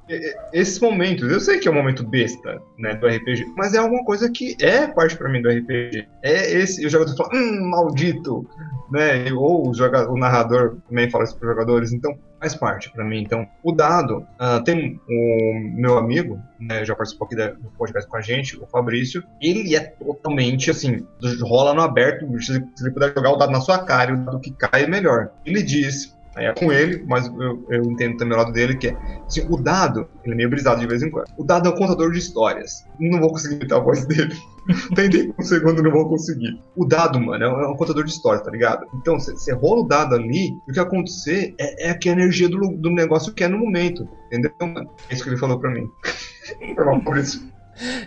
esses 0.54 0.80
momentos, 0.80 1.32
eu 1.32 1.40
sei 1.40 1.58
que 1.58 1.68
é 1.68 1.72
um 1.72 1.76
momento 1.76 2.06
besta, 2.06 2.62
né, 2.78 2.96
do 2.96 3.08
RPG, 3.08 3.46
mas 3.56 3.74
é 3.74 3.78
alguma 3.78 4.04
coisa 4.04 4.30
que 4.30 4.56
é 4.62 4.86
parte 4.88 5.16
pra 5.16 5.30
mim 5.30 5.42
do 5.42 5.50
RPG. 5.50 6.06
É 6.22 6.52
esse, 6.60 6.86
o 6.86 6.90
jogador 6.90 7.16
fala, 7.16 7.30
hum, 7.34 7.70
maldito, 7.72 8.46
né, 8.92 9.32
ou 9.34 9.70
o, 9.70 9.74
joga, 9.74 10.12
o 10.12 10.18
narrador 10.18 10.78
também 10.88 11.10
fala 11.10 11.24
isso 11.24 11.38
pros 11.38 11.50
jogadores, 11.50 11.94
então 11.94 12.14
faz 12.40 12.56
parte 12.56 12.92
pra 12.92 13.04
mim. 13.04 13.22
Então, 13.22 13.48
o 13.64 13.72
dado, 13.72 14.28
ah, 14.40 14.60
tem 14.60 15.00
o 15.08 15.60
meu 15.76 15.98
amigo, 15.98 16.42
né, 16.60 16.84
já 16.86 16.96
participou 16.96 17.26
aqui 17.26 17.36
do 17.36 17.70
podcast 17.78 18.10
com 18.10 18.18
a 18.18 18.22
gente, 18.22 18.58
o 18.58 18.66
Fabrício, 18.68 19.24
ele 19.42 19.76
é 19.76 19.80
totalmente 19.80 20.72
assim, 20.72 21.06
rola 21.42 21.74
no 21.74 21.82
aberto, 21.82 22.28
se 22.42 22.54
ele 22.54 22.92
puder 22.92 23.14
jogar 23.14 23.32
o 23.32 23.38
dado 23.38 23.52
na 23.52 23.62
sua 23.62 23.80
cara 23.80 24.12
e 24.12 24.14
o 24.16 24.26
dado 24.26 24.40
que 24.40 24.52
cai 24.52 24.84
é 24.84 24.88
melhor. 24.88 25.30
Ele 25.46 25.62
diz, 25.62 26.17
é 26.38 26.54
com 26.54 26.72
ele, 26.72 27.04
mas 27.08 27.28
eu, 27.28 27.66
eu 27.70 27.84
entendo 27.84 28.18
também 28.18 28.36
o 28.36 28.38
lado 28.38 28.52
dele, 28.52 28.76
que 28.76 28.88
é 28.88 28.98
assim, 29.26 29.46
o 29.50 29.58
dado, 29.58 30.08
ele 30.24 30.34
é 30.34 30.38
meio 30.38 30.50
brisado 30.50 30.80
de 30.80 30.88
vez 30.88 31.02
em 31.02 31.10
quando. 31.10 31.28
O 31.38 31.44
dado 31.44 31.68
é 31.68 31.72
um 31.72 31.76
contador 31.76 32.12
de 32.12 32.20
histórias. 32.20 32.86
Não 33.00 33.20
vou 33.20 33.30
conseguir 33.30 33.56
imitar 33.56 33.80
a 33.80 33.82
voz 33.82 34.06
dele. 34.06 34.36
Tentei 34.96 35.28
por 35.28 35.42
um 35.42 35.46
segundo, 35.46 35.82
não 35.82 35.92
vou 35.92 36.10
conseguir. 36.10 36.60
O 36.76 36.86
dado, 36.86 37.20
mano, 37.20 37.44
é 37.44 37.50
um, 37.50 37.62
é 37.62 37.68
um 37.68 37.76
contador 37.76 38.04
de 38.04 38.12
histórias, 38.12 38.44
tá 38.44 38.52
ligado? 38.52 38.86
Então, 38.96 39.20
você 39.20 39.54
rola 39.54 39.82
o 39.82 39.88
dado 39.88 40.16
ali, 40.16 40.50
e 40.68 40.72
o 40.72 40.74
que 40.74 40.80
acontecer 40.80 41.56
é, 41.60 41.90
é 41.90 41.94
que 41.94 42.10
a 42.10 42.12
energia 42.14 42.50
do, 42.50 42.60
do 42.60 42.90
negócio 42.90 43.34
que 43.34 43.44
é 43.44 43.48
no 43.48 43.58
momento. 43.58 44.08
Entendeu, 44.28 44.52
mano? 44.60 44.90
É 45.10 45.14
isso 45.14 45.24
que 45.24 45.30
ele 45.30 45.38
falou 45.38 45.60
pra 45.60 45.72
mim. 45.72 45.90
Foi 46.76 46.86
mal 46.86 47.00
por 47.02 47.18
isso. 47.18 47.46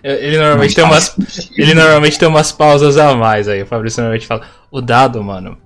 Ele 0.02 0.36
normalmente 0.36 0.74
tem 0.74 0.84
umas. 0.84 1.16
Ele 1.56 1.74
normalmente 1.74 2.18
tem 2.18 2.28
umas 2.28 2.50
pausas 2.50 2.96
a 2.96 3.14
mais 3.14 3.46
aí. 3.46 3.62
O 3.62 3.66
Fabrício 3.66 4.00
normalmente 4.00 4.26
fala. 4.26 4.42
O 4.70 4.80
dado, 4.80 5.22
mano. 5.22 5.56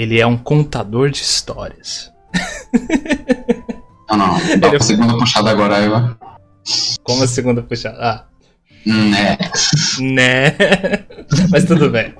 Ele 0.00 0.18
é 0.18 0.26
um 0.26 0.34
contador 0.38 1.10
de 1.10 1.18
histórias. 1.20 2.10
Não, 4.08 4.16
não. 4.16 4.38
Dá 4.58 4.68
Ele- 4.68 4.76
uma 4.78 4.82
segunda 4.82 5.12
puxada 5.18 5.50
agora, 5.50 5.78
eu. 5.78 6.16
Como 7.02 7.22
a 7.22 7.26
segunda 7.28 7.62
puxada. 7.62 7.98
Ah, 8.00 8.24
Hum, 8.86 9.12
é. 9.14 9.36
né? 10.00 10.56
Mas 11.52 11.66
tudo 11.66 11.90
bem. 11.90 12.14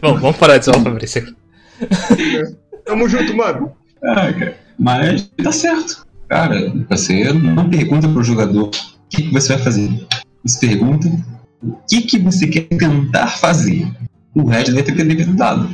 Bom, 0.00 0.14
vamos 0.18 0.38
parar 0.38 0.56
de 0.56 0.64
zoar 0.64 0.78
o 0.78 0.82
Fabrício 0.82 1.20
aqui. 1.22 2.56
Tamo 2.86 3.06
junto, 3.06 3.36
mano. 3.36 3.70
Cara. 4.00 4.56
Mas 4.78 5.30
dá 5.42 5.52
certo. 5.52 6.06
Cara, 6.30 6.72
você 6.88 7.30
não 7.34 7.68
pergunta 7.68 8.08
pro 8.08 8.24
jogador 8.24 8.68
o 8.68 8.70
que, 9.10 9.24
que 9.24 9.30
você 9.30 9.52
vai 9.56 9.62
fazer. 9.62 10.06
Você 10.42 10.66
pergunta 10.66 11.06
o 11.62 11.76
que, 11.86 12.00
que 12.00 12.18
você 12.18 12.46
quer 12.46 12.62
tentar 12.78 13.26
fazer. 13.36 13.86
O 14.34 14.46
resto 14.46 14.72
vai 14.72 14.82
ter 14.82 14.94
que 14.96 15.04
ter 15.04 15.26
dado. 15.34 15.68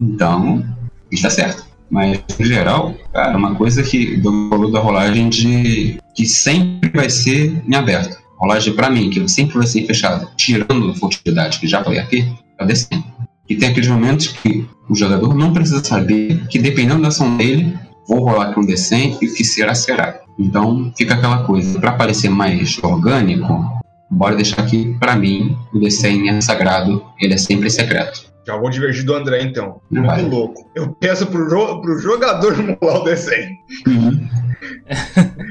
Então, 0.00 0.64
está 1.10 1.30
certo. 1.30 1.64
Mas, 1.90 2.20
no 2.38 2.44
geral, 2.44 2.94
cara, 3.12 3.36
uma 3.36 3.54
coisa 3.54 3.82
que 3.82 4.20
eu 4.22 4.48
falou 4.50 4.70
da 4.70 4.80
rolagem 4.80 5.28
de 5.28 5.98
que 6.14 6.26
sempre 6.26 6.90
vai 6.90 7.08
ser 7.08 7.62
em 7.66 7.74
aberto. 7.74 8.18
Rolagem 8.38 8.74
pra 8.74 8.90
mim, 8.90 9.08
que 9.08 9.26
sempre 9.28 9.56
vai 9.56 9.66
ser 9.66 9.86
fechada, 9.86 10.28
tirando 10.36 10.90
a 10.90 10.94
furtividade, 10.94 11.58
que 11.58 11.66
já 11.66 11.82
falei 11.82 11.98
aqui, 11.98 12.30
o 12.60 12.64
descendo. 12.64 13.04
E 13.48 13.54
tem 13.54 13.68
aqueles 13.68 13.88
momentos 13.88 14.28
que 14.28 14.66
o 14.88 14.94
jogador 14.94 15.34
não 15.34 15.52
precisa 15.52 15.82
saber 15.82 16.46
que, 16.48 16.58
dependendo 16.58 17.02
da 17.02 17.08
ação 17.08 17.36
dele, 17.36 17.78
vou 18.08 18.24
rolar 18.24 18.50
aqui 18.50 18.60
um 18.60 18.66
D100 18.66 19.18
e 19.22 19.26
o 19.26 19.34
que 19.34 19.44
será, 19.44 19.74
será. 19.74 20.20
Então 20.38 20.92
fica 20.96 21.14
aquela 21.14 21.44
coisa, 21.44 21.78
para 21.78 21.92
parecer 21.92 22.28
mais 22.28 22.78
orgânico, 22.82 23.64
bora 24.10 24.36
deixar 24.36 24.62
aqui, 24.62 24.96
pra 24.98 25.16
mim, 25.16 25.56
o 25.72 25.78
D100 25.78 26.28
é 26.28 26.40
sagrado, 26.40 27.02
ele 27.20 27.34
é 27.34 27.38
sempre 27.38 27.70
secreto. 27.70 28.35
Já 28.46 28.56
vou 28.56 28.70
divergir 28.70 29.04
do 29.04 29.14
André, 29.14 29.42
então. 29.42 29.80
Vai. 29.90 30.22
louco. 30.22 30.70
Eu 30.74 30.92
peço 30.92 31.26
pro, 31.26 31.48
jo 31.48 31.80
pro 31.80 31.98
jogador 31.98 32.56
molar 32.80 33.00
o 33.00 33.04
D100. 33.04 33.48
Uhum. 33.88 34.28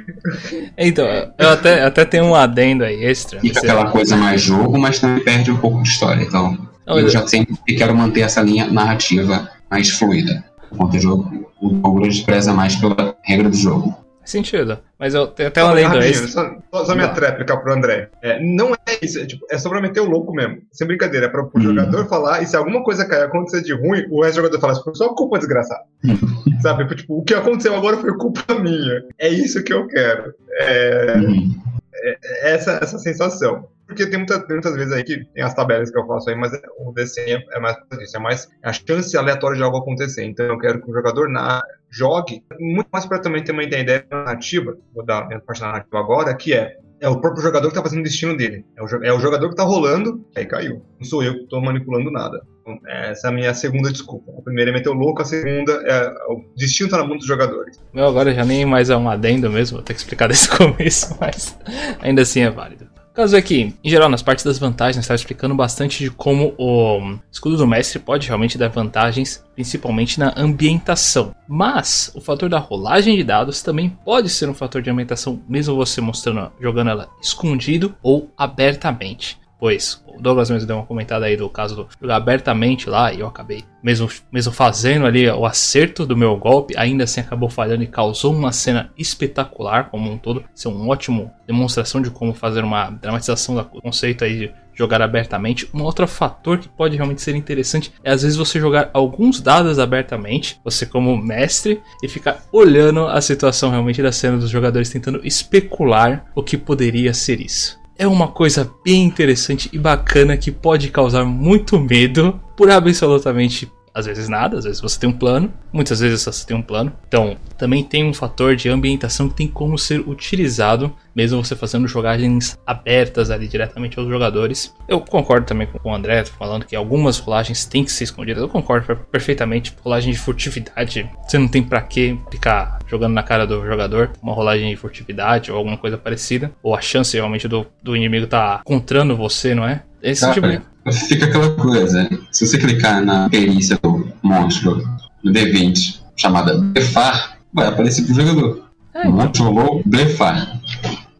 Então, 0.77 1.05
eu 1.37 1.49
até, 1.49 1.83
até 1.83 2.03
tenho 2.03 2.25
um 2.25 2.35
adendo 2.35 2.83
aí 2.83 3.05
extra. 3.05 3.39
Fica 3.39 3.59
aquela 3.59 3.91
coisa 3.91 4.17
mais 4.17 4.41
jogo, 4.41 4.77
mas 4.77 4.99
também 4.99 5.23
perde 5.23 5.51
um 5.51 5.57
pouco 5.57 5.83
de 5.83 5.89
história. 5.89 6.23
Então, 6.23 6.57
Não, 6.85 6.99
eu 6.99 7.07
já 7.07 7.25
sempre 7.27 7.55
quero 7.77 7.95
manter 7.95 8.21
essa 8.21 8.41
linha 8.41 8.67
narrativa 8.67 9.47
mais 9.69 9.89
fluida. 9.91 10.43
Enquanto 10.73 10.95
o 10.95 10.99
jogo, 10.99 11.51
o 11.61 11.69
jogo 11.69 12.01
despreza 12.01 12.53
mais 12.53 12.75
pela 12.75 13.15
regra 13.23 13.49
do 13.49 13.55
jogo. 13.55 13.95
Faz 14.25 14.31
sentido. 14.31 14.79
Mas 14.97 15.13
eu 15.13 15.27
tenho 15.27 15.49
até 15.49 15.63
um 15.63 15.67
adendo 15.67 15.87
Rapidinho, 15.89 16.23
extra. 16.25 16.57
só, 16.71 16.85
só, 16.85 16.95
minha 16.95 17.09
tréplica 17.09 17.55
pro 17.57 17.71
André. 17.73 18.09
É, 18.23 18.39
não 18.43 18.73
é 18.73 18.97
isso, 19.03 19.19
é, 19.19 19.25
tipo, 19.27 19.45
é 19.51 19.57
só 19.59 19.69
pra 19.69 19.79
meter 19.79 19.99
o 19.99 20.09
louco 20.09 20.33
mesmo. 20.33 20.57
Sem 20.71 20.87
brincadeira, 20.87 21.27
é 21.27 21.29
pra, 21.29 21.43
pro 21.43 21.59
Hum. 21.59 21.63
jogador 21.63 22.07
falar, 22.07 22.41
e 22.41 22.47
se 22.47 22.55
alguma 22.57 22.83
coisa 22.83 23.05
cair 23.07 23.23
acontecer 23.23 23.61
de 23.61 23.73
ruim, 23.73 24.05
o 24.09 24.23
resto 24.23 24.37
do 24.41 24.45
jogador 24.47 24.59
fala, 24.59 24.83
"Foi 24.83 24.95
só 24.95 25.09
culpa 25.13 25.37
desgraçada. 25.37 25.83
Sabe? 26.61 26.87
Tipo, 26.95 27.19
o 27.19 27.23
que 27.23 27.35
aconteceu 27.35 27.75
agora 27.75 27.97
foi 27.97 28.17
culpa 28.17 28.55
minha. 28.55 29.03
É 29.19 29.29
isso 29.29 29.63
que 29.63 29.71
eu 29.73 29.85
quero. 29.87 30.33
É, 30.59 31.13
Uhum. 31.17 31.55
é 32.03 32.51
essa, 32.53 32.79
essa 32.81 32.97
sensação. 32.97 33.67
Porque 33.87 34.07
tem, 34.07 34.17
muita- 34.17 34.39
tem 34.39 34.55
muitas 34.55 34.75
vezes 34.75 34.91
aí 34.93 35.03
que 35.03 35.23
tem 35.33 35.43
as 35.43 35.53
tabelas 35.53 35.91
que 35.91 35.97
eu 35.97 36.05
faço 36.07 36.29
aí, 36.29 36.35
mas 36.35 36.53
é- 36.53 36.61
o 36.79 36.91
desenho 36.91 37.39
é 37.51 37.59
mais 37.59 37.77
por 37.87 38.01
isso, 38.01 38.17
é 38.17 38.19
mais 38.19 38.47
a 38.63 38.73
chance 38.73 39.15
aleatória 39.17 39.57
de 39.57 39.63
algo 39.63 39.77
acontecer. 39.77 40.23
Então 40.25 40.45
eu 40.45 40.57
quero 40.57 40.81
que 40.81 40.89
o 40.89 40.93
jogador 40.93 41.29
na, 41.29 41.61
jogue, 41.89 42.43
muito 42.59 42.87
mais 42.91 43.05
para 43.05 43.19
também 43.19 43.43
ter 43.43 43.51
uma 43.51 43.63
ideia 43.63 44.05
narrativa, 44.11 44.75
vou 44.93 45.05
dar 45.05 45.31
a 45.31 45.39
parte 45.39 45.61
narrativa 45.61 45.99
agora, 45.99 46.33
que 46.35 46.53
é 46.53 46.77
é 47.01 47.09
o 47.09 47.19
próprio 47.19 47.43
jogador 47.43 47.67
que 47.67 47.75
tá 47.75 47.81
fazendo 47.83 47.99
o 47.99 48.03
destino 48.03 48.35
dele. 48.37 48.65
É 48.75 48.81
o, 48.81 48.87
é 49.03 49.13
o 49.13 49.19
jogador 49.19 49.49
que 49.49 49.55
tá 49.55 49.63
rolando, 49.63 50.25
aí 50.33 50.45
caiu. 50.45 50.81
Não 50.97 51.05
sou 51.05 51.21
eu 51.21 51.33
que 51.39 51.45
tô 51.47 51.59
manipulando 51.59 52.09
nada. 52.09 52.41
Então, 52.61 52.79
essa 52.87 53.27
é 53.27 53.29
a 53.29 53.33
minha 53.33 53.53
segunda 53.53 53.91
desculpa. 53.91 54.31
A 54.35 54.41
primeira 54.41 54.71
é 54.71 54.73
meter 54.73 54.89
o 54.89 54.93
louco, 54.93 55.21
a 55.21 55.25
segunda 55.25 55.73
é 55.85 56.07
o 56.29 56.41
destino 56.55 56.89
tá 56.89 56.97
na 56.97 57.03
mão 57.05 57.17
dos 57.17 57.27
jogadores. 57.27 57.79
Meu, 57.93 58.07
agora 58.07 58.33
já 58.33 58.45
nem 58.45 58.65
mais 58.65 58.89
é 58.89 58.95
um 58.95 59.09
adendo 59.09 59.51
mesmo, 59.51 59.77
vou 59.77 59.83
ter 59.85 59.93
que 59.93 59.99
explicar 59.99 60.27
desde 60.29 60.49
o 60.49 60.57
começo, 60.57 61.15
mas 61.19 61.55
ainda 62.01 62.21
assim 62.21 62.41
é 62.41 62.49
válido. 62.49 62.87
Caso 63.15 63.37
é 63.37 63.41
que, 63.41 63.73
em 63.81 63.89
geral, 63.89 64.09
nas 64.09 64.21
partes 64.21 64.43
das 64.43 64.59
vantagens, 64.59 65.05
estava 65.05 65.15
explicando 65.15 65.55
bastante 65.55 66.03
de 66.03 66.11
como 66.11 66.53
o 66.57 67.17
escudo 67.31 67.55
do 67.55 67.65
mestre 67.65 67.97
pode 67.97 68.27
realmente 68.27 68.57
dar 68.57 68.67
vantagens, 68.67 69.41
principalmente 69.55 70.19
na 70.19 70.33
ambientação. 70.35 71.33
Mas 71.47 72.11
o 72.13 72.19
fator 72.19 72.49
da 72.49 72.59
rolagem 72.59 73.15
de 73.15 73.23
dados 73.23 73.61
também 73.61 73.89
pode 73.89 74.27
ser 74.27 74.49
um 74.49 74.53
fator 74.53 74.81
de 74.81 74.89
ambientação, 74.89 75.41
mesmo 75.47 75.77
você 75.77 76.01
mostrando, 76.01 76.51
jogando 76.59 76.89
ela 76.89 77.09
escondido 77.21 77.95
ou 78.03 78.29
abertamente. 78.37 79.39
Pois 79.59 80.03
o 80.05 80.21
Douglas 80.21 80.49
mesmo 80.49 80.67
deu 80.67 80.75
uma 80.75 80.85
comentada 80.85 81.25
aí 81.25 81.37
do 81.37 81.49
caso 81.49 81.75
do 81.75 81.87
jogar 82.01 82.17
abertamente 82.17 82.89
lá 82.89 83.13
e 83.13 83.19
eu 83.19 83.27
acabei, 83.27 83.63
mesmo, 83.81 84.09
mesmo 84.31 84.51
fazendo 84.51 85.05
ali 85.05 85.29
o 85.29 85.45
acerto 85.45 86.05
do 86.05 86.17
meu 86.17 86.35
golpe, 86.37 86.73
ainda 86.77 87.05
assim 87.05 87.21
acabou 87.21 87.49
falhando 87.49 87.83
e 87.83 87.87
causou 87.87 88.33
uma 88.33 88.51
cena 88.51 88.91
espetacular 88.97 89.89
como 89.89 90.11
um 90.11 90.17
todo. 90.17 90.43
Isso 90.53 90.67
é 90.67 90.71
uma 90.71 90.87
ótima 90.87 91.31
demonstração 91.47 92.01
de 92.01 92.09
como 92.09 92.33
fazer 92.33 92.63
uma 92.63 92.89
dramatização 92.89 93.55
do 93.55 93.63
conceito 93.63 94.23
aí 94.23 94.39
de 94.39 94.53
jogar 94.73 95.01
abertamente. 95.01 95.69
Um 95.73 95.83
outro 95.83 96.05
fator 96.05 96.57
que 96.57 96.67
pode 96.67 96.97
realmente 96.97 97.21
ser 97.21 97.35
interessante 97.35 97.93
é 98.03 98.11
às 98.11 98.23
vezes 98.23 98.37
você 98.37 98.59
jogar 98.59 98.89
alguns 98.93 99.39
dados 99.39 99.79
abertamente, 99.79 100.59
você 100.63 100.85
como 100.85 101.15
mestre, 101.15 101.81
e 102.03 102.09
ficar 102.09 102.43
olhando 102.51 103.07
a 103.07 103.21
situação 103.21 103.69
realmente 103.69 104.01
da 104.01 104.11
cena 104.11 104.37
dos 104.37 104.49
jogadores 104.49 104.89
tentando 104.89 105.25
especular 105.25 106.25
o 106.35 106.43
que 106.43 106.57
poderia 106.57 107.13
ser 107.13 107.39
isso 107.39 107.84
é 107.97 108.07
uma 108.07 108.27
coisa 108.27 108.69
bem 108.83 109.03
interessante 109.03 109.69
e 109.71 109.77
bacana 109.77 110.37
que 110.37 110.51
pode 110.51 110.89
causar 110.89 111.25
muito 111.25 111.79
medo 111.79 112.39
por 112.55 112.69
absolutamente 112.69 113.71
às 113.95 114.05
vezes 114.05 114.27
nada, 114.27 114.57
às 114.57 114.65
vezes 114.65 114.81
você 114.81 114.99
tem 114.99 115.09
um 115.09 115.13
plano, 115.13 115.53
muitas 115.71 116.01
vezes 116.01 116.25
você 116.25 116.45
tem 116.45 116.57
um 116.57 116.61
plano. 116.61 116.91
Então, 117.07 117.37
também 117.57 117.81
tem 117.81 118.03
um 118.03 118.13
fator 118.13 118.53
de 118.53 118.67
ambientação 118.67 119.29
que 119.29 119.35
tem 119.35 119.47
como 119.47 119.79
ser 119.79 120.01
utilizado, 120.01 120.93
mesmo 121.15 121.41
você 121.41 121.55
fazendo 121.55 121.87
jogagens 121.87 122.59
abertas 122.67 123.31
ali 123.31 123.47
diretamente 123.47 123.97
aos 123.97 124.09
jogadores. 124.09 124.75
Eu 124.85 124.99
concordo 124.99 125.45
também 125.45 125.65
com 125.65 125.89
o 125.89 125.95
André 125.95 126.25
falando 126.25 126.65
que 126.65 126.75
algumas 126.75 127.17
rolagens 127.17 127.65
têm 127.65 127.85
que 127.85 127.91
ser 127.91 128.03
escondidas. 128.03 128.43
Eu 128.43 128.49
concordo 128.49 128.97
perfeitamente. 129.09 129.73
Rolagem 129.81 130.11
de 130.11 130.19
furtividade, 130.19 131.09
você 131.25 131.37
não 131.37 131.47
tem 131.47 131.63
para 131.63 131.81
que 131.81 132.19
ficar 132.29 132.79
jogando 132.87 133.13
na 133.13 133.23
cara 133.23 133.47
do 133.47 133.65
jogador 133.65 134.11
uma 134.21 134.33
rolagem 134.33 134.69
de 134.69 134.75
furtividade 134.75 135.51
ou 135.51 135.57
alguma 135.57 135.77
coisa 135.77 135.97
parecida, 135.97 136.51
ou 136.61 136.75
a 136.75 136.81
chance 136.81 137.15
realmente 137.15 137.47
do, 137.47 137.65
do 137.81 137.95
inimigo 137.95 138.27
tá 138.27 138.61
encontrando 138.61 139.15
você, 139.15 139.55
não 139.55 139.65
é? 139.65 139.83
Esse 140.11 140.31
tipo 140.33 140.47
de 140.47 140.61
Fica 141.07 141.25
aquela 141.25 141.49
coisa, 141.55 142.07
se 142.31 142.45
você 142.45 142.59
clicar 142.59 143.03
na 143.03 143.27
perícia 143.27 143.75
do 143.81 144.07
monstro 144.21 144.83
no 145.23 145.33
D20 145.33 145.99
chamada 146.15 146.57
blefar, 146.59 147.39
vai 147.51 147.67
aparecer 147.67 148.05
pro 148.05 148.13
jogador. 148.13 148.65
É, 148.93 149.07
monstro 149.07 149.45
rolou 149.45 149.81
blefar. 149.83 150.59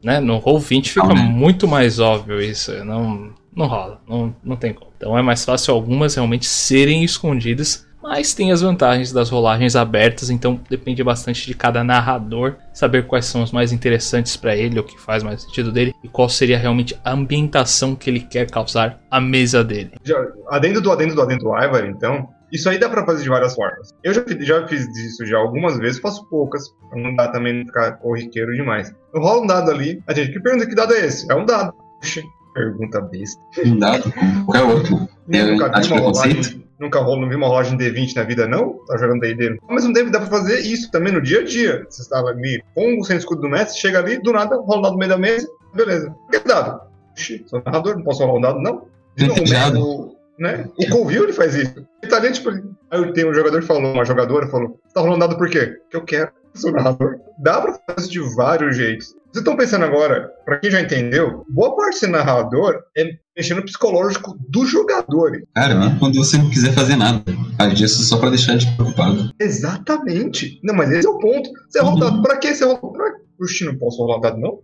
né? 0.03 0.19
No 0.19 0.37
Roll 0.37 0.59
20 0.59 0.89
fica 0.91 1.07
Não, 1.07 1.15
né? 1.15 1.21
muito 1.23 1.67
mais 1.67 1.97
óbvio 1.99 2.39
isso. 2.39 2.71
Não, 2.85 3.31
não 3.55 3.65
rola, 3.65 3.99
não, 4.07 4.35
não 4.43 4.55
tem 4.55 4.71
como. 4.71 4.91
Então 4.95 5.17
é 5.17 5.21
mais 5.23 5.43
fácil 5.43 5.73
algumas 5.73 6.13
realmente 6.13 6.45
serem 6.45 7.03
escondidas, 7.03 7.87
mas 8.07 8.35
tem 8.35 8.51
as 8.51 8.61
vantagens 8.61 9.11
das 9.11 9.29
rolagens 9.29 9.75
abertas, 9.75 10.29
então 10.29 10.59
depende 10.69 11.03
bastante 11.03 11.47
de 11.47 11.55
cada 11.55 11.83
narrador 11.83 12.55
saber 12.71 13.07
quais 13.07 13.25
são 13.25 13.41
os 13.41 13.51
mais 13.51 13.71
interessantes 13.71 14.37
para 14.37 14.55
ele, 14.55 14.79
o 14.79 14.83
que 14.83 14.99
faz 14.99 15.23
mais 15.23 15.41
sentido 15.41 15.71
dele 15.71 15.93
e 16.03 16.07
qual 16.07 16.29
seria 16.29 16.57
realmente 16.57 16.95
a 17.03 17.11
ambientação 17.11 17.95
que 17.95 18.09
ele 18.09 18.19
quer 18.19 18.49
causar 18.49 18.99
à 19.09 19.19
mesa 19.19 19.63
dele. 19.63 19.93
Já, 20.03 20.23
adendo 20.49 20.79
do 20.79 20.91
adendo 20.91 21.15
do 21.15 21.21
adendo 21.21 21.45
do 21.45 21.57
Ivar, 21.57 21.85
então, 21.87 22.29
isso 22.51 22.69
aí 22.69 22.77
dá 22.77 22.87
pra 22.87 23.05
fazer 23.05 23.23
de 23.23 23.29
várias 23.29 23.55
formas. 23.55 23.89
Eu 24.03 24.13
já, 24.13 24.23
já 24.39 24.67
fiz 24.67 24.85
isso 24.97 25.25
já 25.25 25.37
algumas 25.37 25.77
vezes, 25.79 25.99
faço 25.99 26.23
poucas, 26.29 26.69
pra 26.89 27.01
não 27.01 27.15
dá 27.15 27.29
também 27.29 27.65
ficar 27.65 27.93
corriqueiro 27.93 28.53
demais. 28.53 28.93
Eu 29.15 29.21
rolo 29.21 29.43
um 29.43 29.47
dado 29.47 29.71
ali, 29.71 30.01
a 30.07 30.13
gente, 30.13 30.31
que 30.31 30.39
pergunta 30.39 30.67
que 30.67 30.75
dado 30.75 30.93
é 30.93 31.07
esse? 31.07 31.29
É 31.31 31.35
um 31.35 31.45
dado. 31.45 31.73
Puxa, 31.99 32.21
pergunta 32.53 33.01
besta. 33.01 33.41
Um 33.65 33.79
dado 33.79 34.13
qualquer 34.45 34.63
outro. 34.63 35.09
Eu 35.27 35.47
nunca 35.47 35.69
vi 35.69 35.75
acho 35.75 35.93
uma 35.93 36.01
preconceito. 36.01 36.35
rolagem, 36.35 36.64
nunca 36.79 36.99
rolo, 36.99 37.21
não 37.21 37.29
vi 37.29 37.35
uma 37.35 37.47
rolagem 37.47 37.77
D20 37.77 38.15
na 38.15 38.23
vida, 38.23 38.47
não? 38.47 38.85
Tá 38.85 38.97
jogando 38.97 39.21
D&D. 39.21 39.57
Mas 39.69 39.83
não 39.83 39.93
deve, 39.93 40.09
dá 40.09 40.19
pra 40.19 40.29
fazer 40.29 40.59
isso 40.59 40.91
também 40.91 41.13
no 41.13 41.21
dia 41.21 41.41
a 41.41 41.43
dia. 41.43 41.85
Você 41.89 42.01
está 42.01 42.19
ali 42.19 42.63
com 42.73 42.99
o 42.99 43.03
sem 43.03 43.17
escudo 43.17 43.41
do 43.41 43.49
mestre, 43.49 43.79
chega 43.79 43.99
ali, 43.99 44.17
do 44.17 44.31
nada, 44.31 44.57
rola 44.57 44.79
um 44.79 44.81
dado 44.81 44.93
no 44.93 44.99
meio 44.99 45.11
da 45.11 45.17
mesa, 45.17 45.47
beleza. 45.73 46.13
Que 46.31 46.39
dado? 46.39 46.81
Puxa, 47.15 47.39
sou 47.47 47.61
narrador, 47.65 47.95
não 47.95 48.03
posso 48.03 48.25
rolar 48.25 48.37
um 48.37 48.41
dado, 48.41 48.59
não? 48.59 48.87
Não, 49.17 49.27
o, 49.27 49.31
Entediado. 49.31 49.81
o, 49.81 50.15
né? 50.37 50.67
o 50.77 50.89
Colville 50.89 51.25
ele 51.25 51.33
faz 51.33 51.55
isso. 51.55 51.85
Ele 52.01 52.11
tá 52.11 52.17
ali, 52.17 52.31
tipo, 52.31 52.49
aí 52.91 53.13
tem 53.13 53.29
um 53.29 53.33
jogador 53.33 53.61
que 53.61 53.67
falou, 53.67 53.93
uma 53.93 54.05
jogadora 54.05 54.47
falou, 54.47 54.79
tá 54.93 55.01
rolando 55.01 55.19
dado 55.19 55.37
por 55.37 55.49
quê? 55.49 55.77
Que 55.89 55.97
eu 55.97 56.03
quero, 56.03 56.31
eu 56.55 56.61
sou 56.61 56.71
narrador. 56.71 57.17
Dá 57.37 57.61
pra 57.61 57.79
fazer 57.95 58.09
de 58.09 58.19
vários 58.35 58.77
jeitos. 58.77 59.07
Vocês 59.07 59.41
estão 59.41 59.57
pensando 59.57 59.83
agora, 59.83 60.31
pra 60.45 60.57
quem 60.59 60.71
já 60.71 60.79
entendeu, 60.79 61.45
boa 61.49 61.75
parte 61.75 61.97
ser 61.97 62.07
narrador 62.07 62.81
é 62.97 63.17
mexer 63.35 63.53
no 63.53 63.63
psicológico 63.63 64.37
dos 64.47 64.69
jogadores. 64.69 65.43
Cara, 65.53 65.75
mesmo 65.75 65.99
quando 65.99 66.15
você 66.15 66.37
não 66.37 66.49
quiser 66.49 66.71
fazer 66.73 66.95
nada, 66.95 67.21
faz 67.57 67.79
isso 67.79 68.03
só 68.03 68.17
pra 68.17 68.29
deixar 68.29 68.55
de 68.55 68.73
preocupado. 68.75 69.29
Exatamente. 69.37 70.59
Não, 70.63 70.73
mas 70.73 70.89
esse 70.91 71.05
é 71.05 71.09
o 71.09 71.19
ponto. 71.19 71.49
Você 71.69 71.81
rola 71.81 71.99
dado 71.99 72.21
pra 72.21 72.37
quê? 72.37 72.55
Você 72.55 72.63
rola 72.63 72.79
pra 72.79 73.25
Puxa, 73.37 73.65
não 73.65 73.77
posso 73.77 73.97
rolar 73.97 74.21
dado, 74.21 74.37
não? 74.37 74.59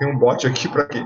Tem 0.00 0.08
um 0.08 0.18
bot 0.18 0.44
aqui 0.44 0.68
pra 0.68 0.84
quê? 0.84 1.00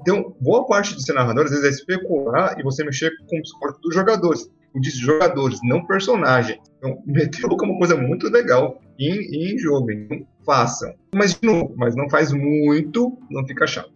Então, 0.00 0.34
boa 0.40 0.66
parte 0.66 0.96
de 0.96 1.04
ser 1.04 1.12
narrador, 1.12 1.44
às 1.44 1.50
vezes, 1.50 1.64
é 1.64 1.68
especular 1.68 2.58
e 2.58 2.62
você 2.64 2.82
mexer 2.82 3.12
com 3.28 3.38
o 3.38 3.42
psicológico 3.42 3.82
dos 3.82 3.94
jogadores. 3.94 4.50
Eu 4.74 4.80
disse 4.80 4.98
jogadores, 4.98 5.58
não 5.62 5.84
personagens. 5.84 6.58
Então, 6.78 7.02
meter 7.06 7.46
louco 7.46 7.64
é 7.64 7.68
uma 7.68 7.78
coisa 7.78 7.96
muito 7.96 8.28
legal 8.28 8.80
em, 8.98 9.54
em 9.54 9.58
jogo. 9.58 9.90
Então, 9.90 10.26
façam. 10.44 10.94
Mas, 11.14 11.34
de 11.34 11.46
novo, 11.46 11.74
mas 11.76 11.94
não 11.96 12.08
faz 12.08 12.32
muito, 12.32 13.18
não 13.30 13.46
fica 13.46 13.66
chato. 13.66 13.92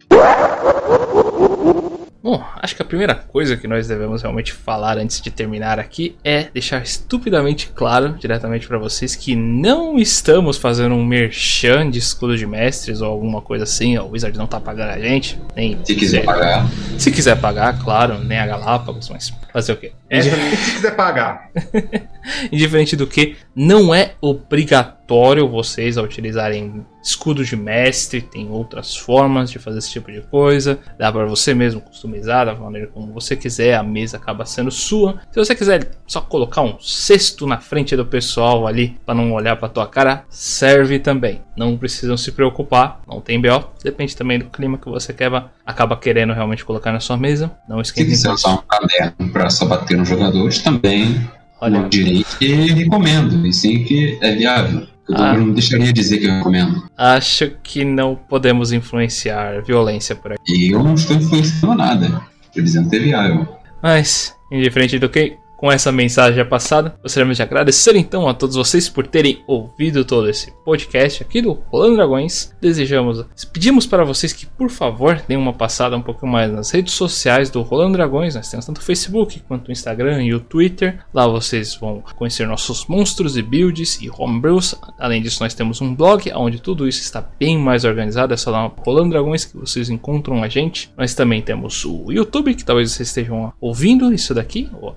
Bom, 2.25 2.43
acho 2.59 2.75
que 2.75 2.81
a 2.81 2.85
primeira 2.85 3.13
coisa 3.13 3.55
que 3.55 3.67
nós 3.67 3.87
devemos 3.87 4.23
realmente 4.23 4.51
falar 4.51 4.97
antes 4.97 5.21
de 5.21 5.29
terminar 5.29 5.77
aqui 5.77 6.17
é 6.23 6.45
deixar 6.51 6.81
estupidamente 6.81 7.67
claro, 7.67 8.15
diretamente 8.19 8.67
para 8.67 8.79
vocês, 8.79 9.15
que 9.15 9.35
não 9.35 9.99
estamos 9.99 10.57
fazendo 10.57 10.95
um 10.95 11.05
merchan 11.05 11.87
de 11.87 11.99
escudo 11.99 12.35
de 12.35 12.47
mestres 12.47 12.99
ou 12.99 13.11
alguma 13.11 13.43
coisa 13.43 13.63
assim. 13.63 13.95
O 13.99 14.07
Wizard 14.07 14.35
não 14.39 14.47
tá 14.47 14.59
pagando 14.59 14.89
a 14.89 14.99
gente, 14.99 15.39
nem 15.55 15.77
Se 15.83 15.93
quiser 15.93 16.25
pagar, 16.25 16.67
Se 16.97 17.11
quiser 17.11 17.39
pagar, 17.39 17.77
claro, 17.83 18.17
nem 18.17 18.39
a 18.39 18.47
Galápagos, 18.47 19.07
mas 19.09 19.31
fazer 19.55 19.71
o 19.71 19.77
quê? 19.77 19.93
Essa, 20.09 20.35
se 20.57 20.71
quiser 20.73 20.97
pagar. 20.97 21.49
Indiferente 22.51 22.93
do 22.97 23.07
que, 23.07 23.37
não 23.55 23.95
é 23.95 24.15
obrigatório 24.19 25.47
vocês 25.47 25.97
a 25.97 26.01
utilizarem 26.01 26.85
escudo 27.01 27.45
de 27.45 27.55
mestre, 27.55 28.19
tem 28.19 28.49
outras 28.49 28.97
formas 28.97 29.51
de 29.51 29.59
fazer 29.59 29.77
esse 29.77 29.91
tipo 29.91 30.11
de 30.11 30.21
coisa. 30.21 30.79
Dá 30.97 31.11
para 31.11 31.25
você 31.25 31.53
mesmo 31.53 31.79
customizar 31.79 32.47
da 32.47 32.55
maneira 32.55 32.87
como 32.87 33.13
você 33.13 33.35
quiser, 33.35 33.75
a 33.75 33.83
mesa 33.83 34.17
acaba 34.17 34.43
sendo 34.45 34.71
sua. 34.71 35.21
Se 35.31 35.37
você 35.37 35.55
quiser 35.55 35.91
só 36.07 36.19
colocar 36.19 36.61
um 36.61 36.79
cesto 36.79 37.45
na 37.45 37.59
frente 37.59 37.95
do 37.95 38.05
pessoal 38.05 38.65
ali 38.65 38.97
para 39.05 39.13
não 39.13 39.31
olhar 39.31 39.55
para 39.55 39.69
tua 39.69 39.87
cara, 39.87 40.25
serve 40.29 40.97
também. 40.97 41.41
Não 41.55 41.77
precisam 41.77 42.17
se 42.17 42.31
preocupar, 42.31 43.01
não 43.07 43.21
tem 43.21 43.39
BO. 43.39 43.69
Depende 43.83 44.15
também 44.17 44.39
do 44.39 44.45
clima 44.45 44.77
que 44.79 44.89
você 44.89 45.13
quer, 45.13 45.31
acaba 45.63 45.95
querendo 45.95 46.33
realmente 46.33 46.65
colocar 46.65 46.91
na 46.91 46.99
sua 46.99 47.15
mesa. 47.15 47.55
Não 47.69 47.83
se 47.83 47.91
esqueça 47.91 48.09
quiser 48.09 48.31
usar 48.31 48.49
um 48.49 48.63
caderno 48.67 49.31
pra 49.31 49.44
só 49.49 49.65
bater 49.65 49.97
nos 49.97 50.07
jogadores, 50.09 50.59
também 50.59 51.27
Olha, 51.61 51.81
não 51.81 51.89
direi 51.89 52.25
que 52.39 52.47
recomendo, 52.73 53.45
e 53.47 53.53
sim 53.53 53.83
que 53.83 54.17
é 54.21 54.35
viável. 54.35 54.87
Eu 55.07 55.15
Ah. 55.17 55.33
não 55.37 55.51
deixaria 55.51 55.85
de 55.87 55.93
dizer 55.93 56.17
que 56.17 56.25
eu 56.25 56.33
recomendo. 56.37 56.83
acho 56.97 57.51
que 57.61 57.85
não 57.85 58.15
podemos 58.15 58.71
influenciar 58.71 59.61
violência 59.63 60.15
por 60.15 60.33
aqui. 60.33 60.41
E 60.67 60.71
eu 60.71 60.83
não 60.83 60.95
estou 60.95 61.15
influenciando 61.15 61.75
nada. 61.75 62.21
Estou 62.47 62.63
dizendo 62.63 62.89
que 62.89 62.95
é 62.95 62.99
viável. 62.99 63.47
Mas, 63.83 64.33
indiferente 64.51 64.97
do 64.97 65.07
que, 65.07 65.37
com 65.57 65.71
essa 65.71 65.91
mensagem 65.91 66.35
já 66.35 66.45
passada, 66.45 66.95
gostaríamos 67.01 67.37
de 67.37 67.43
agradecer 67.43 67.95
então 67.95 68.27
a 68.27 68.33
todos 68.33 68.55
vocês 68.55 68.89
por 68.89 69.07
terem 69.07 69.43
ouvido 69.47 70.03
todo 70.03 70.29
esse 70.29 70.51
podcast 70.63 71.23
aqui 71.23 71.41
do 71.41 71.53
Rolando 71.53 71.95
Dragões. 71.95 72.53
Desejamos, 72.61 73.25
pedimos 73.51 73.85
para 73.85 74.03
vocês 74.03 74.33
que, 74.33 74.45
por 74.45 74.69
favor, 74.69 75.21
deem 75.27 75.39
uma 75.39 75.53
passada 75.53 75.95
um 75.95 76.01
pouco 76.01 76.27
mais 76.27 76.51
nas 76.51 76.71
redes 76.71 76.93
sociais 76.93 77.49
do 77.49 77.61
Rolando 77.61 77.93
Dragões. 77.93 78.35
Nós 78.35 78.49
temos 78.49 78.65
tanto 78.65 78.79
o 78.79 78.83
Facebook 78.83 79.41
quanto 79.47 79.69
o 79.69 79.71
Instagram 79.71 80.23
e 80.23 80.33
o 80.33 80.39
Twitter. 80.39 80.99
Lá 81.13 81.27
vocês 81.27 81.75
vão 81.75 82.03
conhecer 82.15 82.47
nossos 82.47 82.85
monstros 82.87 83.37
e 83.37 83.41
builds 83.41 84.01
e 84.01 84.09
homebrews. 84.09 84.75
Além 84.99 85.21
disso, 85.21 85.41
nós 85.41 85.53
temos 85.53 85.81
um 85.81 85.95
blog 85.95 86.31
onde 86.35 86.61
tudo 86.61 86.87
isso 86.87 87.01
está 87.01 87.27
bem 87.39 87.57
mais 87.57 87.85
organizado. 87.85 88.33
É 88.33 88.37
só 88.37 88.51
dar 88.51 88.71
Rolando 88.85 89.11
Dragões 89.11 89.45
que 89.45 89.57
vocês 89.57 89.89
encontram 89.89 90.43
a 90.43 90.47
gente. 90.47 90.91
Nós 90.97 91.13
também 91.13 91.41
temos 91.41 91.85
o 91.85 92.11
YouTube, 92.11 92.55
que 92.55 92.65
talvez 92.65 92.91
vocês 92.91 93.09
estejam 93.09 93.53
ouvindo 93.61 94.13
isso 94.13 94.33
daqui, 94.33 94.69
ou 94.81 94.95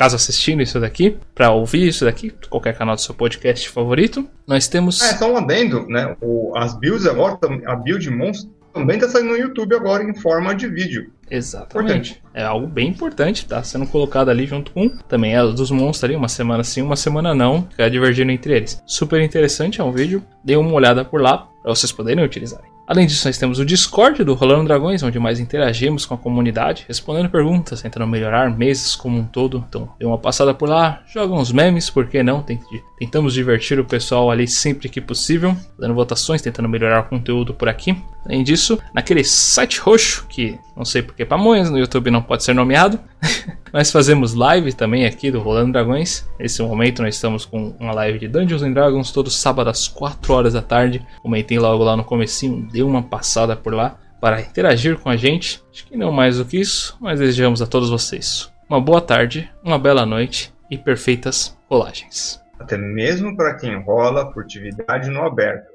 caso 0.00 0.16
assistindo 0.16 0.62
isso 0.62 0.80
daqui, 0.80 1.18
para 1.34 1.50
ouvir 1.50 1.86
isso 1.86 2.06
daqui, 2.06 2.32
qualquer 2.48 2.74
canal 2.74 2.94
do 2.94 3.02
seu 3.02 3.14
podcast 3.14 3.68
favorito. 3.68 4.26
Nós 4.46 4.66
temos. 4.66 5.02
É 5.02 5.14
só 5.14 5.30
um 5.30 5.36
adendo, 5.36 5.86
né? 5.88 6.16
O, 6.22 6.56
as 6.56 6.72
builds 6.72 7.06
agora, 7.06 7.38
a 7.66 7.76
build 7.76 8.08
monstro 8.08 8.50
também 8.72 8.98
tá 8.98 9.06
saindo 9.10 9.28
no 9.28 9.36
YouTube 9.36 9.74
agora 9.74 10.02
em 10.02 10.14
forma 10.14 10.54
de 10.54 10.68
vídeo. 10.68 11.12
Exatamente. 11.30 12.22
É 12.32 12.42
algo 12.42 12.66
bem 12.66 12.88
importante, 12.88 13.44
tá 13.44 13.62
sendo 13.62 13.86
colocado 13.86 14.30
ali 14.30 14.46
junto 14.46 14.70
com 14.70 14.88
também 14.88 15.36
a 15.36 15.44
dos 15.44 15.70
monstros 15.70 16.04
ali, 16.04 16.16
uma 16.16 16.28
semana 16.28 16.64
sim, 16.64 16.80
uma 16.80 16.96
semana 16.96 17.34
não, 17.34 17.64
ficar 17.64 17.90
divergindo 17.90 18.32
entre 18.32 18.56
eles. 18.56 18.82
Super 18.86 19.20
interessante, 19.20 19.82
é 19.82 19.84
um 19.84 19.92
vídeo, 19.92 20.22
dê 20.42 20.56
uma 20.56 20.72
olhada 20.72 21.04
por 21.04 21.20
lá 21.20 21.46
para 21.62 21.74
vocês 21.74 21.92
poderem 21.92 22.24
utilizarem. 22.24 22.70
Além 22.90 23.06
disso, 23.06 23.28
nós 23.28 23.38
temos 23.38 23.60
o 23.60 23.64
Discord 23.64 24.24
do 24.24 24.34
Rolando 24.34 24.64
Dragões, 24.64 25.00
onde 25.04 25.16
mais 25.16 25.38
interagimos 25.38 26.04
com 26.04 26.14
a 26.14 26.18
comunidade, 26.18 26.84
respondendo 26.88 27.30
perguntas, 27.30 27.80
tentando 27.80 28.04
melhorar 28.04 28.50
mesas 28.50 28.96
como 28.96 29.16
um 29.16 29.24
todo. 29.24 29.64
Então, 29.68 29.90
dê 29.96 30.04
uma 30.04 30.18
passada 30.18 30.52
por 30.52 30.68
lá, 30.68 31.00
joga 31.06 31.32
uns 31.32 31.52
memes, 31.52 31.88
por 31.88 32.08
que 32.08 32.20
não? 32.20 32.42
Tent- 32.42 32.60
Tentamos 32.98 33.32
divertir 33.32 33.78
o 33.78 33.84
pessoal 33.84 34.28
ali 34.28 34.48
sempre 34.48 34.88
que 34.88 35.00
possível, 35.00 35.56
dando 35.78 35.94
votações, 35.94 36.42
tentando 36.42 36.68
melhorar 36.68 37.00
o 37.00 37.08
conteúdo 37.08 37.54
por 37.54 37.68
aqui. 37.68 37.96
Além 38.26 38.42
disso, 38.44 38.78
naquele 38.92 39.24
site 39.24 39.80
roxo, 39.80 40.26
que 40.28 40.58
não 40.76 40.84
sei 40.84 41.00
porque 41.00 41.24
pamonhas 41.24 41.70
no 41.70 41.78
YouTube 41.78 42.10
não 42.10 42.20
pode 42.20 42.44
ser 42.44 42.52
nomeado, 42.54 43.00
nós 43.72 43.90
fazemos 43.90 44.34
live 44.34 44.74
também 44.74 45.06
aqui 45.06 45.30
do 45.30 45.40
Rolando 45.40 45.72
Dragões. 45.72 46.28
Nesse 46.38 46.60
momento 46.60 47.00
nós 47.02 47.14
estamos 47.14 47.46
com 47.46 47.74
uma 47.80 47.92
live 47.94 48.18
de 48.18 48.28
Dungeons 48.28 48.62
and 48.62 48.72
Dragons 48.72 49.10
todo 49.12 49.30
sábado 49.30 49.70
às 49.70 49.88
4 49.88 50.34
horas 50.34 50.52
da 50.52 50.60
tarde. 50.60 51.00
Comentei 51.22 51.58
logo 51.58 51.82
lá 51.82 51.96
no 51.96 52.04
comecinho, 52.04 52.68
dê 52.80 52.82
uma 52.82 53.02
passada 53.02 53.54
por 53.54 53.74
lá 53.74 53.98
para 54.20 54.40
interagir 54.40 54.98
com 54.98 55.10
a 55.10 55.16
gente. 55.16 55.62
Acho 55.70 55.86
que 55.86 55.96
não 55.96 56.10
mais 56.10 56.38
do 56.38 56.44
que 56.44 56.58
isso, 56.58 56.96
mas 57.00 57.20
desejamos 57.20 57.60
a 57.60 57.66
todos 57.66 57.90
vocês 57.90 58.50
uma 58.70 58.80
boa 58.80 59.00
tarde, 59.00 59.50
uma 59.64 59.80
bela 59.80 60.06
noite 60.06 60.54
e 60.70 60.78
perfeitas 60.78 61.58
rolagens. 61.68 62.40
Até 62.56 62.78
mesmo 62.78 63.36
para 63.36 63.56
quem 63.56 63.82
rola 63.82 64.32
furtividade 64.32 65.10
no 65.10 65.22
aberto. 65.22 65.72